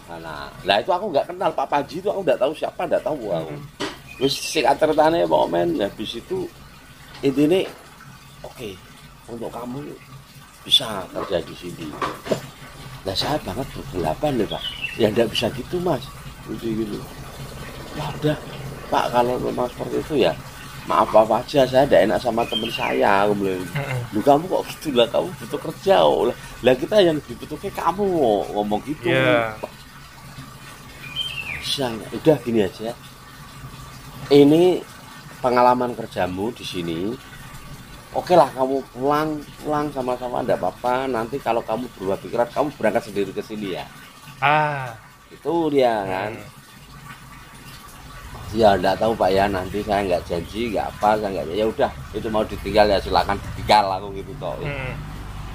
Nah, 0.07 0.49
lah 0.65 0.77
itu 0.81 0.89
aku 0.89 1.13
nggak 1.13 1.29
kenal 1.29 1.51
Pak 1.53 1.67
Panji 1.69 1.99
itu 2.01 2.09
aku 2.09 2.25
nggak 2.25 2.39
tahu 2.41 2.51
siapa, 2.55 2.81
nggak 2.89 3.03
tahu 3.05 3.27
aku. 3.31 3.53
Mm. 3.53 3.63
Terus 4.17 4.33
singkat 4.33 4.75
ceritanya 4.81 5.29
momen 5.29 5.77
habis 5.77 6.17
itu 6.17 6.49
intinya 7.21 7.59
oke 8.45 8.69
untuk 9.27 9.49
kamu 9.49 9.79
bisa 10.63 11.05
kerja 11.11 11.37
di 11.43 11.55
sini. 11.57 11.87
Lah 13.07 13.15
saya 13.15 13.39
banget 13.41 13.67
bergelapan 13.71 14.31
nih 14.43 14.47
Pak. 14.51 14.63
Ya 14.99 15.07
enggak 15.09 15.29
bisa 15.31 15.47
gitu 15.55 15.79
Mas. 15.79 16.03
Gitu 16.49 16.83
gitu. 16.83 16.99
Ya 17.95 18.05
udah 18.11 18.37
Pak 18.87 19.05
kalau 19.11 19.35
memang 19.39 19.67
seperti 19.71 19.99
itu 19.99 20.15
ya 20.27 20.33
maaf 20.87 21.11
apa 21.11 21.43
aja 21.43 21.67
saya 21.67 21.83
tidak 21.83 22.07
enak 22.07 22.19
sama 22.23 22.47
teman 22.47 22.71
saya 22.71 23.27
aku 23.27 23.43
bilang 23.43 23.59
lu 24.15 24.23
kamu 24.23 24.47
kok 24.47 24.63
gitu 24.71 24.95
lah 24.95 25.03
kamu 25.11 25.27
butuh 25.35 25.59
kerja 25.67 25.99
lah 25.99 26.31
lah 26.63 26.73
kita 26.79 27.03
yang 27.03 27.19
dibutuhkan 27.27 27.75
kamu 27.75 28.07
ngomong 28.55 28.79
gitu 28.87 29.11
Iya. 29.11 29.51
bisa 31.59 31.91
udah 31.91 32.37
gini 32.39 32.63
aja 32.63 32.95
ini 34.31 34.79
pengalaman 35.47 35.95
kerjamu 35.95 36.51
di 36.51 36.67
sini 36.67 36.99
oke 38.11 38.35
lah 38.35 38.51
kamu 38.51 38.83
pulang 38.91 39.29
pulang 39.57 39.87
sama-sama 39.89 40.43
enggak 40.43 40.59
apa-apa 40.59 41.07
nanti 41.07 41.39
kalau 41.39 41.63
kamu 41.63 41.87
berubah 41.95 42.19
pikiran 42.19 42.51
kamu 42.51 42.67
berangkat 42.75 43.03
sendiri 43.07 43.31
ke 43.31 43.39
sini 43.39 43.79
ya 43.79 43.87
Ah. 44.43 44.91
itu 45.27 45.71
dia 45.71 46.03
kan 46.03 46.35
Mm. 46.35 46.43
ya 48.53 48.75
enggak 48.75 48.95
tahu 48.97 49.11
pak 49.11 49.29
ya 49.29 49.47
nanti 49.47 49.79
saya 49.81 50.03
nggak 50.03 50.23
janji 50.23 50.71
nggak 50.71 50.87
apa 50.89 51.09
saya 51.15 51.29
nggak 51.31 51.45
ya 51.53 51.65
udah 51.65 51.91
itu 52.11 52.27
mau 52.27 52.43
ditinggal 52.43 52.85
ya 52.85 52.99
silakan 52.99 53.39
ditinggal 53.39 53.87
aku 53.93 54.07
gitu 54.15 54.31
toh 54.35 54.55
Mm. 54.59 54.93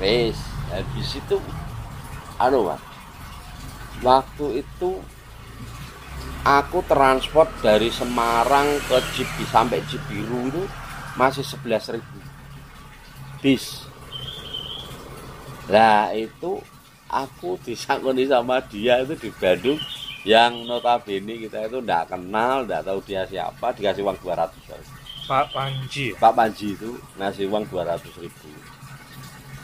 Wes, 0.01 0.35
habis 0.67 1.15
itu 1.15 1.37
anu 2.35 2.67
Pak. 2.67 2.81
Waktu 4.03 4.47
itu 4.61 4.91
aku 6.43 6.83
transport 6.91 7.49
dari 7.63 7.89
Semarang 7.89 8.67
ke 8.91 8.99
Cibi 9.15 9.45
sampai 9.47 9.79
Cibiru 9.87 10.51
itu 10.51 10.63
masih 11.15 11.47
11.000 11.47 12.03
bis. 13.43 13.87
Nah, 15.71 16.11
itu 16.11 16.59
aku 17.07 17.59
disangkuni 17.63 18.27
sama 18.27 18.59
dia 18.67 19.03
itu 19.03 19.15
di 19.15 19.31
Bandung 19.31 19.79
yang 20.23 20.67
notabene 20.67 21.39
kita 21.47 21.67
itu 21.67 21.79
enggak 21.83 22.11
kenal, 22.15 22.67
enggak 22.67 22.83
tahu 22.87 22.99
dia 23.03 23.27
siapa, 23.27 23.75
dikasih 23.75 24.03
uang 24.07 24.19
200 24.23 24.51
Pak 25.27 25.55
Panji. 25.55 26.11
ya? 26.11 26.19
Pak 26.19 26.35
Panji 26.35 26.75
itu 26.75 26.99
ngasih 27.19 27.47
uang 27.47 27.65
200 27.71 28.03
ribu. 28.19 28.51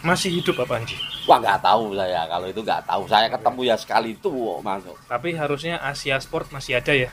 Masih 0.07 0.31
hidup 0.39 0.55
Pak 0.63 0.71
Panji. 0.71 0.99
Wah 1.29 1.39
nggak 1.39 1.61
tahu 1.61 1.93
saya 1.93 2.25
kalau 2.25 2.47
itu 2.49 2.61
nggak 2.65 2.83
tahu. 2.83 3.03
Saya 3.05 3.27
ketemu 3.29 3.61
ya 3.63 3.77
sekali 3.77 4.17
itu 4.17 4.29
kok 4.33 4.61
masuk. 4.65 4.97
Tapi 5.05 5.29
harusnya 5.37 5.77
Asia 5.79 6.17
Sport 6.17 6.49
masih 6.49 6.81
ada 6.81 6.97
ya. 6.97 7.13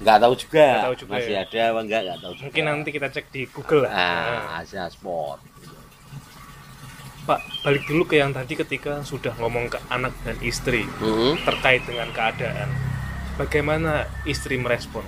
Nggak 0.00 0.16
tahu 0.18 0.32
juga. 0.34 0.64
Nggak 0.64 0.86
tahu 0.88 0.96
juga 0.96 1.12
Masih 1.12 1.34
ya. 1.36 1.40
ada 1.44 1.60
apa 1.68 1.80
enggak 1.84 2.00
nggak 2.02 2.18
tahu 2.18 2.32
juga. 2.32 2.44
Mungkin 2.48 2.64
nanti 2.64 2.88
kita 2.88 3.08
cek 3.10 3.26
di 3.28 3.42
Google 3.46 3.82
lah. 3.84 3.92
Ah, 3.92 4.64
Asia 4.64 4.88
Sport. 4.88 5.40
Pak, 7.20 7.40
balik 7.60 7.84
dulu 7.84 8.08
ke 8.08 8.16
yang 8.16 8.32
tadi 8.32 8.56
ketika 8.56 9.04
sudah 9.04 9.36
ngomong 9.36 9.68
ke 9.68 9.76
anak 9.88 10.16
dan 10.24 10.40
istri 10.40 10.88
Hmm. 10.98 11.36
terkait 11.44 11.84
dengan 11.84 12.08
keadaan. 12.10 12.72
Bagaimana 13.36 14.08
istri 14.24 14.56
merespon? 14.56 15.04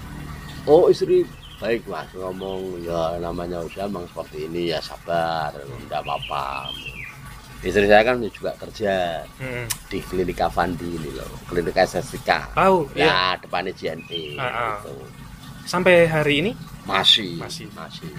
Oh 0.65 0.87
istri 0.87 1.25
baik 1.57 1.87
mas 1.87 2.11
ngomong 2.13 2.83
ya 2.83 3.17
namanya 3.17 3.63
usia 3.63 3.87
memang 3.87 4.05
seperti 4.07 4.45
ini 4.45 4.71
ya 4.71 4.79
sabar 4.79 5.57
nggak 5.57 6.01
apa-apa. 6.01 6.69
Istri 7.63 7.87
saya 7.87 8.03
kan 8.03 8.19
juga 8.27 8.51
kerja 8.59 9.23
Hmm. 9.39 9.71
di 9.87 10.03
klinik 10.03 10.43
Avandi 10.43 10.99
ini 10.99 11.15
loh, 11.15 11.31
klinik 11.47 11.79
estetika. 11.79 12.51
Tahu 12.59 12.91
ya. 12.99 13.07
Ya 13.07 13.19
depannya 13.39 13.71
JNE. 13.71 14.35
Ah, 14.35 14.43
ah. 14.43 14.75
gitu. 14.83 14.99
Sampai 15.63 16.11
hari 16.11 16.43
ini 16.43 16.53
Masih, 16.83 17.39
Masih. 17.39 17.71
masih. 17.79 18.11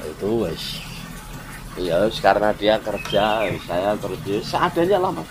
Itu 0.00 0.48
wes. 0.48 0.80
Ya 1.76 2.00
wes, 2.00 2.16
karena 2.24 2.56
dia 2.56 2.80
kerja, 2.80 3.44
saya 3.68 3.92
kerja 4.00 4.34
seadanya 4.40 4.98
lah 5.04 5.12
mas. 5.12 5.28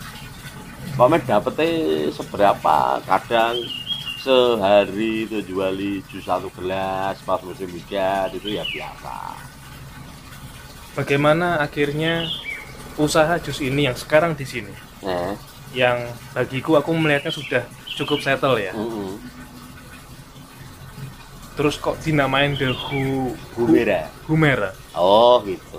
Pamer 0.94 1.26
dapetnya 1.26 1.66
seberapa, 2.14 3.02
kadang 3.02 3.58
sehari 4.22 5.26
itu 5.26 5.42
juali 5.44 6.00
jus 6.08 6.22
satu 6.24 6.48
gelas 6.54 7.18
pas 7.26 7.42
musim 7.42 7.66
hujan 7.74 8.30
itu 8.32 8.54
ya 8.54 8.62
biasa. 8.70 9.43
Bagaimana 10.94 11.60
akhirnya 11.62 12.28
usaha 12.98 13.38
jus 13.42 13.60
ini 13.62 13.90
yang 13.90 13.98
sekarang 13.98 14.38
di 14.38 14.46
sini 14.46 14.74
Eh, 15.04 15.36
yang 15.76 16.00
bagiku 16.32 16.80
aku 16.80 16.96
melihatnya 16.96 17.34
sudah 17.34 17.64
cukup 18.00 18.24
settle 18.24 18.56
ya. 18.56 18.72
mm 18.72 19.20
Terus 21.54 21.78
kok 21.78 22.02
dinamain 22.02 22.58
The 22.58 22.74
Hu 22.74 23.30
Humira. 23.54 24.10
Humera. 24.26 24.74
Oh 24.98 25.38
gitu. 25.46 25.78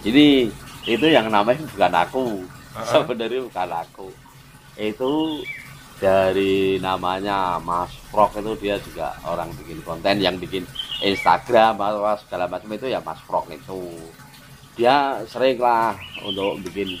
Jadi 0.00 0.48
itu 0.88 1.06
yang 1.08 1.28
namanya 1.28 1.60
bukan 1.68 1.92
aku. 1.92 2.24
Uh-uh. 2.72 2.88
Sebenarnya 2.88 3.44
bukan 3.44 3.70
aku. 3.76 4.08
Itu 4.80 5.44
dari 6.00 6.80
namanya 6.80 7.60
Mas 7.60 7.92
Frog 8.08 8.32
itu 8.40 8.52
dia 8.56 8.80
juga 8.80 9.12
orang 9.28 9.52
bikin 9.52 9.84
konten 9.84 10.16
yang 10.24 10.40
bikin 10.40 10.64
Instagram 11.04 11.76
apa 11.76 12.16
segala 12.24 12.48
macam 12.48 12.72
itu 12.72 12.88
ya 12.88 13.04
Mas 13.04 13.20
Frog 13.22 13.44
itu. 13.52 13.92
Dia 14.74 15.20
sering 15.28 15.60
lah 15.60 15.94
untuk 16.24 16.58
bikin 16.64 16.96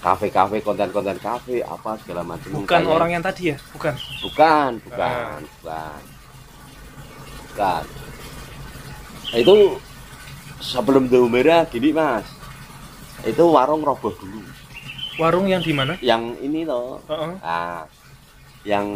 kafe-kafe 0.00 0.60
konten-konten 0.60 1.16
kafe 1.20 1.60
apa 1.60 1.96
segala 2.00 2.24
macam. 2.24 2.64
Bukan 2.64 2.66
Kayak- 2.82 2.90
orang 2.90 3.10
yang 3.12 3.22
tadi 3.22 3.52
ya, 3.52 3.56
bukan. 3.72 3.94
Bukan, 4.24 4.70
bukan, 4.84 5.38
bukan. 5.60 6.00
Bukan. 7.54 7.84
Nah, 9.30 9.38
itu 9.38 9.54
sebelum 10.58 11.06
The 11.06 11.20
Merah 11.24 11.62
gini 11.68 11.94
mas, 11.94 12.26
itu 13.22 13.44
warung 13.46 13.84
roboh 13.84 14.10
dulu. 14.16 14.42
Warung 15.14 15.46
yang 15.46 15.62
di 15.62 15.70
mana? 15.70 15.94
Yang 16.02 16.22
ini 16.42 16.66
loh, 16.66 16.98
Heeh. 17.06 17.32
nah, 17.38 17.86
yang 18.66 18.86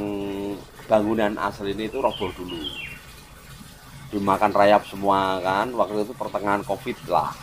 bangunan 0.91 1.39
asli 1.39 1.73
ini 1.73 1.87
itu 1.87 2.03
roboh 2.03 2.33
dulu. 2.35 2.59
Dimakan 4.09 4.51
rayap 4.51 4.89
semua 4.89 5.37
kan, 5.39 5.69
waktu 5.71 6.01
itu 6.01 6.13
pertengahan 6.13 6.65
covid 6.65 6.97
lah, 7.07 7.37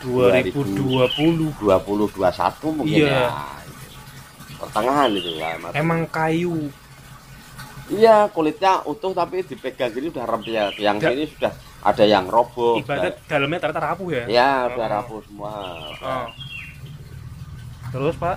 2020. 0.00 1.50
2021 1.56 2.70
mungkin 2.70 2.94
Iya. 3.04 3.26
ya. 3.26 3.30
Pertengahan 4.56 5.10
itu 5.10 5.30
ya. 5.34 5.58
Mas. 5.58 5.72
Emang 5.74 6.06
kayu. 6.06 6.70
Iya, 7.90 8.30
kulitnya 8.30 8.86
utuh 8.86 9.10
tapi 9.10 9.42
dipegang 9.42 9.90
gini 9.90 10.08
udah 10.08 10.22
rempet. 10.24 10.78
Yang 10.78 10.96
Nggak. 11.00 11.10
ini 11.10 11.24
sudah 11.26 11.52
ada 11.80 12.04
yang 12.04 12.24
roboh. 12.24 12.78
Ibarat 12.78 13.18
dalamnya 13.26 13.58
ternyata 13.58 13.82
rapuh 13.84 14.08
ya. 14.08 14.22
sudah- 14.22 14.30
ya, 14.30 14.50
udah 14.68 14.86
Oh. 14.86 14.92
rapuh 14.94 15.20
semua. 15.26 15.52
Oh. 15.98 16.26
Terus 17.90 18.14
Pak, 18.14 18.36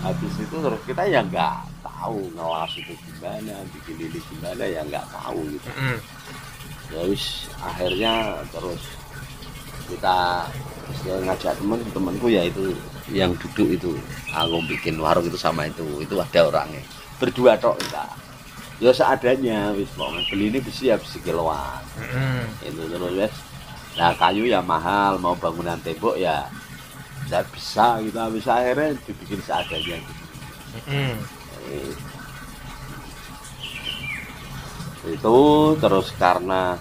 Habis 0.00 0.32
itu 0.34 0.56
terus 0.56 0.80
kita 0.88 1.04
ya 1.04 1.20
nggak 1.20 1.69
tahu 2.00 2.32
ngelas 2.32 2.72
itu 2.80 2.96
gimana, 2.96 3.60
bikin 3.76 4.08
ini 4.08 4.18
gimana 4.32 4.64
ya 4.64 4.80
nggak 4.88 5.04
tahu 5.12 5.44
gitu. 5.52 5.68
Mm. 5.76 5.98
Ya 6.90 7.00
wis 7.04 7.52
akhirnya 7.60 8.40
terus 8.48 8.80
kita 9.92 10.48
ngajak 11.04 11.54
temen 11.60 11.78
temanku 11.92 12.26
ya 12.32 12.48
itu 12.48 12.72
yang 13.12 13.36
duduk 13.36 13.68
itu 13.74 13.90
aku 14.32 14.58
bikin 14.70 14.96
warung 14.98 15.26
itu 15.26 15.36
sama 15.36 15.66
itu 15.68 15.82
itu 16.02 16.14
ada 16.18 16.46
orangnya 16.46 16.82
berdua 17.18 17.58
tok 17.58 17.78
kita 17.78 18.06
ya 18.80 18.90
seadanya 18.94 19.74
wis 19.74 19.90
pokoknya 19.92 20.22
beli 20.30 20.44
ini 20.50 20.58
besi 20.62 20.88
ya 20.88 20.96
besi 20.96 21.18
kiloan 21.20 21.82
Mm. 22.00 22.46
itu 22.64 22.82
terus 22.86 23.12
wes 23.18 23.34
nah 23.98 24.14
kayu 24.16 24.46
ya 24.48 24.62
mahal 24.62 25.18
mau 25.18 25.34
bangunan 25.36 25.76
tembok 25.84 26.16
ya 26.16 26.48
nggak 27.28 27.44
bisa 27.52 27.98
kita 28.00 28.30
bisa 28.30 28.50
akhirnya 28.56 28.96
dibikin 29.04 29.40
seadanya 29.42 29.98
gitu. 30.00 30.24
Mm. 30.86 31.18
Itu 35.06 35.38
terus 35.80 36.12
karena 36.20 36.76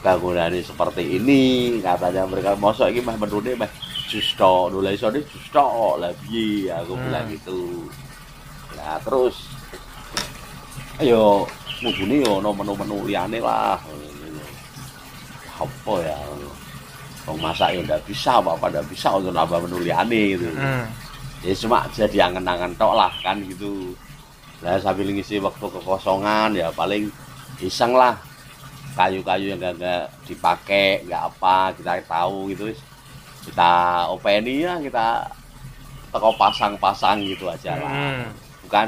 bangunannya 0.00 0.64
seperti 0.64 1.20
ini 1.20 1.40
katanya 1.84 2.24
mereka 2.24 2.56
mosok 2.56 2.88
ini 2.90 3.04
mah 3.04 3.16
menurutnya 3.20 3.54
mah 3.54 3.70
justo 4.10 4.72
nulai 4.72 4.98
sore 4.98 5.22
justo 5.28 5.96
piye? 6.26 6.72
Aku 6.72 6.98
Hmm. 6.98 7.04
bilang 7.06 7.26
gitu. 7.30 7.86
Nah 8.74 8.98
terus 9.04 9.36
ayo 10.98 11.46
ngubuni 11.80 12.24
yo 12.26 12.42
no 12.42 12.50
menu-menu 12.52 13.06
liane 13.06 13.38
lah. 13.38 13.78
Apa 15.60 15.94
ya? 16.02 16.18
Wong 17.28 17.38
masak 17.38 17.76
ya 17.76 17.80
nggak 17.84 18.02
bisa 18.08 18.40
apa 18.40 18.56
nggak 18.58 18.88
bisa 18.90 19.14
untuk 19.14 19.30
nambah 19.36 19.62
menu 19.68 19.78
liane 19.84 20.34
gitu. 20.34 20.48
Mm. 20.50 20.84
ya 21.40 21.56
cuma 21.56 21.88
jadi 21.96 22.28
angen-angen 22.28 22.76
tok 22.76 22.92
lah 22.92 23.08
kan 23.24 23.40
gitu 23.40 23.96
lah 24.60 24.76
sambil 24.76 25.08
ngisi 25.08 25.40
waktu 25.40 25.64
kekosongan 25.64 26.52
ya 26.56 26.68
paling 26.72 27.08
iseng 27.60 27.96
lah. 27.96 28.16
Kayu-kayu 28.90 29.54
yang 29.54 29.62
gak, 29.62 29.78
nggak 29.78 30.04
dipakai 30.26 31.06
nggak 31.06 31.22
apa 31.30 31.72
kita 31.78 32.02
tahu 32.10 32.50
gitu 32.50 32.74
kita 33.46 34.04
openi 34.10 34.66
ya 34.66 34.82
kita 34.82 35.30
teko 36.10 36.34
pasang-pasang 36.34 37.22
gitu 37.22 37.46
aja 37.46 37.78
lah. 37.78 37.86
Hmm. 37.86 38.26
bukan 38.66 38.86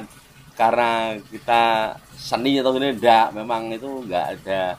karena 0.58 1.16
kita 1.30 1.94
seni 2.18 2.58
atau 2.60 2.76
ini 2.76 2.98
enggak 2.98 3.30
memang 3.32 3.70
itu 3.72 4.04
enggak 4.04 4.36
ada 4.36 4.76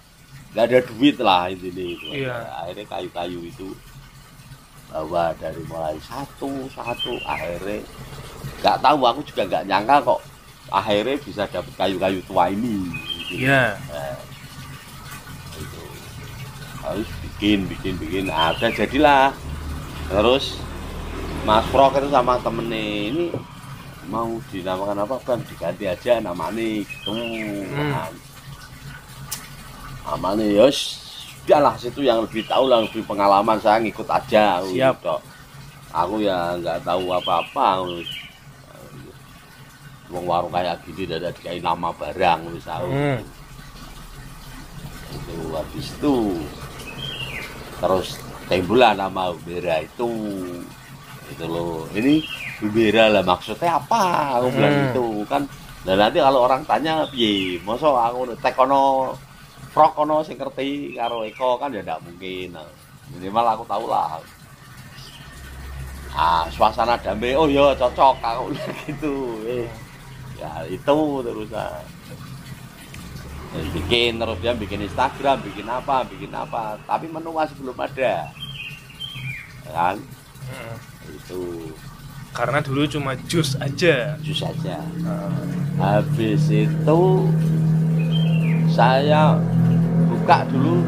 enggak 0.53 0.65
ada 0.69 0.79
duit 0.91 1.15
lah 1.17 1.49
intinya 1.49 1.83
itu. 1.87 2.07
Iya. 2.13 2.37
akhirnya 2.59 2.85
kayu-kayu 2.91 3.39
itu 3.47 3.71
bawa 4.91 5.33
dari 5.41 5.63
mulai 5.65 5.97
satu 6.03 6.67
satu 6.69 7.17
akhirnya 7.25 7.81
nggak 8.61 8.77
tahu 8.83 8.99
aku 9.07 9.21
juga 9.25 9.41
nggak 9.49 9.65
nyangka 9.71 9.97
kok 10.03 10.21
akhirnya 10.73 11.21
bisa 11.21 11.45
dapat 11.45 11.69
kayu-kayu 11.77 12.19
tua 12.25 12.49
ini 12.49 12.89
gitu. 13.29 13.45
Iya. 13.45 13.77
Nah, 13.77 14.17
itu 15.61 15.83
harus 16.81 17.09
bikin 17.21 17.69
bikin 17.69 17.93
bikin 18.01 18.25
ada 18.33 18.73
jadilah 18.73 19.29
terus 20.09 20.57
Mas 21.45 21.63
Prok 21.69 21.95
itu 22.01 22.09
sama 22.09 22.41
temennya 22.41 23.13
ini 23.13 23.25
mau 24.09 24.35
dinamakan 24.51 25.05
apa 25.05 25.15
bang 25.23 25.41
diganti 25.47 25.85
aja 25.87 26.19
namanya 26.19 26.83
gitu 26.83 27.13
kan. 27.71 28.11
namanya 30.03 30.43
yos 30.43 30.99
udahlah 31.43 31.75
situ 31.79 32.03
yang 32.03 32.23
lebih 32.23 32.43
tahu 32.47 32.67
lah 32.67 32.83
lebih 32.83 33.03
pengalaman 33.07 33.59
saya 33.63 33.79
ngikut 33.79 34.07
aja 34.07 34.59
Siap. 34.63 34.95
Gitu. 34.99 35.15
aku 35.95 36.15
ya 36.19 36.55
nggak 36.59 36.83
tahu 36.83 37.11
apa-apa 37.15 37.67
Wong 40.13 40.29
warung 40.29 40.53
kayak 40.53 40.85
gini 40.85 41.09
ada 41.17 41.33
dikai 41.33 41.57
nama 41.57 41.89
barang 41.89 42.39
tahu 42.61 42.89
Hmm. 42.93 43.19
itu 45.13 45.37
habis 45.57 45.87
itu 45.89 46.15
terus 47.81 48.07
timbullah 48.45 48.93
nama 48.93 49.33
Ubera 49.33 49.81
itu. 49.81 50.09
Itu 51.33 51.45
loh. 51.49 51.89
Ini 51.97 52.21
Ubera 52.61 53.09
lah 53.09 53.23
maksudnya 53.25 53.81
apa? 53.81 54.37
Aku 54.37 54.47
bilang 54.53 54.73
Hmm. 54.73 54.87
itu 54.93 55.05
kan. 55.25 55.41
Dan 55.83 55.99
nanti 55.99 56.21
kalau 56.23 56.47
orang 56.47 56.63
tanya 56.63 57.03
piye 57.11 57.59
masa 57.65 57.91
aku 57.91 58.31
tek 58.39 58.55
kono 58.55 59.11
frog 59.73 59.91
kono 59.97 60.23
sing 60.23 60.39
ngerti 60.39 60.95
karo 60.95 61.27
Eko 61.27 61.57
kan 61.59 61.73
ya 61.75 61.81
ndak 61.83 61.99
mungkin. 62.05 62.55
Minimal 63.11 63.45
aku 63.57 63.63
tahu 63.67 63.85
lah. 63.91 64.21
Ah 66.13 66.45
suasana 66.53 66.93
damai 67.01 67.33
oh 67.33 67.49
ya 67.49 67.73
cocok 67.75 68.15
aku 68.21 68.45
gitu. 68.85 69.13
Eh 69.49 69.65
ya 70.43 70.67
itu 70.67 70.97
terusan. 71.23 71.83
Dan 73.53 73.65
bikin 73.69 74.17
terus 74.17 74.37
dia 74.41 74.53
bikin 74.57 74.81
Instagram 74.83 75.39
bikin 75.45 75.67
apa 75.69 76.03
bikin 76.09 76.31
apa. 76.35 76.75
Tapi 76.83 77.07
menu 77.07 77.31
masih 77.31 77.55
belum 77.63 77.77
ada. 77.79 78.27
Kan? 79.71 79.97
Hmm. 80.43 80.75
itu. 81.07 81.71
Karena 82.33 82.59
dulu 82.59 82.83
cuma 82.89 83.13
jus 83.29 83.55
aja. 83.61 84.17
jus 84.19 84.41
saja 84.41 84.81
Hmm. 85.05 85.77
habis 85.79 86.49
itu 86.51 87.01
saya 88.67 89.37
buka 90.11 90.43
dulu. 90.51 90.83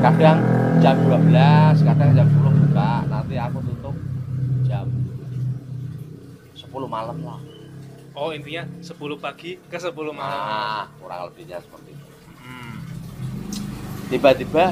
Kadang 0.00 0.40
jam 0.78 0.96
12 1.00 1.80
kadang 1.84 2.10
jam 2.16 2.26
10 2.28 2.54
buka. 2.54 2.92
Nanti 3.10 3.34
aku 3.36 3.58
tutup 3.66 3.96
jam 4.64 4.86
10 6.54 6.86
malam 6.86 7.18
lah 7.24 7.40
Oh 8.14 8.30
intinya 8.30 8.62
10 8.78 8.94
pagi 9.18 9.58
ke 9.60 9.74
10 9.74 9.90
malam. 10.10 10.38
nah 10.38 10.86
kurang 10.96 11.26
lebihnya 11.26 11.58
seperti 11.58 11.90
itu 11.90 12.06
Hmm. 12.38 12.76
tiba-tiba 14.06 14.70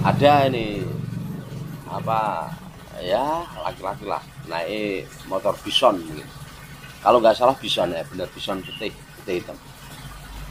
ada 0.00 0.32
ini 0.46 0.86
apa 1.84 2.46
ya 3.02 3.42
laki-laki 3.58 4.06
lah 4.06 4.22
naik 4.46 5.04
motor 5.26 5.52
bison 5.60 5.98
gitu. 6.00 6.22
kalau 7.02 7.18
nggak 7.18 7.34
salah 7.34 7.52
bison 7.52 7.90
ya 7.90 8.06
bener 8.06 8.30
bison 8.30 8.62
putih 8.62 8.94
putih 9.18 9.42
hitam 9.42 9.58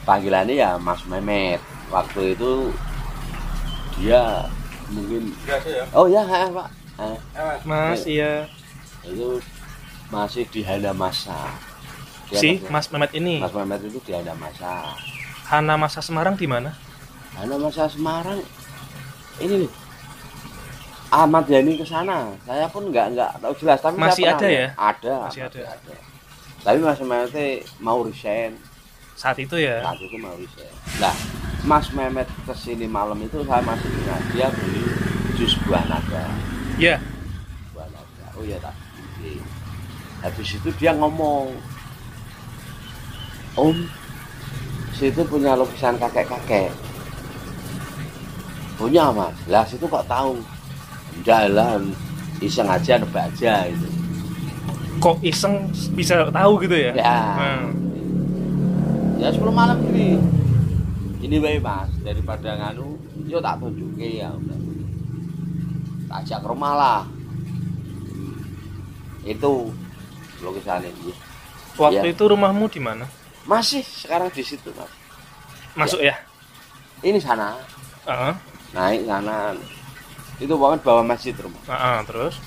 panggilannya 0.04 0.54
ya 0.54 0.76
Mas 0.76 1.00
Mehmet 1.08 1.58
waktu 1.88 2.36
itu 2.36 2.68
dia 3.96 4.44
mungkin 4.88 5.32
oh 5.90 6.04
ya 6.04 6.22
eh, 6.22 6.48
pak 6.48 6.68
Eh, 7.00 7.16
Mas 7.64 8.04
iya. 8.04 8.44
itu 9.02 9.40
masih 10.12 10.44
di 10.46 10.60
Hana 10.60 10.92
Masa 10.92 11.48
Dia 12.30 12.40
Si 12.40 12.50
Mas 12.70 12.86
Mehmet 12.94 13.10
ini. 13.18 13.42
Mas 13.42 13.50
Mehmet 13.50 13.82
itu 13.82 13.98
di 14.06 14.12
Hana 14.14 14.34
Masa 14.38 14.94
Hana 15.50 15.74
Masa 15.74 16.00
Semarang 16.00 16.38
di 16.38 16.46
mana? 16.46 16.70
Hana 17.34 17.58
Masa 17.58 17.90
Semarang 17.90 18.38
ini 19.42 19.66
nih 19.66 19.70
Ahmad 21.10 21.44
Yani 21.50 21.74
ke 21.74 21.82
sana. 21.82 22.30
Saya 22.46 22.70
pun 22.70 22.86
nggak 22.86 23.18
nggak 23.18 23.30
tahu 23.42 23.54
jelas 23.58 23.82
tapi 23.82 23.98
Masih 23.98 24.30
ada 24.30 24.46
ya? 24.46 24.70
Ada. 24.78 25.14
Masih 25.26 25.42
ada. 25.50 25.60
Tapi 26.62 26.78
Mas 26.78 27.00
Mehmet 27.02 27.66
mau 27.82 27.98
resign. 28.06 28.54
Saat 29.18 29.42
itu 29.42 29.58
ya. 29.58 29.82
Saat 29.82 29.98
itu 29.98 30.14
mau 30.22 30.32
resign. 30.38 30.70
Nah, 31.02 31.14
Mas 31.66 31.90
Mehmet 31.90 32.30
ke 32.46 32.54
sini 32.54 32.86
malam 32.86 33.18
itu 33.26 33.42
saya 33.42 33.58
masih 33.66 33.90
ingat 33.90 34.22
dia 34.30 34.46
beli 34.54 34.86
jus 35.34 35.58
buah 35.66 35.82
naga. 35.90 36.24
Ya. 36.78 37.02
Buah 37.74 37.90
naga. 37.90 38.26
Oh 38.38 38.46
iya 38.46 38.62
tak. 38.62 38.76
Habis 40.20 40.60
itu 40.60 40.68
dia 40.76 40.92
ngomong, 40.92 41.48
Om, 43.58 43.76
situ 44.94 45.20
punya 45.26 45.58
lukisan 45.58 45.98
kakek-kakek. 45.98 46.70
Punya 48.78 49.12
mas, 49.12 49.36
lah 49.44 49.66
situ 49.66 49.84
kok 49.84 50.06
tahu? 50.06 50.40
Jalan, 51.20 51.92
iseng 52.40 52.64
aja 52.64 52.96
nebak 52.96 53.28
aja 53.28 53.68
itu. 53.68 53.88
Kok 54.96 55.20
iseng 55.20 55.68
bisa 55.92 56.24
tahu 56.30 56.64
gitu 56.64 56.76
ya? 56.78 56.92
Ya. 56.94 57.18
Hmm. 57.36 57.66
Ya 59.20 59.28
10 59.28 59.52
malam 59.52 59.76
gini. 59.84 60.16
Ini 61.20 61.36
baik 61.36 61.60
mas, 61.60 61.92
daripada 62.00 62.56
nganu, 62.56 62.96
yo 63.28 63.36
tak 63.38 63.60
tunjukin 63.60 64.24
ya. 64.24 64.32
udah. 64.32 64.58
Tak 66.08 66.18
ajak 66.24 66.38
ke 66.40 66.46
rumah 66.48 66.72
lah. 66.74 67.00
Itu 69.22 69.68
lukisan 70.40 70.82
ini. 70.82 71.12
Waktu 71.76 72.08
Iya. 72.08 72.12
itu 72.16 72.24
rumahmu 72.24 72.66
di 72.66 72.80
mana? 72.80 73.04
Masih 73.50 73.82
sekarang 73.82 74.30
di 74.30 74.46
situ 74.46 74.70
mas. 74.78 74.86
Masuk 75.74 75.98
ya? 75.98 76.14
Ini 77.02 77.18
sana, 77.18 77.58
Heeh. 78.06 78.32
naik 78.70 79.02
kanan. 79.04 79.58
Itu 80.38 80.54
banget 80.54 80.86
bawah 80.86 81.02
masjid 81.02 81.34
rumah. 81.34 81.58
Heeh, 81.66 81.98
terus. 82.06 82.38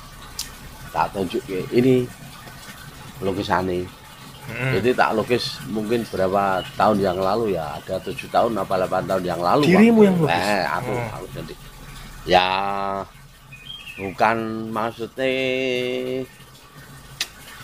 Tak 0.95 1.11
tunjukin 1.11 1.67
ini 1.69 2.07
lukisannya. 3.19 3.83
Hmm. 4.43 4.75
Jadi 4.75 4.91
tak 4.91 5.15
lukis 5.15 5.55
mungkin 5.71 6.03
berapa 6.07 6.59
tahun 6.75 6.99
yang 6.99 7.15
lalu 7.15 7.55
ya 7.55 7.79
ada 7.79 7.95
tujuh 7.99 8.27
tahun 8.27 8.51
apa 8.55 8.75
delapan 8.75 9.03
tahun 9.07 9.23
yang 9.25 9.41
lalu. 9.41 9.63
Dirimu 9.65 9.99
waktu. 9.99 10.07
yang 10.07 10.17
lukis? 10.19 10.43
Eh, 10.43 10.63
aku, 10.67 10.91
Hmm. 10.93 11.15
aku 11.15 11.25
jadi. 11.33 11.53
Ya 12.23 12.47
bukan 13.97 14.37
maksudnya 14.69 15.27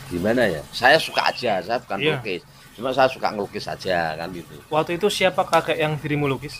gimana 0.09 0.43
ya? 0.47 0.61
Saya 0.71 0.97
suka 0.97 1.29
aja, 1.29 1.61
saya 1.61 1.77
bukan 1.79 1.99
Iya. 1.99 2.11
lukis. 2.17 2.41
Cuma 2.80 2.95
saya 2.95 3.11
suka 3.11 3.27
ngelukis 3.27 3.67
aja 3.67 4.15
kan 4.15 4.32
gitu. 4.32 4.55
Waktu 4.71 4.95
itu 4.95 5.11
siapa 5.11 5.43
kakek 5.43 5.75
yang 5.75 5.99
dirimu 5.99 6.32
lukis? 6.32 6.55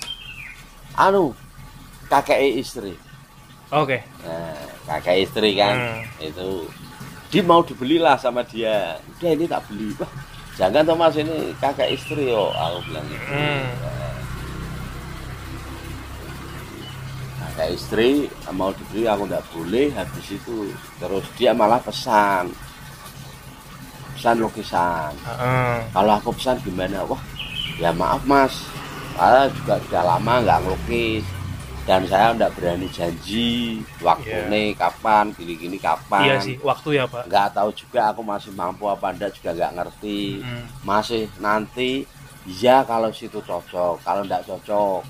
Anu 0.93 1.32
kakek 2.11 2.59
istri. 2.59 2.99
Oke. 3.72 4.03
Nah, 4.28 4.59
kakek 4.84 5.24
istri 5.24 5.55
kan 5.55 5.80
Hmm. 5.80 6.03
itu 6.20 6.67
dia 7.30 7.39
mau 7.39 7.61
dibelilah 7.61 8.17
sama 8.17 8.41
dia 8.41 8.97
udah 9.15 9.32
ini 9.32 9.45
tak 9.45 9.61
beli 9.70 9.93
wah 9.95 10.09
jangan 10.57 10.82
Thomas 10.82 11.13
ini 11.13 11.53
kakek 11.55 11.93
istri 11.93 12.28
yo 12.28 12.49
aku 12.49 12.82
bilang 12.89 13.05
gitu 13.05 13.26
Hmm. 13.30 13.70
kakek 17.39 17.70
istri 17.72 18.09
mau 18.49 18.74
dibeli 18.74 19.05
aku 19.05 19.30
nggak 19.30 19.45
boleh 19.53 19.88
habis 19.93 20.28
itu 20.28 20.74
terus 20.97 21.22
dia 21.38 21.53
malah 21.53 21.78
pesan 21.78 22.49
pesan 24.20 24.43
lukisan. 24.43 25.15
Heeh. 25.24 25.80
kalau 25.95 26.20
aku 26.20 26.36
pesan 26.36 26.59
gimana? 26.59 27.07
Wah 27.07 27.24
ya 27.80 27.95
maaf 27.95 28.20
mas. 28.28 28.67
Saya 29.15 29.47
juga 29.55 29.80
sudah 29.88 30.03
lama 30.03 30.43
nggak 30.43 30.59
ngelukis. 30.67 31.24
Dan 31.88 32.05
saya 32.05 32.36
nggak 32.38 32.53
berani 32.53 32.86
janji 32.93 33.82
waktunya 34.03 34.76
kapan 34.78 35.32
gini-gini 35.34 35.80
kapan. 35.82 36.22
Iya 36.22 36.36
sih, 36.38 36.55
waktu 36.61 37.01
ya, 37.01 37.09
Pak. 37.09 37.26
nggak 37.26 37.47
tahu 37.57 37.74
juga 37.74 38.13
aku 38.13 38.22
masih 38.22 38.53
mampu 38.53 38.86
apa 38.86 39.09
enggak 39.09 39.34
juga 39.39 39.55
nggak 39.57 39.74
ngerti. 39.74 40.43
Hmm. 40.43 40.65
masih 40.86 41.26
nanti 41.41 42.05
iya 42.45 42.84
kalau 42.84 43.09
situ 43.09 43.41
cocok. 43.41 44.03
Kalau 44.03 44.22
enggak 44.22 44.45
cocok 44.45 45.01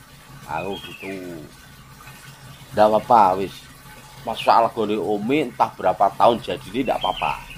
aku 0.45 0.71
gitu. 0.87 1.09
Enggak 2.71 2.87
apa-apa 2.93 3.43
wis. 3.43 3.51
Masalah 4.23 4.71
gue 4.71 4.95
umi 4.95 5.51
entah 5.51 5.73
berapa 5.75 6.05
tahun 6.15 6.39
jadi 6.39 6.63
ini 6.69 6.79
enggak 6.85 7.01
apa-apa 7.01 7.48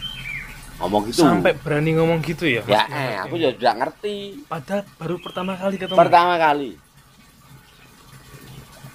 ngomong 0.81 1.01
gitu. 1.13 1.21
Sampai 1.21 1.53
berani 1.53 1.93
ngomong 1.93 2.19
gitu 2.25 2.49
ya? 2.49 2.65
ya 2.65 2.83
eh, 2.89 3.15
aku 3.21 3.37
juga 3.37 3.53
udah 3.53 3.73
ngerti. 3.85 4.15
Padahal 4.49 4.81
baru 4.97 5.15
pertama 5.21 5.53
kali 5.53 5.75
ketemu. 5.77 5.97
pertama 5.97 6.33
kali. 6.41 6.71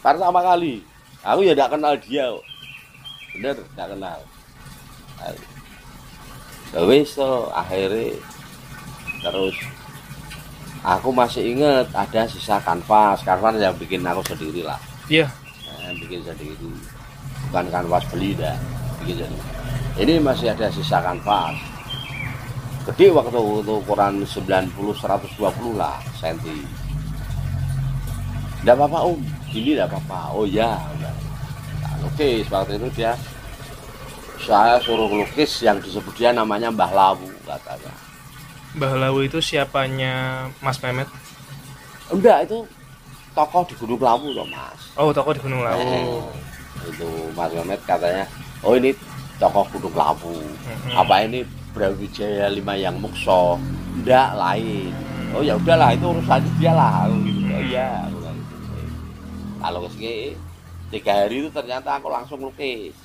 Pertama 0.02 0.40
kali. 0.42 0.74
Aku 1.22 1.40
ya 1.46 1.54
enggak 1.54 1.70
kenal 1.78 1.94
dia 2.02 2.26
bener 3.34 3.56
nggak 3.74 3.88
kenal. 3.94 4.18
Ya 6.74 6.80
wis 6.82 7.14
to. 7.14 7.50
Akhirnya 7.54 8.18
terus. 9.22 9.56
Aku 10.86 11.10
masih 11.10 11.54
inget 11.54 11.86
ada 11.94 12.26
sisa 12.26 12.58
kanvas. 12.62 13.22
Kanvas 13.22 13.58
yang 13.58 13.74
bikin 13.78 14.06
aku 14.06 14.22
sendiri 14.22 14.62
lah. 14.62 14.78
Iya. 15.10 15.26
Nah, 15.66 15.94
bikin 15.98 16.22
sendiri. 16.22 16.70
Bukan 17.50 17.66
kanvas 17.70 18.06
beli 18.10 18.38
dah 18.38 18.54
bikin 19.02 19.26
sendiri. 19.26 19.46
Ini 19.96 20.14
masih 20.22 20.52
ada 20.52 20.70
sisa 20.70 21.02
kanvas 21.02 21.75
gede 22.86 23.06
waktu 23.10 23.34
itu 23.34 23.72
ukuran 23.76 24.22
90 24.22 24.70
120 24.70 25.42
lah 25.74 25.98
senti 26.14 26.62
tidak 28.62 28.74
apa-apa 28.76 28.98
om 29.04 29.18
gini 29.46 29.74
tidak 29.74 29.90
apa-apa 29.90 30.18
oh 30.32 30.44
ya. 30.44 30.74
Nah, 30.98 31.14
lukis 32.00 32.46
waktu 32.46 32.78
itu 32.78 32.88
dia 32.94 33.12
saya 34.38 34.78
suruh 34.78 35.06
lukis 35.08 35.60
yang 35.60 35.78
disebut 35.78 36.14
dia 36.14 36.30
namanya 36.30 36.70
Mbah 36.70 36.90
Lawu 36.90 37.26
katanya 37.42 37.92
Mbah 38.74 38.92
Lawu 38.96 39.22
itu 39.22 39.38
siapanya 39.40 40.46
Mas 40.60 40.78
Mehmet? 40.78 41.08
enggak 42.06 42.46
itu 42.46 42.62
tokoh 43.32 43.66
di 43.66 43.74
Gunung 43.74 43.98
Lawu 43.98 44.30
loh 44.30 44.46
mas 44.46 44.94
Oh, 44.94 45.10
toko 45.10 45.34
di 45.34 45.42
Gunung 45.42 45.60
Lawu. 45.60 45.82
Eh, 45.82 46.22
itu 46.86 47.08
Mas 47.34 47.50
Mehmet 47.50 47.82
katanya 47.82 48.22
oh 48.62 48.74
ini 48.74 48.94
tokoh 49.36 49.66
Gunung 49.68 49.90
Lawu 49.92 50.38
Mhm. 50.66 50.94
apa 50.94 51.14
ini 51.22 51.42
Brawijaya 51.76 52.48
lima 52.48 52.72
yang 52.72 52.96
mukso 52.96 53.60
enggak 54.00 54.32
lain 54.32 54.96
oh 55.36 55.44
ya 55.44 55.60
udahlah 55.60 55.92
itu 55.92 56.06
urusan 56.08 56.40
dia 56.56 56.72
lah 56.72 57.04
aku 57.04 57.16
gitu 57.28 57.52
oh 57.52 57.62
iya 57.68 57.90
gitu. 58.08 58.30
kalau 59.60 59.78
ke 59.84 59.88
sini 59.92 60.14
tiga 60.88 61.12
hari 61.12 61.36
itu 61.44 61.48
ternyata 61.52 62.00
aku 62.00 62.08
langsung 62.08 62.40
lukis 62.40 62.96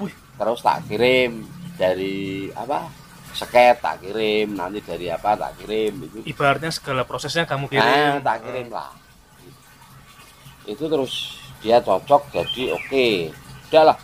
Wih. 0.00 0.14
terus 0.40 0.64
tak 0.64 0.80
kirim 0.88 1.44
dari 1.76 2.48
apa 2.56 2.88
sket 3.36 3.76
tak 3.84 4.00
kirim 4.00 4.56
nanti 4.56 4.80
dari 4.80 5.12
apa 5.12 5.36
tak 5.36 5.52
kirim 5.60 6.08
itu 6.08 6.24
Ibaratnya 6.24 6.72
segala 6.72 7.04
prosesnya 7.04 7.44
kamu 7.44 7.68
kirim. 7.68 7.84
Nah, 7.84 8.24
tak 8.24 8.48
kirim 8.48 8.72
lah. 8.72 8.96
Itu 10.64 10.88
terus 10.88 11.36
dia 11.60 11.84
cocok 11.84 12.32
jadi 12.32 12.72
oke. 12.72 13.08
Udahlah. 13.68 13.98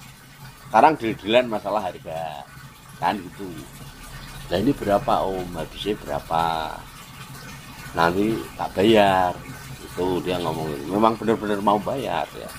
Sekarang 0.69 0.93
deal-dealan 1.01 1.47
masalah 1.49 1.81
harga. 1.89 2.45
Kan 3.01 3.17
gitu. 3.19 3.49
Nah 4.53 4.61
ini 4.61 4.68
berapa 4.76 5.24
om? 5.24 5.48
Habisnya 5.57 5.96
berapa? 5.96 6.76
Nanti 7.96 8.36
tak 8.53 8.68
bayar. 8.76 9.32
Itu 9.80 10.20
dia 10.20 10.36
ngomongin. 10.44 10.92
Memang 10.92 11.16
benar-benar 11.16 11.64
mau 11.64 11.80
bayar 11.80 12.28
ya. 12.36 12.50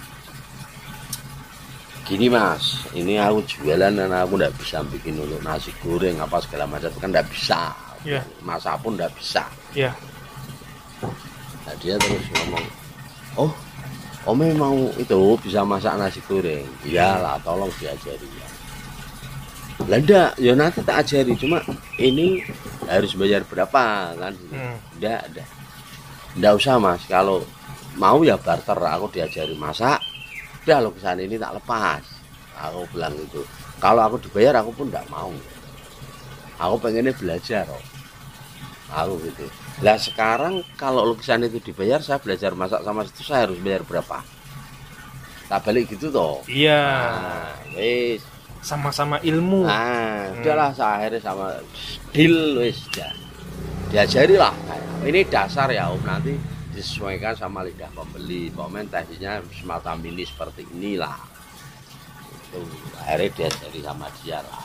Gini 2.03 2.33
mas, 2.33 2.81
ini 2.97 3.21
aku 3.21 3.45
jualan 3.45 3.93
dan 3.93 4.09
aku 4.09 4.35
nggak 4.41 4.57
bisa 4.57 4.81
bikin 4.89 5.21
untuk 5.21 5.39
nasi 5.45 5.69
goreng 5.85 6.19
apa 6.19 6.41
segala 6.41 6.65
macam 6.65 6.89
itu 6.89 6.99
kan 6.99 7.13
nggak 7.13 7.29
bisa. 7.29 7.61
Iya. 8.03 8.21
Masak 8.41 8.75
pun 8.81 8.97
nggak 8.97 9.13
bisa. 9.13 9.45
Iya. 9.77 9.93
Nah 11.63 11.75
dia 11.79 11.95
terus 12.01 12.25
ngomong, 12.35 12.65
oh 13.37 13.53
Ome 14.23 14.55
mau 14.55 14.75
itu 14.95 15.35
bisa 15.43 15.67
masak 15.67 15.99
nasi 15.99 16.23
goreng. 16.23 16.63
Iyalah, 16.87 17.35
tolong 17.43 17.67
diajari. 17.75 18.23
Lah 19.83 19.99
enggak, 19.99 20.39
ya 20.39 20.53
nanti 20.55 20.79
tak 20.79 21.03
ajari. 21.03 21.35
Cuma 21.35 21.59
ini 21.99 22.39
harus 22.87 23.15
bayar 23.19 23.43
berapa 23.43 24.15
kan? 24.15 24.33
Hmm. 24.51 24.77
Enggak, 24.95 25.21
enggak. 25.31 25.47
Enggak 26.33 26.53
usah 26.57 26.75
mas, 26.79 27.03
kalau 27.05 27.43
mau 27.99 28.23
ya 28.23 28.39
barter. 28.39 28.79
Aku 28.79 29.11
diajari 29.11 29.53
masak. 29.59 29.99
Udah 30.63 30.79
lukisan 30.79 31.19
ini 31.19 31.35
tak 31.35 31.59
lepas. 31.59 32.03
Aku 32.55 32.87
bilang 32.95 33.13
itu. 33.19 33.43
Kalau 33.83 34.01
aku 34.07 34.23
dibayar 34.23 34.63
aku 34.63 34.71
pun 34.71 34.87
enggak 34.87 35.05
mau. 35.11 35.35
Aku 36.57 36.79
pengennya 36.79 37.11
belajar. 37.11 37.67
Aku 38.93 39.19
gitu. 39.25 39.45
Lah 39.83 39.99
sekarang 39.99 40.63
kalau 40.79 41.03
lukisan 41.03 41.43
itu 41.43 41.59
dibayar, 41.59 41.99
saya 41.99 42.21
belajar 42.21 42.55
masak 42.55 42.85
sama 42.85 43.03
itu 43.03 43.25
saya 43.25 43.49
harus 43.49 43.59
bayar 43.59 43.83
berapa? 43.83 44.21
Tak 45.51 45.59
balik 45.67 45.91
gitu 45.91 46.07
toh. 46.07 46.39
Iya. 46.47 46.81
Nah, 46.81 47.51
wis. 47.75 48.23
Sama-sama 48.63 49.19
ilmu. 49.19 49.67
Nah, 49.67 50.31
Hmm. 50.31 50.39
udahlah 50.39 50.71
akhirnya 50.71 51.19
sama 51.19 51.51
deal 52.15 52.57
wis 52.57 52.79
ya. 52.95 53.11
Diajari 53.91 54.39
lah. 54.39 54.55
Ini 55.03 55.27
dasar 55.27 55.67
ya 55.69 55.91
Om 55.91 56.01
nanti 56.07 56.33
disesuaikan 56.71 57.35
sama 57.35 57.61
lidah 57.61 57.91
pembeli. 57.91 58.49
Komen 58.55 58.87
teknisnya 58.87 59.43
semacam 59.51 59.99
ini 60.07 60.23
seperti 60.23 60.63
inilah. 60.71 61.19
Itu 62.49 62.63
akhirnya 63.03 63.29
diajari 63.35 63.79
sama 63.83 64.07
dia 64.23 64.39
lah. 64.39 64.63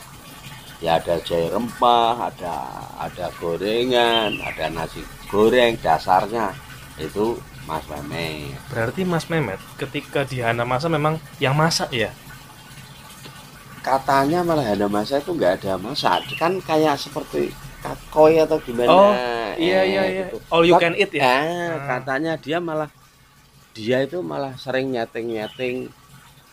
Ya 0.78 0.94
ada 1.02 1.18
jahe 1.18 1.50
rempah, 1.50 2.30
ada 2.30 2.54
ada 3.02 3.26
gorengan, 3.42 4.30
ada 4.38 4.70
nasi 4.70 5.02
goreng 5.26 5.74
dasarnya 5.82 6.54
itu 7.02 7.34
Mas 7.66 7.82
Mehmet. 7.90 8.54
Berarti 8.70 9.02
Mas 9.02 9.26
Mehmet 9.26 9.58
ketika 9.74 10.22
di 10.22 10.38
Hana 10.38 10.62
Masa 10.62 10.86
memang 10.86 11.18
yang 11.42 11.58
masak 11.58 11.90
ya? 11.90 12.14
Katanya 13.88 14.38
malah 14.42 14.66
ada 14.66 14.86
masa 14.86 15.16
itu 15.16 15.32
nggak 15.32 15.52
ada 15.58 15.72
masak 15.76 16.20
kan 16.34 16.52
kayak 16.60 16.94
seperti 16.94 17.48
kakoi 17.78 18.36
atau 18.38 18.58
gimana 18.58 18.88
Oh, 18.88 19.12
Iya 19.56 19.80
Eh, 19.80 19.84
iya 19.88 20.02
iya. 20.04 20.24
gitu. 20.24 20.36
All 20.48 20.62
you 20.62 20.74
Kat- 20.74 20.82
can 20.84 20.94
eat 20.94 21.10
ya? 21.10 21.24
Ah, 21.24 21.40
Hmm. 21.40 21.86
katanya 21.88 22.32
dia 22.36 22.58
malah 22.60 22.90
dia 23.72 23.98
itu 24.00 24.18
malah 24.20 24.54
sering 24.54 24.86
nyeting 24.88 25.26
nyeting 25.30 25.76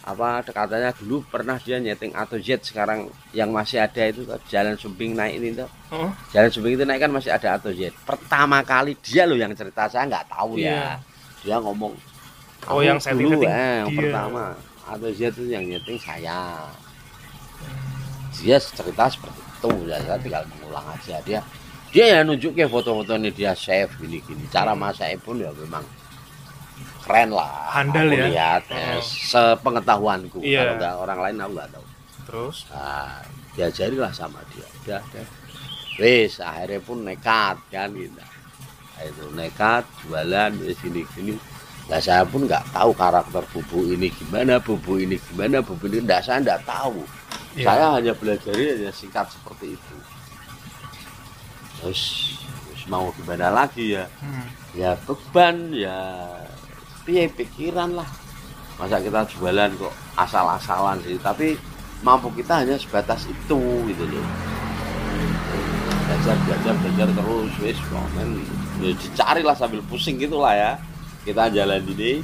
apa 0.01 0.45
katanya 0.45 0.93
dulu 0.93 1.25
pernah 1.25 1.57
dia 1.57 1.77
nyeting 1.77 2.13
atau 2.13 2.37
jet 2.37 2.61
sekarang 2.61 3.09
yang 3.31 3.49
masih 3.49 3.81
ada 3.81 4.05
itu 4.05 4.21
jalan 4.45 4.73
sumbing 4.75 5.11
naik 5.11 5.33
ini 5.35 5.49
tuh 5.55 5.65
Oh, 5.89 6.13
jalan 6.29 6.47
sumbing 6.47 6.73
itu 6.73 6.83
naik 6.83 7.01
kan 7.01 7.11
masih 7.11 7.31
ada 7.31 7.57
atau 7.57 7.69
jet 7.69 7.89
pertama 8.03 8.61
kali 8.61 8.93
dia 9.01 9.25
loh 9.25 9.33
yang 9.33 9.49
cerita 9.51 9.85
saya 9.85 10.05
nggak 10.05 10.29
tahu 10.29 10.55
Iya. 10.55 10.69
ya 10.69 10.81
dia 11.41 11.57
ngomong 11.57 11.93
Oh, 12.65 12.77
"Aku 12.77 12.81
yang 12.81 12.97
setting- 12.97 13.29
dulu, 13.29 13.41
eh, 13.43 13.49
yang 13.81 13.89
dia." 13.89 13.97
pertama 13.99 14.43
atau 14.85 15.09
jet 15.11 15.29
itu 15.31 15.45
yang 15.47 15.61
nyeting 15.63 15.97
saya 15.97 16.69
dia 18.41 18.57
cerita 18.59 19.07
seperti 19.07 19.39
itu. 19.39 19.69
Ya 19.87 19.97
saya 20.03 20.17
tinggal 20.19 20.43
mengulang 20.51 20.85
aja. 20.89 21.15
Dia 21.23 21.39
dia 21.95 22.05
ya 22.11 22.19
nunjukin 22.27 22.67
foto-fotonya 22.67 23.31
dia 23.31 23.51
save 23.55 23.87
gini 23.95 24.19
gini 24.19 24.43
cara 24.51 24.75
masaknya 24.75 25.15
pun 25.23 25.39
ya 25.39 25.51
memang 25.55 25.85
keren 27.05 27.29
lah. 27.31 27.71
Handal 27.71 28.09
ya? 28.11 28.25
lihat 28.27 28.63
eh, 28.73 28.97
Oh. 28.97 29.01
sepengetahuanku. 29.01 30.41
Iya. 30.41 30.59
kalau 30.61 30.73
nggak 30.81 30.93
orang 30.99 31.19
lain 31.23 31.35
aku 31.39 31.51
nggak 31.55 31.69
tahu. 31.71 31.85
Terus? 32.25 32.57
Nah, 32.73 33.21
diajari 33.53 33.95
lah 33.95 34.11
sama 34.11 34.41
dia. 34.51 34.65
Udah 34.83 35.01
udah 35.13 35.25
wis 35.95 36.43
akhirnya 36.43 36.79
pun 36.83 36.97
nekat 37.07 37.55
kan 37.71 37.89
gitu. 37.95 38.19
Itu 38.99 39.25
nekat 39.31 39.85
jualan 40.03 40.51
wis 40.65 40.75
gini 40.81 41.05
gini 41.15 41.35
lah 41.85 42.01
saya 42.01 42.25
pun 42.25 42.49
nggak 42.49 42.73
tahu 42.73 42.97
karakter 42.97 43.45
bubuk 43.53 43.85
ini 43.93 44.09
gimana 44.09 44.57
bubuk 44.57 44.97
ini 44.97 45.21
gimana 45.21 45.61
bubuk 45.61 45.85
ini. 45.93 46.01
Enggak 46.01 46.25
saya 46.25 46.41
enggak 46.41 46.65
tahu 46.65 47.05
Iya. 47.55 47.71
saya 47.71 47.85
hanya 47.95 48.13
belajar 48.19 48.51
hanya 48.51 48.91
singkat 48.91 49.31
seperti 49.31 49.79
itu. 49.79 49.95
Terus 51.79 52.01
mau 52.91 53.07
gimana 53.15 53.47
lagi 53.47 53.95
ya? 53.95 54.05
Hmm. 54.19 54.45
ya 54.75 54.91
beban 55.07 55.71
ya 55.71 56.27
piye 57.07 57.31
pikiran 57.31 57.95
lah. 57.95 58.09
Masa 58.75 58.99
kita 58.99 59.23
jualan 59.31 59.71
kok 59.79 59.95
asal-asalan 60.19 60.99
sih 61.07 61.15
tapi 61.15 61.55
mampu 62.03 62.27
kita 62.35 62.59
hanya 62.59 62.75
sebatas 62.75 63.23
itu 63.23 63.59
gitu 63.87 64.03
loh. 64.03 64.27
Belajar 66.11 66.35
belajar 66.43 66.73
belajar 66.83 67.07
terus 67.15 67.53
wis 67.63 67.79
komen. 67.87 68.43
Ya 68.83 68.91
dicari 68.99 69.41
lah 69.47 69.55
sambil 69.55 69.79
pusing 69.87 70.19
gitulah 70.19 70.51
ya. 70.51 70.71
Kita 71.23 71.47
jalan 71.47 71.81
ini 71.95 72.19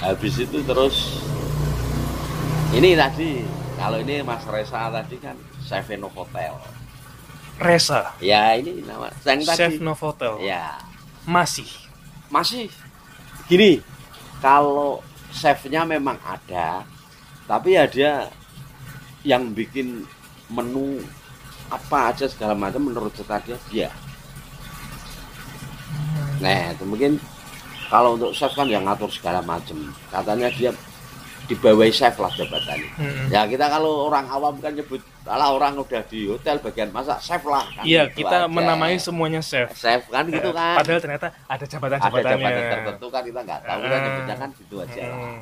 habis 0.00 0.40
itu 0.40 0.64
terus 0.64 1.20
ini 2.72 2.96
tadi 2.96 3.44
kalau 3.78 4.02
ini 4.02 4.26
Mas 4.26 4.42
Resa 4.50 4.90
tadi 4.90 5.16
kan 5.22 5.38
chef 5.62 5.86
Hotel. 5.86 6.54
Resa, 7.58 8.14
ya 8.22 8.54
ini 8.58 8.82
nama 8.86 9.10
yang 9.26 9.42
Chef 9.42 9.78
tadi 9.78 9.78
Novotel. 9.82 10.38
ya. 10.42 10.78
Masih. 11.26 11.66
masih. 12.30 12.70
Gini 13.46 13.82
kalau 14.42 15.02
chefnya 15.34 15.82
memang 15.86 16.18
ada 16.22 16.82
tapi 17.46 17.74
ya 17.74 17.86
dia 17.88 18.12
yang 19.26 19.50
bikin 19.54 20.06
menu 20.50 21.02
apa 21.68 22.12
aja 22.14 22.30
segala 22.30 22.54
macam 22.54 22.82
menurut 22.82 23.14
cerita 23.14 23.38
dia. 23.42 23.58
Dia 23.70 23.90
nah 26.38 26.70
itu 26.70 26.86
mungkin 26.86 27.18
kalau 27.90 28.14
untuk 28.14 28.30
chef 28.30 28.54
kan 28.54 28.70
yang 28.70 28.86
ngatur 28.86 29.10
segala 29.10 29.42
macam. 29.42 29.90
Katanya 30.12 30.46
dia 30.54 30.70
dibawahi 31.48 31.88
chef 31.90 32.14
lah 32.14 32.28
jabatannya 32.30 32.90
Hmm. 32.94 33.26
ya 33.28 33.42
kita 33.44 33.66
kalau 33.66 34.06
orang 34.06 34.28
awam 34.28 34.54
kan 34.56 34.70
nyebut 34.70 35.00
alah 35.24 35.48
orang 35.50 35.74
udah 35.74 36.04
di 36.04 36.26
hotel 36.26 36.56
bagian 36.58 36.88
masak 36.88 37.16
chef 37.18 37.40
lah 37.42 37.64
kan 37.70 37.82
Iya, 37.82 38.04
gitu 38.06 38.22
kita 38.22 38.36
aja. 38.42 38.48
menamai 38.48 38.96
semuanya 38.96 39.40
chef. 39.40 39.72
chef 39.72 40.04
kan 40.06 40.24
gitu 40.26 40.44
Eh, 40.46 40.54
kan 40.54 40.76
Padahal 40.76 41.00
ternyata 41.00 41.26
ada 41.42 41.48
ada 41.48 41.64
jabatan-jabatannya. 41.64 42.36
jabatan 42.38 42.62
tertentu 42.70 43.06
kan 43.08 43.22
kita 43.22 43.40
nggak 43.42 43.60
tahu 43.62 43.78
kita 43.78 43.88
Ah. 43.90 44.02
nyebutnya 44.02 44.36
kan 44.36 44.48
gitu 44.54 44.74
aja 44.78 45.02
lah 45.02 45.18
Hmm. 45.18 45.40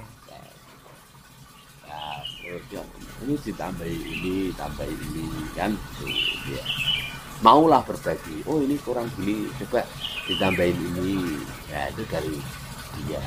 ya 1.85 2.03
terus 2.37 2.63
dia 2.69 2.81
ngomong, 2.81 3.15
ini 3.21 3.35
ditambahi 3.41 3.97
ini 4.13 4.35
tambahi 4.53 4.95
ini 4.95 5.25
kan 5.53 5.71
tuh 5.97 6.11
ya 6.49 6.65
maulah 7.39 7.83
berbagi 7.83 8.37
oh 8.45 8.59
ini 8.59 8.79
kurang 8.79 9.11
gini 9.13 9.37
coba 9.57 9.83
ditambahin 10.25 10.79
ini 10.95 11.37
ya 11.67 11.91
itu 11.91 12.03
dari 12.07 12.35
dia 13.05 13.21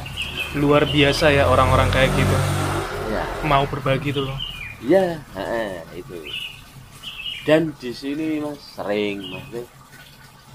luar 0.57 0.89
biasa 0.89 1.29
ya 1.29 1.45
orang-orang 1.45 1.89
kayak 1.93 2.09
gitu. 2.17 2.37
Ya 3.13 3.23
mau 3.45 3.65
berbagi 3.69 4.09
tuh. 4.09 4.25
Loh 4.25 4.39
ya 4.83 5.19
heeh, 5.35 5.83
itu. 5.99 6.15
Dan 7.43 7.75
di 7.79 7.91
sini 7.91 8.39
mas 8.39 8.59
sering 8.75 9.23
mas. 9.31 9.67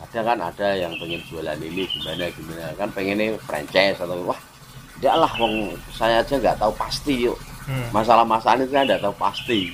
Ada 0.04 0.20
kan 0.20 0.38
ada 0.38 0.68
yang 0.76 0.92
pengen 1.00 1.20
jualan 1.28 1.56
ini 1.60 1.88
gimana 1.88 2.28
gimana. 2.32 2.72
Kan 2.76 2.88
pengennya 2.92 3.40
franchise 3.44 3.98
atau 4.00 4.20
wah 4.24 4.38
tidak 5.00 5.14
lah 5.26 5.32
wong 5.40 5.74
saya 5.90 6.22
aja 6.22 6.38
nggak 6.38 6.60
tahu 6.60 6.72
pasti 6.76 7.28
yuk. 7.28 7.38
Hmm. 7.64 7.88
masalah-masalah 7.96 8.60
itu 8.60 8.76
kan 8.76 8.84
nggak 8.84 9.00
tahu 9.00 9.14
pasti. 9.16 9.72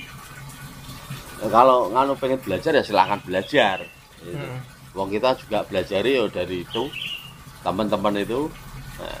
Ya, 1.43 1.47
kalau 1.51 1.91
nganu 1.91 2.15
pengen 2.15 2.39
belajar 2.39 2.71
ya 2.71 2.83
silahkan 2.83 3.19
belajar. 3.27 3.83
Gitu. 4.23 4.31
Hmm. 4.31 4.59
Wong 4.95 5.11
kita 5.11 5.35
juga 5.43 5.63
belajar 5.67 5.99
ya 6.03 6.23
dari 6.31 6.63
itu 6.63 6.83
teman-teman 7.63 8.23
itu. 8.23 8.47
Nah, 8.95 9.19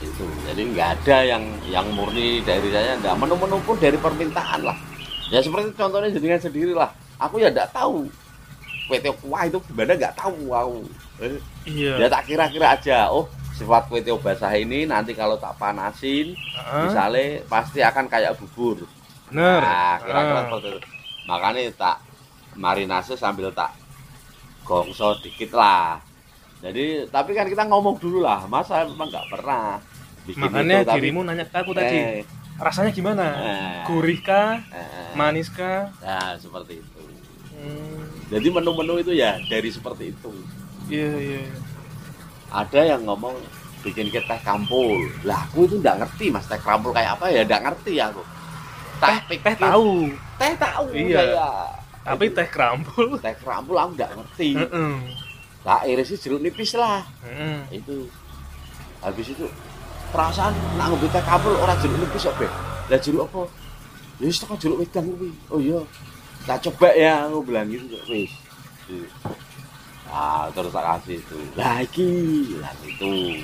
itu 0.00 0.24
jadi 0.44 0.62
nggak 0.66 0.88
ada 0.98 1.16
yang 1.26 1.44
yang 1.66 1.86
murni 1.92 2.40
dari 2.40 2.68
saya 2.68 2.96
nggak 2.96 3.16
menu-menu 3.16 3.60
pun 3.60 3.76
dari 3.76 3.96
permintaan 3.96 4.64
lah 4.64 4.76
ya 5.28 5.38
seperti 5.38 5.72
contohnya 5.72 6.08
jadikan 6.08 6.40
sendiri 6.40 6.72
lah 6.72 6.88
aku 7.16 7.36
ya 7.36 7.48
nggak 7.48 7.70
tahu 7.70 8.08
kue 8.86 8.98
tiaw 8.98 9.14
kuah 9.16 9.42
itu 9.44 9.58
gimana 9.62 9.92
nggak 9.94 10.16
tahu 10.16 10.50
aku 10.50 10.78
Eh, 11.20 11.36
iya 11.68 12.00
ya 12.00 12.06
tak 12.08 12.24
kira-kira 12.24 12.72
aja 12.72 13.12
oh 13.12 13.28
sifat 13.52 13.86
kue 13.86 14.00
tiaw 14.00 14.16
basah 14.16 14.50
ini 14.52 14.88
nanti 14.88 15.12
kalau 15.12 15.36
tak 15.36 15.52
panasin 15.54 16.32
Heeh. 16.32 16.82
misalnya 16.88 17.24
pasti 17.44 17.78
akan 17.80 18.08
kayak 18.08 18.34
bubur 18.34 18.88
bener 19.28 19.60
Nah, 19.60 19.94
kira-kira 20.00 20.34
Ah. 20.34 20.44
seperti 20.48 20.68
itu. 20.72 20.88
Makanya 21.22 21.60
tak 21.76 21.96
marinase 22.56 23.14
sambil 23.14 23.52
tak 23.52 23.70
gongso 24.64 25.14
dikit 25.20 25.54
lah. 25.54 26.02
Jadi, 26.58 27.06
tapi 27.06 27.30
kan 27.32 27.46
kita 27.46 27.62
ngomong 27.64 27.96
dulu 27.96 28.20
lah. 28.20 28.42
Masa 28.44 28.82
memang 28.82 29.06
nggak 29.06 29.28
pernah 29.30 29.78
bikin 30.22 30.40
makanya 30.42 30.76
itu, 30.76 30.86
tapi- 30.86 30.96
dirimu 31.00 31.20
nanya 31.22 31.44
ke 31.44 31.56
aku 31.56 31.72
tadi 31.72 31.96
Eh, 31.96 32.22
rasanya 32.56 32.90
gimana 32.90 33.26
eh, 33.36 33.82
gurih 33.84 34.20
kah 34.20 34.60
eh, 34.68 35.12
manis 35.12 35.48
kah 35.48 35.88
Nah, 35.98 36.36
seperti 36.36 36.78
itu. 36.78 37.00
Hmm, 37.52 38.00
Jadi 38.28 38.48
menu-menu 38.48 38.94
itu 38.98 39.12
ya 39.12 39.36
dari 39.42 39.68
seperti 39.68 40.10
itu. 40.10 40.30
iya 40.86 41.10
iya 41.14 41.42
Ada 42.48 42.82
yang 42.88 43.04
ngomong 43.04 43.36
bikin 43.80 44.08
ke 44.08 44.20
teh 44.20 44.40
kampul. 44.40 44.98
Lah, 45.22 45.46
aku 45.46 45.64
itu 45.64 45.78
nggak 45.78 45.96
ngerti 45.98 46.28
mas 46.28 46.44
teh 46.44 46.58
kampul 46.58 46.90
kayak 46.90 47.14
apa 47.14 47.26
ya, 47.28 47.42
nggak 47.42 47.62
ngerti 47.62 47.94
aku. 47.98 48.22
Tak 48.98 49.08
teh 49.08 49.20
pikir- 49.30 49.56
tahu 49.56 50.10
Teh 50.36 50.52
tahu 50.54 50.84
Iya. 50.90 51.16
saya. 51.22 51.50
tapi 52.02 52.26
teh 52.28 52.44
kerampul 52.46 53.12
teh 53.16 53.32
kampul 53.38 53.76
aku 53.76 53.90
nggak 53.94 54.12
ngerti. 54.14 54.50
Heeh. 54.54 54.94
Lah, 55.60 55.84
irisnya 55.84 56.16
jeruk 56.18 56.40
nipis 56.40 56.72
lah. 56.74 57.04
Heeh. 57.22 57.60
itu 57.72 58.08
habis 58.98 59.26
itu 59.28 59.46
perasaan 60.10 60.52
nak 60.74 60.90
ngombe 60.90 61.06
teh 61.08 61.22
kabel 61.22 61.54
ora 61.58 61.74
jeruk 61.78 61.98
nipis 62.02 62.26
kok 62.26 62.36
be 62.38 62.46
lah 62.90 62.98
jeruk 62.98 63.30
apa? 63.30 63.42
Ya 64.18 64.24
wis 64.26 64.42
tekan 64.42 64.58
jeruk 64.58 64.82
wedang 64.82 65.06
kuwi. 65.14 65.30
Oh 65.48 65.62
iya. 65.62 65.80
Tak 66.44 66.66
coba 66.66 66.90
ya 66.98 67.30
aku 67.30 67.46
bilang 67.46 67.70
gitu 67.70 67.96
wis. 68.10 68.34
Ah 70.10 70.50
terus 70.50 70.74
tak 70.74 70.82
kasih 70.82 71.22
itu. 71.22 71.38
Lagi 71.54 72.14
lah 72.58 72.74
itu. 72.82 73.38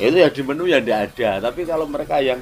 Itu 0.00 0.16
ya 0.16 0.28
di 0.32 0.40
menu 0.40 0.64
ya 0.64 0.80
tidak 0.80 1.12
ada. 1.12 1.52
Tapi 1.52 1.68
kalau 1.68 1.84
mereka 1.84 2.16
yang 2.24 2.40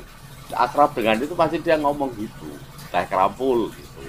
akrab 0.54 0.94
dengan 0.94 1.18
itu 1.18 1.34
pasti 1.34 1.58
dia 1.58 1.74
ngomong 1.82 2.14
gitu. 2.14 2.48
Teh 2.94 3.04
kerampul 3.10 3.74
gitu. 3.74 4.02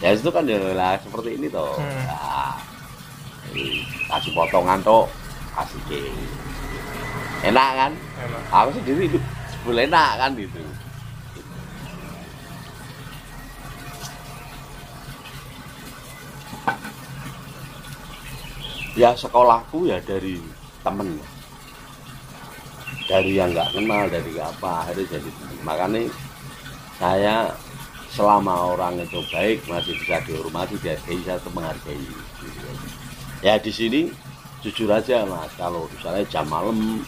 Ya 0.00 0.16
itu 0.16 0.32
kan 0.32 0.48
ya 0.48 0.56
lah 0.72 0.96
seperti 0.96 1.36
ini 1.36 1.52
toh. 1.52 1.76
Hmm. 1.76 2.08
Nah, 2.08 2.56
kasih 4.08 4.32
potongan 4.32 4.80
toh 4.80 5.06
kasih 5.54 5.80
ke 5.86 6.00
enak 7.46 7.70
kan? 7.76 7.92
Enak. 7.94 8.42
aku 8.50 8.68
sendiri 8.78 9.02
itu 9.10 9.18
boleh 9.62 9.86
enak 9.86 10.10
kan 10.18 10.30
gitu. 10.34 10.60
Ya 18.94 19.10
sekolahku 19.18 19.90
ya 19.90 19.98
dari 20.02 20.38
temen. 20.86 21.18
Dari 23.04 23.32
yang 23.36 23.50
nggak 23.50 23.74
kenal 23.74 24.06
dari 24.06 24.32
apa 24.38 24.86
akhirnya 24.86 25.18
jadi 25.18 25.30
temen. 25.34 25.58
Makanya 25.66 26.02
saya 26.98 27.50
selama 28.14 28.78
orang 28.78 29.02
itu 29.02 29.18
baik 29.34 29.66
masih 29.66 29.98
bisa 29.98 30.22
dihormati 30.22 30.78
dihargai 30.78 31.18
tetap 31.26 31.50
menghargai 31.50 31.98
gitu. 31.98 32.70
ya 33.42 33.58
di 33.58 33.74
sini 33.74 34.14
jujur 34.64 34.88
aja 34.88 35.22
mas. 35.22 35.52
Kalau 35.54 35.84
misalnya 35.88 36.24
jam 36.26 36.44
malam 36.44 37.04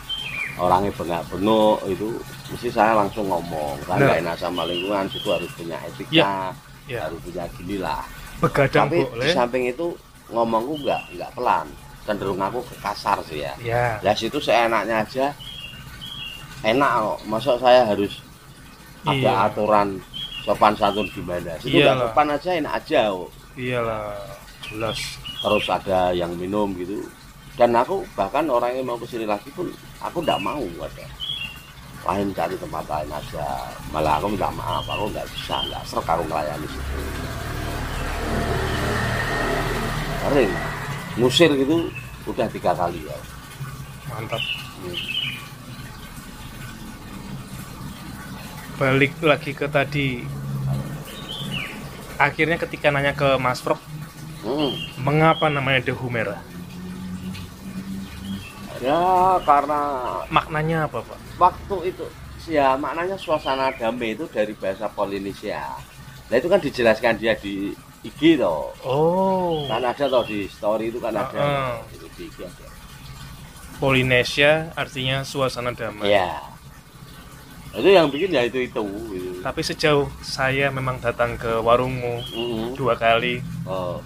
orangnya 0.57 0.93
bengak-bengok 0.93 1.85
itu 1.87 2.09
mesti 2.49 2.69
saya 2.69 2.93
langsung 2.95 3.27
ngomong. 3.27 3.81
Kan 3.83 3.97
Nah. 3.97 4.07
nggak 4.07 4.21
enak 4.21 4.37
sama 4.37 4.63
lingkungan 4.65 5.09
situ 5.09 5.29
harus 5.29 5.49
punya 5.51 5.77
etika 5.83 6.13
Ya, 6.13 6.31
ya. 6.87 6.99
harus 7.05 7.19
punya 7.21 7.45
gini 7.53 7.77
lah 7.77 8.05
begadang 8.37 8.85
tapi 8.87 9.01
di 9.01 9.09
boleh 9.09 9.33
samping 9.33 9.65
itu 9.67 9.97
ngomongku 10.29 10.77
nggak 10.79 11.03
nggak 11.13 11.31
pelan. 11.33 11.67
Cenderung 12.05 12.39
aku 12.39 12.61
ke 12.63 12.77
kasar 12.79 13.19
sih 13.23 13.43
ya. 13.43 13.53
Ya. 13.59 13.99
Ya 13.99 14.13
situ 14.13 14.39
seenaknya 14.39 15.01
aja 15.01 15.33
enak 16.63 16.91
kok. 16.95 17.19
Masa 17.27 17.57
saya 17.57 17.83
harus 17.85 18.21
ada 19.03 19.15
Iya. 19.15 19.33
aturan 19.47 19.99
sopan 20.43 20.75
santun 20.75 21.07
gimana? 21.11 21.55
Situ 21.59 21.79
Iyalah. 21.79 21.95
nggak 21.97 22.07
sopan 22.07 22.29
aja 22.31 22.51
enak 22.55 22.73
aja 22.75 23.01
kok. 23.09 23.31
Iyalah. 23.57 24.05
Jelas. 24.63 24.99
Terus 25.37 25.67
ada 25.69 26.01
yang 26.11 26.33
minum 26.35 26.75
gitu 26.75 27.07
dan 27.57 27.73
aku 27.73 28.05
bahkan 28.13 28.45
orang 28.53 28.77
yang 28.77 28.85
mau 28.85 29.01
ke 29.01 29.09
sini 29.09 29.25
lagi 29.25 29.49
pun 29.57 29.73
aku 30.05 30.21
nggak 30.21 30.41
mau 30.45 30.61
ada. 30.61 31.09
Lain 32.07 32.29
cari 32.37 32.55
tempat 32.61 32.85
lain 32.87 33.11
aja. 33.11 33.47
Malah 33.91 34.21
aku 34.21 34.37
minta 34.37 34.53
maaf 34.53 34.85
aku 34.85 35.09
nggak 35.09 35.27
bisa 35.33 35.57
nggak 35.65 35.83
serk 35.89 36.05
aku 36.05 36.23
melayani 36.29 36.69
situ. 36.69 36.97
Sering. 40.21 40.53
Ngusir 41.17 41.51
gitu 41.57 41.89
udah 42.29 42.47
tiga 42.53 42.77
kali 42.77 43.01
ya. 43.09 43.19
Mantap. 44.13 44.43
Hmm. 44.85 44.99
balik 48.77 49.17
lagi 49.25 49.57
ke 49.57 49.65
tadi. 49.73 50.21
Akhirnya 52.21 52.61
ketika 52.61 52.93
nanya 52.93 53.17
ke 53.17 53.41
Mas 53.41 53.65
Prok 53.65 53.81
Hmm. 54.47 54.79
mengapa 55.03 55.51
namanya 55.51 55.91
The 55.91 55.95
Humera 55.97 56.39
ya 58.83 59.03
karena 59.45 59.81
maknanya 60.29 60.79
apa 60.89 61.03
Pak? 61.05 61.19
waktu 61.41 61.77
itu 61.95 62.07
ya 62.47 62.79
maknanya 62.79 63.19
suasana 63.19 63.75
damai 63.75 64.15
itu 64.15 64.25
dari 64.31 64.55
bahasa 64.55 64.87
Polinesia 64.91 65.63
nah 66.27 66.37
itu 66.37 66.49
kan 66.51 66.59
dijelaskan 66.59 67.19
dia 67.19 67.39
di 67.39 67.75
IG 68.07 68.39
toh. 68.39 68.71
Oh. 68.87 69.67
Kan 69.67 69.83
ada 69.83 70.07
toh 70.07 70.23
di 70.23 70.47
story 70.47 70.95
itu 70.95 71.03
kan 71.03 71.11
ada. 71.11 71.27
Heeh. 71.27 71.75
itu 71.99 72.07
di 72.15 72.23
IG 72.31 72.39
ada. 72.47 72.67
Polinesia 73.83 74.71
artinya 74.79 75.27
suasana 75.27 75.75
damai. 75.75 76.15
Ya 76.15 76.39
itu 77.77 77.93
yang 77.93 78.09
bikin 78.09 78.33
ya 78.33 78.43
itu 78.49 78.65
itu 78.65 78.83
gitu. 79.13 79.31
tapi 79.45 79.61
sejauh 79.61 80.09
saya 80.25 80.73
memang 80.73 80.97
datang 80.97 81.37
ke 81.37 81.61
warungmu 81.61 82.25
Mm-mm. 82.33 82.67
dua 82.73 82.97
kali 82.97 83.45
oh. 83.69 84.01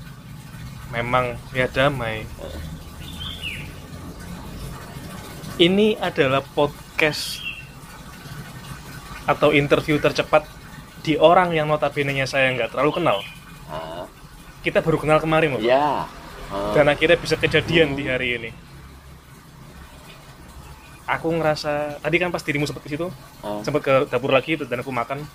memang 0.91 1.39
ya 1.55 1.71
damai 1.71 2.27
ini 5.61 5.93
adalah 6.01 6.41
podcast 6.41 7.45
atau 9.29 9.53
interview 9.53 10.01
tercepat 10.01 10.49
di 11.05 11.21
orang 11.21 11.53
yang 11.53 11.69
notabene 11.69 12.17
saya 12.25 12.49
nggak 12.57 12.73
terlalu 12.73 12.97
kenal. 12.97 13.19
Ah, 13.69 14.09
kita 14.65 14.81
baru 14.81 14.97
kenal 14.97 15.21
kemarin 15.21 15.55
loh 15.55 15.61
Pak. 15.61 15.69
ya 15.69 16.09
Ah, 16.51 16.75
dan 16.75 16.89
akhirnya 16.91 17.21
bisa 17.21 17.37
kejadian 17.37 17.93
di 17.93 18.09
hari 18.09 18.41
ini. 18.41 18.51
Aku 21.07 21.29
ngerasa 21.29 22.01
tadi 22.01 22.17
kan 22.17 22.33
pas 22.33 22.43
dirimu 22.43 22.65
sempat 22.65 22.83
ke 22.89 22.97
situ 22.97 23.13
ah. 23.45 23.61
sempat 23.61 23.85
ke 23.85 23.93
dapur 24.09 24.33
lagi 24.33 24.57
dan 24.57 24.81
aku 24.81 24.91
makan. 24.91 25.29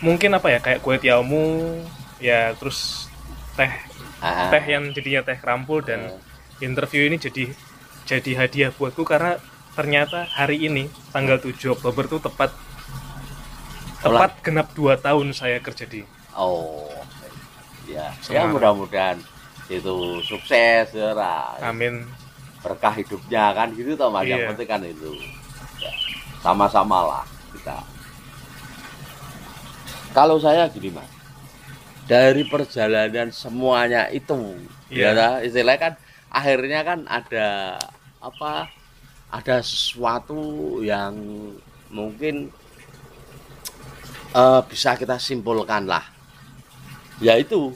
Mungkin 0.00 0.32
apa 0.32 0.48
ya 0.48 0.58
kayak 0.64 0.80
kue 0.80 0.96
tiamu 0.96 1.76
ya 2.24 2.56
terus 2.56 3.12
teh 3.52 3.68
Ah, 4.24 4.48
teh 4.48 4.64
yang 4.64 4.96
jadinya 4.96 5.20
teh 5.28 5.36
kerampul 5.36 5.84
dan 5.84 6.16
interview 6.64 7.04
ini 7.04 7.20
jadi 7.20 7.52
jadi 8.06 8.30
hadiah 8.38 8.70
buatku 8.70 9.02
karena 9.02 9.36
ternyata 9.74 10.24
hari 10.30 10.64
ini 10.64 10.86
tanggal 11.10 11.36
7 11.36 11.52
Oktober 11.74 12.06
tuh 12.06 12.22
tepat 12.22 12.54
tepat 13.98 14.30
genap 14.40 14.70
2 14.72 14.94
tahun 14.96 15.34
saya 15.34 15.58
kerja 15.58 15.84
di 15.84 16.06
oh 16.32 16.86
ya 17.84 18.08
ya 18.08 18.14
Semangat. 18.22 18.50
mudah-mudahan 18.52 19.18
itu 19.66 19.94
sukses 20.22 20.94
ya. 20.94 21.58
Amin 21.60 22.06
berkah 22.62 22.94
hidupnya 22.94 23.50
kan 23.52 23.74
gitu 23.74 23.94
toh 23.94 24.10
mas 24.10 24.24
yang 24.24 24.42
Iya. 24.42 24.48
penting 24.54 24.68
kan 24.68 24.80
itu 24.82 25.10
Ya. 25.76 25.90
sama-sama 26.40 27.02
lah 27.04 27.24
kita 27.52 27.78
kalau 30.12 30.38
saya 30.38 30.70
gini 30.70 30.88
mas 30.88 31.10
dari 32.06 32.46
perjalanan 32.46 33.28
semuanya 33.28 34.06
itu 34.08 34.54
Iya. 34.86 35.10
ya 35.10 35.10
dah, 35.12 35.32
istilahnya 35.42 35.80
kan 35.82 35.92
akhirnya 36.30 36.80
kan 36.82 36.98
ada 37.06 37.74
apa 38.26 38.66
ada 39.30 39.62
sesuatu 39.62 40.78
yang 40.82 41.14
mungkin 41.90 42.50
eh, 44.34 44.60
bisa 44.66 44.98
kita 44.98 45.18
simpulkan 45.18 45.86
lah. 45.86 46.04
Yaitu 47.22 47.72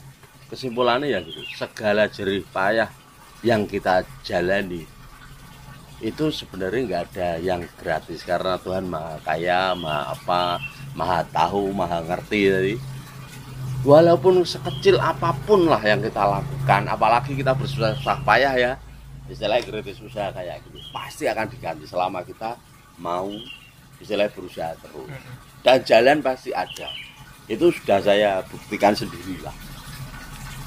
kesimpulannya 0.52 1.08
ya 1.08 1.20
gitu. 1.22 1.40
Segala 1.56 2.10
jerih 2.10 2.44
payah 2.50 2.90
yang 3.40 3.64
kita 3.64 4.04
jalani 4.20 4.84
itu 6.00 6.32
sebenarnya 6.32 6.80
nggak 6.88 7.04
ada 7.12 7.30
yang 7.40 7.60
gratis. 7.80 8.26
Karena 8.26 8.60
Tuhan 8.60 8.88
maha 8.88 9.16
kaya 9.24 9.72
maha 9.78 10.12
apa 10.16 10.40
maha 10.92 11.20
tahu 11.30 11.72
maha 11.72 12.04
ngerti 12.04 12.40
tadi. 12.52 12.74
Walaupun 13.80 14.44
sekecil 14.44 15.00
apa 15.00 15.32
pun 15.48 15.64
lah 15.64 15.80
yang 15.80 16.04
kita 16.04 16.20
lakukan 16.20 16.84
apalagi 16.84 17.32
kita 17.32 17.56
bersusah 17.56 18.20
payah 18.28 18.52
ya 18.52 18.72
istilahnya 19.30 19.62
kritis 19.62 20.02
usaha 20.02 20.34
kayak 20.34 20.58
gitu. 20.66 20.82
Pasti 20.90 21.30
akan 21.30 21.46
diganti 21.46 21.86
selama 21.86 22.26
kita 22.26 22.58
mau 22.98 23.30
istilahnya 24.02 24.34
berusaha 24.34 24.74
terus. 24.82 25.08
Dan 25.62 25.78
jalan 25.86 26.18
pasti 26.18 26.50
ada. 26.50 26.90
Itu 27.46 27.70
sudah 27.70 28.02
saya 28.02 28.42
buktikan 28.50 28.92
sendiri 28.92 29.38
lah. 29.46 29.54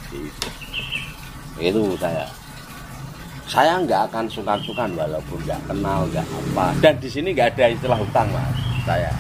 Itu, 0.10 0.48
itu 1.60 1.82
saya. 2.00 2.26
Saya 3.44 3.78
nggak 3.84 4.10
akan 4.10 4.26
sungkan-sungkan 4.32 4.96
walaupun 4.96 5.38
nggak 5.44 5.62
kenal 5.68 6.08
nggak 6.08 6.24
apa. 6.24 6.66
Dan 6.80 6.96
di 7.04 7.10
sini 7.12 7.36
nggak 7.36 7.60
ada 7.60 7.76
istilah 7.76 8.00
hutang 8.00 8.32
mas 8.32 8.56
saya. 8.88 9.12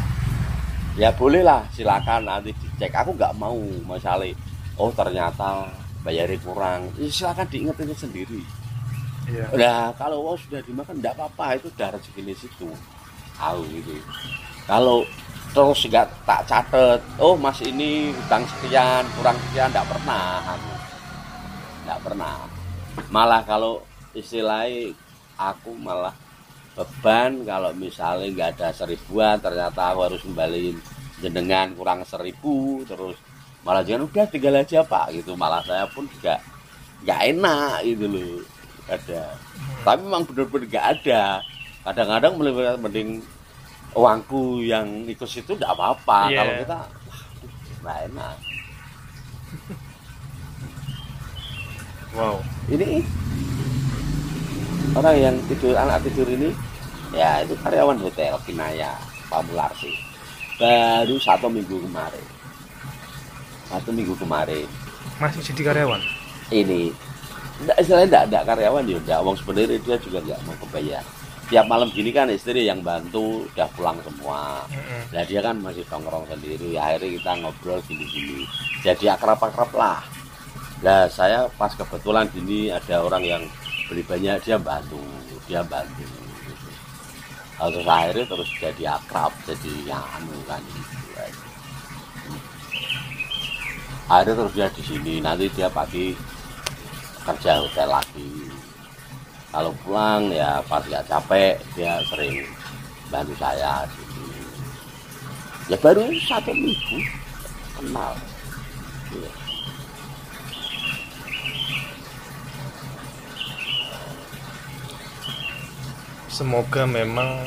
Ya 0.96 1.12
bolehlah 1.12 1.68
silakan 1.76 2.32
nanti 2.32 2.56
dicek. 2.56 2.96
Aku 2.96 3.12
nggak 3.18 3.36
mau 3.36 3.58
masalah 3.84 4.30
oh 4.80 4.90
ternyata 4.96 5.68
bayarnya 6.06 6.40
kurang. 6.40 6.88
Ya, 6.96 7.10
silakan 7.12 7.48
diingetin 7.52 7.92
sendiri 7.92 8.63
Iya. 9.30 9.46
Nah, 9.56 9.84
kalau 9.96 10.28
wow 10.28 10.36
sudah 10.36 10.60
dimakan 10.64 11.00
enggak 11.00 11.16
apa-apa, 11.16 11.60
itu 11.60 11.68
udah 11.72 11.90
rezeki 11.96 12.34
situ. 12.36 12.70
Tahu 13.40 13.60
gitu. 13.72 13.96
Kalau 14.68 15.08
terus 15.56 15.82
enggak 15.88 16.08
tak 16.28 16.42
catet, 16.50 17.00
oh 17.20 17.36
Mas 17.40 17.60
ini 17.64 18.12
hutang 18.12 18.44
sekian, 18.48 19.04
kurang 19.16 19.38
sekian 19.50 19.72
enggak 19.72 19.88
pernah. 19.88 20.58
Enggak 21.84 22.00
pernah. 22.04 22.36
Malah 23.10 23.42
kalau 23.48 23.82
istilahnya 24.14 24.94
aku 25.40 25.74
malah 25.74 26.14
beban 26.74 27.46
kalau 27.46 27.70
misalnya 27.78 28.30
nggak 28.34 28.50
ada 28.58 28.70
seribuan 28.74 29.38
ternyata 29.38 29.94
aku 29.94 30.10
harus 30.10 30.22
kembaliin 30.26 30.78
jenengan 31.22 31.70
kurang 31.78 32.02
seribu 32.02 32.82
terus 32.90 33.14
malah 33.62 33.86
jangan 33.86 34.10
udah 34.10 34.26
tinggal 34.26 34.58
aja 34.58 34.82
pak 34.82 35.14
gitu 35.14 35.38
malah 35.38 35.62
saya 35.62 35.86
pun 35.94 36.10
juga 36.10 36.42
nggak 37.06 37.20
enak 37.38 37.74
gitu 37.86 38.06
loh 38.10 38.42
ada. 38.90 39.24
Tapi 39.84 40.00
memang 40.04 40.24
benar-benar 40.28 40.68
nggak 40.68 40.88
ada. 41.00 41.24
Kadang-kadang 41.84 42.34
mending- 42.80 43.26
uangku 43.94 44.66
yang 44.66 45.06
ikut 45.06 45.30
situ 45.30 45.54
tidak 45.54 45.78
apa-apa. 45.78 46.34
Iya. 46.34 46.38
kalau 46.42 46.54
kita 46.66 46.80
nggak 47.84 47.98
enak. 48.10 48.36
Wow. 52.14 52.38
ini. 52.70 53.02
Orang 54.94 55.18
yang 55.18 55.36
tidur 55.50 55.74
anak 55.74 56.06
tidur 56.06 56.30
ini 56.30 56.54
ya 57.14 57.42
itu 57.42 57.58
karyawan 57.58 57.98
hotel 58.02 58.38
Kinaya 58.46 58.94
Pamularsi. 59.30 59.94
Baru 60.62 61.18
satu 61.18 61.50
minggu 61.50 61.82
kemarin. 61.82 62.26
Satu 63.70 63.90
minggu 63.90 64.14
kemarin. 64.18 64.70
Masih 65.18 65.42
jadi 65.54 65.74
karyawan? 65.74 66.02
ini 66.54 66.94
enggak 67.64 67.78
istilahnya 67.80 68.08
enggak, 68.12 68.24
enggak 68.28 68.44
karyawan 68.52 68.84
ya 68.86 68.98
enggak 69.00 69.20
uang 69.24 69.38
sebenarnya 69.40 69.78
dia 69.80 69.96
juga 70.04 70.18
enggak 70.22 70.40
mau 70.44 70.56
kebayar 70.68 71.04
tiap 71.54 71.68
malam 71.68 71.92
gini 71.92 72.10
kan 72.10 72.32
istri 72.32 72.66
yang 72.66 72.80
bantu 72.82 73.46
udah 73.54 73.68
pulang 73.76 74.00
semua. 74.02 74.64
Nah 75.12 75.24
dia 75.28 75.44
kan 75.44 75.60
masih 75.60 75.84
nongkrong 75.92 76.26
sendiri, 76.26 76.80
akhirnya 76.80 77.20
kita 77.20 77.32
ngobrol 77.44 77.80
gini-gini. 77.86 78.48
Jadi 78.82 79.06
akrab-akrab 79.12 79.72
lah. 79.76 80.02
Nah 80.82 81.06
saya 81.12 81.46
pas 81.60 81.70
kebetulan 81.76 82.26
gini 82.32 82.74
ada 82.74 83.04
orang 83.04 83.22
yang 83.22 83.44
beli 83.86 84.02
banyak 84.02 84.40
dia 84.42 84.58
bantu, 84.58 84.98
dia 85.46 85.62
bantu. 85.68 86.08
Gitu. 86.48 86.70
Lalu 87.60 87.72
terus 87.76 87.88
akhirnya 87.92 88.26
terus 88.26 88.50
jadi 88.58 88.84
akrab, 88.98 89.32
jadi 89.46 89.72
yang 89.94 90.04
anu 90.18 90.34
kan 90.48 90.62
gitu. 90.64 90.98
Akhirnya 94.10 94.34
terus 94.42 94.54
dia 94.58 94.68
di 94.74 94.84
sini, 94.84 95.14
nanti 95.22 95.46
dia 95.54 95.68
pagi 95.70 96.18
kerja 97.24 97.64
hotel 97.64 97.90
lagi. 97.90 98.32
Kalau 99.54 99.72
pulang 99.86 100.34
ya 100.34 100.60
pas 100.66 100.82
nggak 100.82 101.06
capek 101.08 101.56
dia 101.78 102.02
sering 102.10 102.42
bantu 103.14 103.38
saya 103.38 103.86
gitu 103.94 104.26
ya 105.70 105.78
baru 105.78 106.10
satu 106.26 106.52
minggu 106.52 107.00
kenal 107.78 108.18
Iya. 109.14 109.30
Semoga 116.34 116.90
memang 116.90 117.46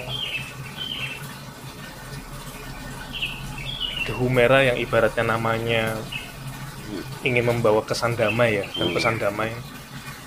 Dehu 4.06 4.30
Merah 4.30 4.62
yang 4.62 4.78
ibaratnya 4.78 5.26
namanya 5.26 5.98
ingin 7.22 7.44
membawa 7.44 7.82
kesan 7.82 8.14
damai 8.14 8.60
ya 8.60 8.66
dan 8.70 8.88
pesan 8.90 9.16
damai 9.16 9.50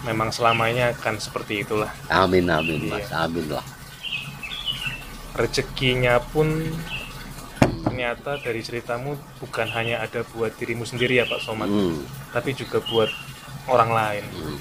memang 0.01 0.31
selamanya 0.31 0.91
akan 0.93 1.15
seperti 1.17 1.61
itulah. 1.61 1.91
Amin 2.07 2.47
amin 2.47 2.79
Iya. 2.81 2.91
mas. 2.97 3.11
Amin 3.11 3.45
lah. 3.47 3.65
Rezekinya 5.33 6.19
pun 6.21 6.47
ternyata 7.79 8.39
dari 8.39 8.59
ceritamu 8.59 9.15
bukan 9.39 9.67
hanya 9.71 9.99
ada 9.99 10.23
buat 10.25 10.51
dirimu 10.53 10.83
sendiri 10.83 11.15
ya 11.15 11.25
Pak 11.25 11.39
Somad 11.39 11.67
Hmm, 11.67 11.99
tapi 12.31 12.51
juga 12.53 12.79
buat 12.81 13.07
orang 13.65 13.91
lain. 13.91 14.25
Hmm. 14.29 14.59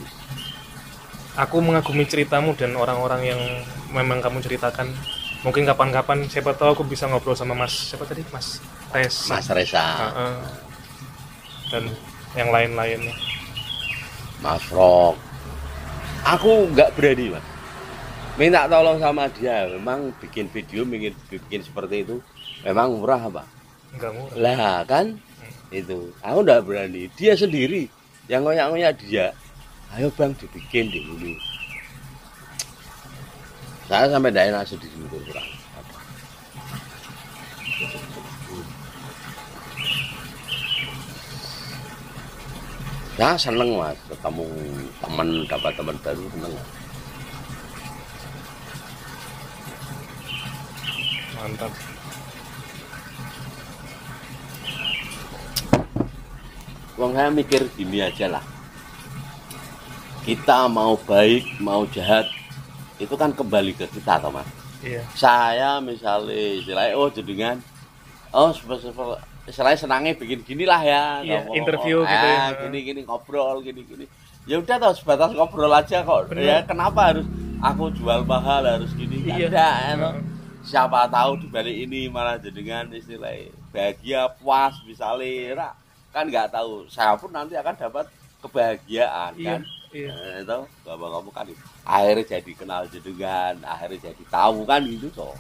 aku 1.39 1.63
mengagumi 1.63 2.03
ceritamu 2.03 2.51
dan 2.53 2.75
orang-orang 2.75 3.23
yang 3.25 3.39
memang 3.89 4.19
kamu 4.19 4.43
ceritakan 4.43 4.91
mungkin 5.41 5.63
kapan-kapan 5.63 6.27
siapa 6.27 6.51
tahu 6.51 6.75
aku 6.75 6.83
bisa 6.83 7.07
ngobrol 7.07 7.39
sama 7.39 7.55
Mas 7.55 7.95
siapa 7.95 8.03
tadi? 8.03 8.27
Mas 8.29 8.59
Resa 8.91 9.31
mas 9.31 9.47
Reza. 9.49 9.79
Heeh. 9.79 10.35
Dan 11.69 11.85
yang 12.37 12.49
lain-lainnya 12.53 13.15
mas 14.45 14.65
Rock 14.73 15.17
aku 16.25 16.69
nggak 16.75 16.93
berani 16.99 17.33
mas. 17.33 17.47
Minta 18.39 18.71
tolong 18.71 19.03
sama 19.03 19.27
dia. 19.35 19.67
Memang 19.67 20.15
bikin 20.23 20.47
video 20.47 20.87
bikin 20.87 21.11
bikin 21.27 21.61
seperti 21.67 22.07
itu 22.07 22.23
memang 22.63 22.95
murah 22.95 23.19
apa 23.19 23.43
nggak 23.99 24.13
murah. 24.15 24.35
Lah 24.39 24.79
kan? 24.87 25.19
Itu. 25.75 26.15
Aku 26.23 26.47
nggak 26.47 26.63
berani. 26.63 27.11
Dia 27.19 27.35
sendiri 27.35 27.91
yang 28.31 28.47
ngoyak-ngoyak 28.47 28.95
dia. 29.03 29.35
Ayo 29.97 30.13
bang 30.15 30.31
dibikin 30.39 30.87
di 30.93 31.01
ini 31.03 31.35
saya 33.89 34.05
sampai 34.13 34.29
tidak 34.29 34.53
enak 34.53 34.65
sedih 34.69 34.93
itu 34.93 35.19
kurang 35.25 35.49
ya 43.19 43.35
seneng 43.35 43.75
mas 43.75 43.99
ketemu 44.07 44.47
teman 45.03 45.29
dapat 45.51 45.73
teman 45.75 45.97
baru 46.07 46.25
seneng 46.31 46.55
mantap 51.35 51.73
Wong 56.99 57.15
saya 57.15 57.31
mikir 57.31 57.63
gini 57.79 58.03
aja 58.03 58.27
lah. 58.27 58.43
Kita 60.27 60.67
mau 60.67 60.99
baik, 60.99 61.63
mau 61.63 61.87
jahat, 61.87 62.27
itu 62.99 63.15
kan 63.15 63.31
kembali 63.31 63.71
ke 63.79 63.87
kita, 63.87 64.19
toh 64.19 64.35
mas. 64.35 64.51
iya 64.83 65.07
Saya 65.15 65.79
misalnya, 65.79 66.35
istilahnya, 66.59 66.99
oh 66.99 67.07
jenengan, 67.07 67.63
oh 68.35 68.51
sepe- 68.51 69.23
istilahnya 69.49 69.79
senangnya 69.81 70.13
bikin 70.15 70.41
gini 70.45 70.65
lah 70.69 70.81
ya. 70.85 71.03
Iya, 71.25 71.49
ngomong- 71.49 71.57
interview 71.57 71.97
ngomong, 72.05 72.13
gitu 72.13 72.27
ya. 72.29 72.45
Gini 72.63 72.79
gini 72.85 73.01
ngobrol, 73.03 73.57
gini 73.65 73.81
gini. 73.83 74.05
Ya 74.45 74.57
udah 74.61 74.77
toh 74.79 74.93
sebatas 74.93 75.31
ngobrol 75.33 75.73
aja 75.73 76.05
kok. 76.05 76.21
Bener. 76.31 76.45
Ya 76.45 76.57
kenapa 76.63 77.01
harus 77.13 77.27
aku 77.59 77.91
jual 77.93 78.23
mahal 78.25 78.63
harus 78.65 78.93
gini? 78.95 79.25
Kan 79.25 79.37
Iya. 79.37 79.47
enggak, 79.49 79.75
ya. 79.77 79.95
Heeh. 79.97 80.23
Siapa 80.69 81.09
tahu 81.09 81.41
di 81.41 81.47
balik 81.49 81.73
ini 81.75 82.13
malah 82.13 82.37
jenengan 82.37 82.85
istilahnya 82.93 83.49
bahagia, 83.73 84.29
puas, 84.37 84.75
misalnya, 84.85 85.57
Ra. 85.57 85.71
kan 86.09 86.25
nggak 86.29 86.53
tahu. 86.53 86.85
Saya 86.89 87.17
pun 87.17 87.33
nanti 87.33 87.53
akan 87.57 87.77
dapat 87.77 88.09
kebahagiaan 88.39 89.33
iya 89.35 89.59
kan. 89.59 89.61
iya 89.93 90.13
Nah, 90.15 90.39
itu 90.41 90.59
bapak 90.87 91.09
kamu 91.11 91.31
kan 91.35 91.47
akhirnya 91.85 92.25
jadi 92.39 92.53
kenal 92.55 92.83
jenengan, 92.87 93.55
akhirnya 93.67 93.99
jadi 94.13 94.25
tahu 94.31 94.63
kan 94.63 94.81
gitu 94.87 95.09
toh. 95.11 95.35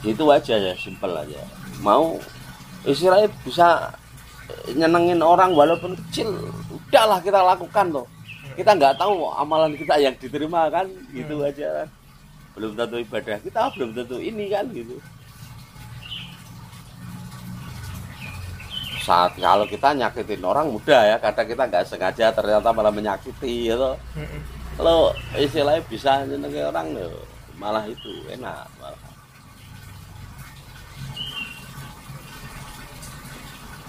itu 0.00 0.24
aja 0.30 0.54
ya 0.54 0.72
simpel 0.78 1.10
aja 1.10 1.42
mau 1.78 2.18
istilahnya 2.82 3.28
bisa 3.42 3.92
nyenengin 4.72 5.20
orang 5.20 5.52
walaupun 5.52 5.92
kecil 6.08 6.32
udahlah 6.72 7.20
kita 7.20 7.38
lakukan 7.38 7.86
loh 7.92 8.06
kita 8.56 8.74
nggak 8.74 8.96
tahu 8.98 9.28
amalan 9.36 9.76
kita 9.76 9.94
yang 10.00 10.14
diterima 10.18 10.66
kan 10.66 10.88
gitu 11.14 11.38
Hmm. 11.38 11.48
aja 11.48 11.68
kan. 11.84 11.88
Belum 12.58 12.74
tentu 12.74 12.96
ibadah 12.98 13.38
kita 13.38 13.62
belum 13.76 13.90
tentu 13.94 14.16
ini 14.18 14.50
kan 14.50 14.66
gitu. 14.74 14.98
Saat 19.06 19.38
kalau 19.38 19.64
kita 19.64 19.94
nyakitin 19.94 20.42
orang 20.44 20.68
mudah 20.68 21.00
ya 21.06 21.16
kadang 21.16 21.48
kita 21.48 21.62
nggak 21.64 21.86
sengaja 21.86 22.26
ternyata 22.28 22.68
malah 22.74 22.92
menyakiti 22.92 23.72
gitu 23.72 23.96
kalau 24.76 25.10
istilahnya 25.32 25.80
bisa 25.88 26.28
nyenengin 26.28 26.68
orang 26.68 26.86
loh 26.92 27.24
malah 27.56 27.86
itu 27.86 28.10
enak 28.28 28.68
malah. 28.76 29.07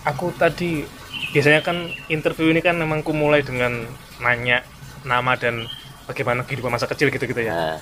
Aku 0.03 0.31
tadi 0.33 0.83
biasanya 1.29 1.61
kan 1.61 1.77
interview 2.07 2.49
ini 2.49 2.59
kan 2.59 2.75
memang 2.75 3.01
ku 3.01 3.11
mulai 3.11 3.41
dengan 3.41 3.85
nanya 4.19 4.63
nama 5.01 5.35
dan 5.35 5.67
bagaimana 6.05 6.43
kehidupan 6.43 6.69
masa 6.69 6.85
kecil 6.85 7.07
gitu-gitu 7.07 7.39
ya. 7.39 7.53
Nah, 7.53 7.77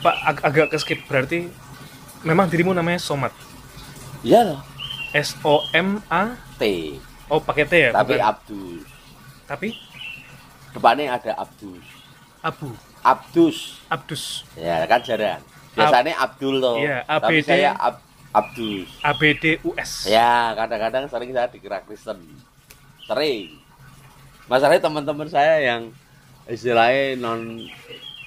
Pak 0.00 0.16
ag- 0.22 0.44
agak 0.44 0.66
ke 0.68 0.76
skip. 0.76 1.00
Berarti 1.04 1.48
memang 2.22 2.46
dirimu 2.46 2.70
namanya 2.70 2.98
Somat. 2.98 3.32
iya 4.20 4.40
loh. 4.42 4.60
S 5.12 5.36
O 5.40 5.64
M 5.70 6.00
A 6.06 6.36
T. 6.56 6.62
Oh 7.26 7.40
pakai 7.40 7.64
T 7.64 7.72
ya? 7.78 7.90
tapi 7.90 8.14
bukan- 8.14 8.24
Abdus 8.26 8.82
tapi? 9.44 9.68
Depannya 10.70 11.12
ada 11.12 11.32
Abdus 11.38 11.84
Abu. 12.42 12.76
Abdus. 13.00 13.80
Abdus. 13.88 14.44
Ya 14.52 14.84
kan 14.84 15.00
jarang. 15.00 15.40
Biasanya 15.72 16.12
Abdul 16.14 16.60
loh. 16.60 16.76
Iya, 16.76 17.00
tapi 17.08 17.40
saya 17.40 17.72
Ab- 17.72 18.03
Abdus. 18.34 18.90
A 19.06 19.14
B 19.14 19.38
D 19.38 19.62
U 19.62 19.70
S. 19.78 20.10
ya 20.10 20.50
kadang-kadang 20.58 21.06
sering 21.06 21.30
saya 21.30 21.46
dikira 21.46 21.78
Kristen. 21.86 22.18
Sering. 23.06 23.54
Masalahnya 24.50 24.82
teman-teman 24.82 25.30
saya 25.30 25.62
yang 25.62 25.94
istilahnya 26.50 27.16
non 27.22 27.62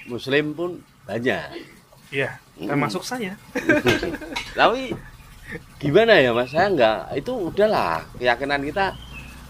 muslim 0.07 0.55
pun 0.55 0.71
banyak. 1.03 1.67
Iya, 2.07 2.39
termasuk 2.55 3.03
saya. 3.03 3.35
tapi 4.59 4.95
gimana 5.77 6.17
ya 6.23 6.31
mas? 6.31 6.55
Saya 6.55 6.71
nggak 6.71 6.99
itu 7.19 7.33
udahlah 7.35 8.07
keyakinan 8.15 8.63
kita 8.63 8.95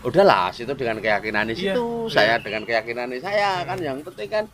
udahlah 0.01 0.49
situ 0.53 0.73
dengan 0.73 0.97
keyakinan 0.97 1.53
Iya, 1.53 1.77
situ 1.77 1.85
iya. 2.09 2.13
saya 2.13 2.35
dengan 2.41 2.65
keyakinan 2.65 3.13
saya 3.21 3.61
kan. 3.61 3.77
Yang 3.77 4.09
penting 4.09 4.29
kan 4.29 4.45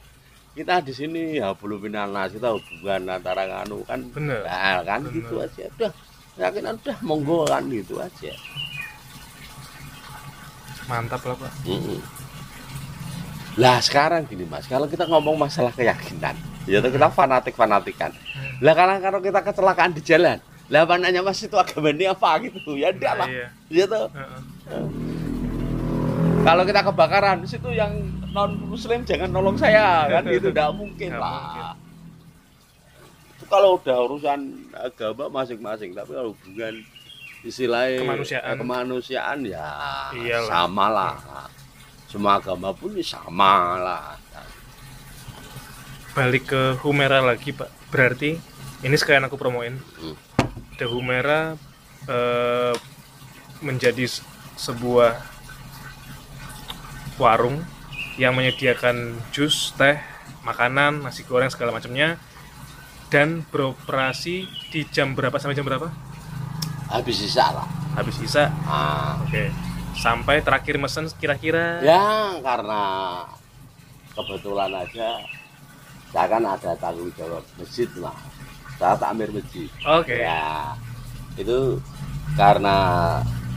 kita 0.53 0.85
di 0.85 0.93
sini 0.93 1.41
ya 1.41 1.49
belum 1.57 1.89
nas 1.89 2.30
kita 2.30 2.53
hubungan 2.53 3.09
antara 3.09 3.41
nganu 3.49 3.81
kan 3.89 3.99
Bener. 4.13 4.45
nah, 4.45 4.85
kan 4.85 5.01
Bener. 5.01 5.15
gitu 5.17 5.34
aja 5.41 5.65
udah 5.73 5.91
keyakinan 6.38 6.73
udah 6.77 6.97
monggo 7.01 7.45
kan 7.49 7.65
gitu 7.69 7.97
aja 7.97 8.34
Mantap 10.84 11.23
lah, 11.23 11.35
Pak. 11.39 11.51
Mm-mm. 11.63 11.99
lah 13.55 13.77
sekarang 13.80 14.25
gini 14.25 14.43
mas 14.45 14.65
kalau 14.65 14.89
kita 14.89 15.05
ngomong 15.05 15.38
masalah 15.38 15.69
keyakinan 15.71 16.34
ya 16.65 16.81
tuh 16.81 16.89
kita 16.89 17.05
fanatik 17.09 17.53
fanatikan 17.53 18.09
lah 18.61 18.73
kalau 18.73 18.97
kalau 18.97 19.19
kita 19.21 19.39
kecelakaan 19.41 19.93
di 19.93 20.01
jalan 20.01 20.38
lah 20.73 20.85
apa 20.85 20.97
nanya 20.97 21.21
mas 21.21 21.38
itu 21.38 21.53
agama 21.53 21.93
ini 21.93 22.09
apa 22.09 22.30
gitu 22.41 22.73
ya 22.73 22.89
enggak 22.89 23.13
lah 23.13 23.30
Iya. 23.30 23.47
ya 23.69 23.85
tuh 23.85 24.05
Heeh. 24.09 24.85
kalau 26.41 26.63
kita 26.65 26.81
kebakaran 26.81 27.38
situ 27.45 27.69
yang 27.71 27.93
non 28.34 28.51
muslim 28.65 29.05
jangan 29.05 29.30
nolong 29.30 29.55
saya 29.55 30.10
kan 30.10 30.26
itu 30.26 30.49
tidak 30.49 30.73
mungkin 30.73 31.14
lah 31.14 31.77
itu 33.31 33.45
kalau 33.45 33.77
udah 33.77 33.97
urusan 34.03 34.39
agama 34.73 35.30
masing-masing 35.31 35.93
tapi 35.93 36.11
kalau 36.11 36.34
hubungan 36.34 36.81
istilahnya 37.41 38.01
Kemanusiaan. 38.01 38.55
kemanusiaan 38.57 39.38
ya 39.43 39.68
Iyalah. 40.11 40.49
sama 40.49 40.85
lah 40.88 41.14
semua 42.07 42.38
agama 42.38 42.73
pun 42.73 42.91
ya 42.91 43.05
sama 43.05 43.53
lah 43.77 44.05
Balik 46.14 46.45
ke 46.45 46.77
Humera 46.85 47.26
lagi, 47.26 47.57
Pak. 47.57 47.89
Berarti 47.89 48.38
ini 48.85 48.93
sekalian 48.93 49.26
aku 49.26 49.34
promoin. 49.34 49.81
Hmm. 49.97 50.14
The 50.77 50.85
Humera 50.85 51.57
eh, 52.05 52.73
menjadi 53.65 54.05
se- 54.05 54.22
sebuah 54.53 55.18
warung 57.18 57.65
yang 58.15 58.38
menyediakan 58.38 59.18
jus, 59.34 59.73
teh, 59.73 59.98
makanan, 60.44 61.02
nasi 61.02 61.26
goreng 61.26 61.49
segala 61.49 61.73
macamnya 61.73 62.19
dan 63.10 63.45
beroperasi 63.49 64.45
di 64.73 64.85
jam 64.90 65.14
berapa 65.14 65.38
sampai 65.38 65.57
jam 65.57 65.65
berapa? 65.65 65.90
habis 66.94 67.26
sisa 67.26 67.49
lah 67.49 67.65
Habis 67.98 68.22
isa. 68.22 68.53
Ah, 68.69 69.18
Oke. 69.26 69.49
Sampai 69.98 70.41
terakhir 70.45 70.77
mesen 70.77 71.10
kira-kira 71.18 71.81
ya 71.81 72.38
karena 72.41 72.81
kebetulan 74.14 74.69
aja 74.73 75.22
saya 76.10 76.26
kan 76.30 76.44
ada 76.45 76.73
tanggung 76.77 77.10
jawab 77.18 77.41
masjid 77.57 77.90
lah 77.98 78.14
saya 78.77 78.94
takmir 78.98 79.30
masjid 79.34 79.69
Oke. 79.85 80.22
Ya, 80.22 80.73
itu 81.34 81.77
karena 82.38 82.77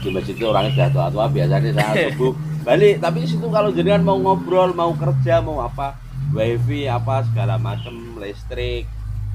di 0.01 0.09
masjid 0.13 0.35
itu 0.37 0.45
orangnya 0.45 0.71
sudah 0.73 0.89
tua-tua 0.93 1.25
biasanya 1.31 1.71
saya 1.73 1.93
subuh 2.13 2.33
balik. 2.61 2.95
Tapi 3.01 3.17
situ 3.25 3.47
kalau 3.49 3.69
jenengan 3.73 4.03
mau 4.03 4.17
ngobrol 4.19 4.71
mau 4.73 4.91
kerja 4.93 5.41
mau 5.41 5.63
apa 5.63 5.97
wifi 6.35 6.85
apa 6.85 7.23
segala 7.31 7.55
macam 7.55 8.19
listrik 8.19 8.85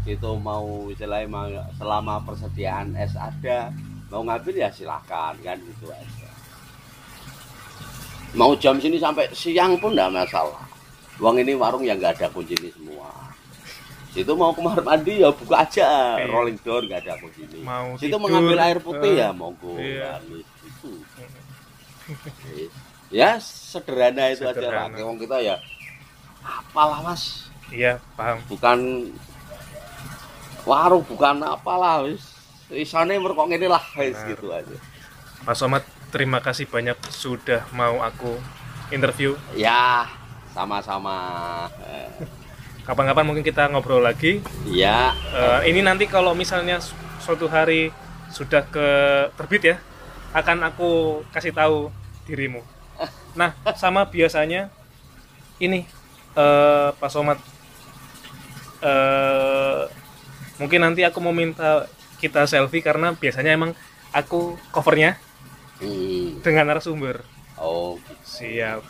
itu 0.03 0.31
mau 0.43 0.91
istilahnya 0.91 1.31
mau 1.31 1.47
selama 1.79 2.19
persediaan 2.27 2.99
es 2.99 3.15
ada 3.15 3.71
mau 4.11 4.27
ngambil 4.27 4.67
ya 4.67 4.69
silahkan 4.69 5.39
kan 5.41 5.57
gitu 5.57 5.89
aja. 5.89 6.29
Mau 8.33 8.57
jam 8.57 8.81
sini 8.81 8.97
sampai 8.97 9.29
siang 9.33 9.77
pun 9.79 9.93
enggak 9.93 10.25
masalah. 10.25 10.65
Uang 11.21 11.39
ini 11.39 11.53
warung 11.55 11.85
yang 11.85 12.01
nggak 12.01 12.19
ada 12.19 12.27
kunci 12.33 12.57
ini 12.59 12.73
semua. 12.73 13.13
Situ 14.13 14.33
mau 14.37 14.53
kamar 14.53 14.85
mandi 14.85 15.25
ya 15.25 15.33
buka 15.33 15.65
aja. 15.65 16.21
Rolling 16.29 16.61
door 16.61 16.85
nggak 16.85 17.01
ada 17.09 17.17
kunci 17.17 17.49
ini. 17.49 17.65
Mau 17.65 17.97
situ 17.97 18.13
tidur, 18.13 18.21
mengambil 18.21 18.59
air 18.61 18.79
putih 18.81 19.13
eh, 19.17 19.21
ya 19.25 19.29
monggo. 19.33 19.73
iya. 19.81 20.21
kan, 20.21 20.23
itu 20.29 20.52
ya 23.13 23.37
sederhana 23.39 24.29
itu 24.29 24.43
aja 24.43 24.59
lah 24.59 24.89
Sederhana. 24.89 24.97
wong 25.03 25.19
kita 25.19 25.37
ya 25.39 25.57
apalah 26.41 27.01
mas 27.03 27.49
Iya, 27.69 27.97
paham. 28.13 28.37
bukan 28.47 28.79
warung 30.63 31.03
bukan 31.03 31.43
apalah 31.43 32.05
wis 32.05 32.23
isane 32.69 33.17
merkok 33.17 33.49
ngene 33.49 33.67
lah 33.67 33.83
wis 33.95 34.17
gitu 34.25 34.49
aja 34.49 34.77
Pak 35.43 35.59
Somad, 35.59 35.83
terima 36.09 36.39
kasih 36.39 36.65
banyak 36.65 36.95
sudah 37.11 37.67
mau 37.73 37.99
aku 37.99 38.39
interview. 38.89 39.35
ya 39.53 40.07
sama-sama 40.53 41.67
Eh, 41.83 42.07
Kapan-kapan 42.83 43.23
mungkin 43.25 43.43
kita 43.43 43.67
ngobrol 43.67 43.99
lagi. 43.99 44.39
ya 44.65 45.11
Eh, 45.29 45.61
ini 45.67 45.83
nanti 45.83 46.07
kalau 46.07 46.31
misalnya 46.33 46.79
su- 46.79 46.95
suatu 47.19 47.47
hari 47.47 47.91
sudah 48.29 48.63
ke 48.65 48.89
terbit 49.35 49.63
ya, 49.65 49.77
akan 50.33 50.59
aku 50.73 51.21
kasih 51.33 51.53
tahu 51.53 51.93
dirimu. 52.25 52.65
Nah, 53.33 53.57
sama 53.81 54.05
biasanya 54.09 54.69
ini 55.57 55.89
eh, 56.37 56.89
Pak 56.93 57.11
Somad, 57.13 57.41
eh, 58.85 59.83
mungkin 60.61 60.85
nanti 60.85 61.01
aku 61.05 61.19
mau 61.25 61.33
minta 61.33 61.89
kita 62.21 62.45
selfie 62.45 62.85
karena 62.85 63.17
biasanya 63.17 63.57
emang 63.57 63.73
aku 64.13 64.61
covernya 64.71 65.17
hmm. 65.81 66.45
dengan 66.45 66.69
narasumber. 66.69 67.25
oh 67.57 67.97
Siap. 68.23 68.85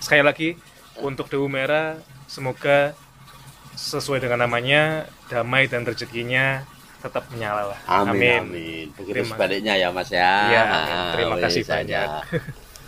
Sekali 0.00 0.22
lagi 0.24 0.48
untuk 0.98 1.28
Dewu 1.28 1.46
Merah 1.46 2.00
semoga 2.26 2.96
sesuai 3.76 4.20
dengan 4.20 4.44
namanya 4.44 5.08
damai 5.28 5.68
dan 5.68 5.84
rezekinya 5.84 6.64
tetap 7.02 7.24
menyala 7.28 7.74
lah. 7.74 7.78
Amin, 7.84 8.46
amin. 8.46 8.86
Begitu 8.94 9.18
Terima- 9.18 9.34
sebaliknya 9.34 9.74
ya 9.74 9.88
Mas 9.90 10.08
ya. 10.08 10.32
Iya, 10.46 10.62
amin. 10.64 10.94
Terima 11.12 11.34
Ah, 11.34 11.40
kasih 11.42 11.60
wis 11.60 11.68
aja. 11.68 11.76
banyak. 11.82 12.08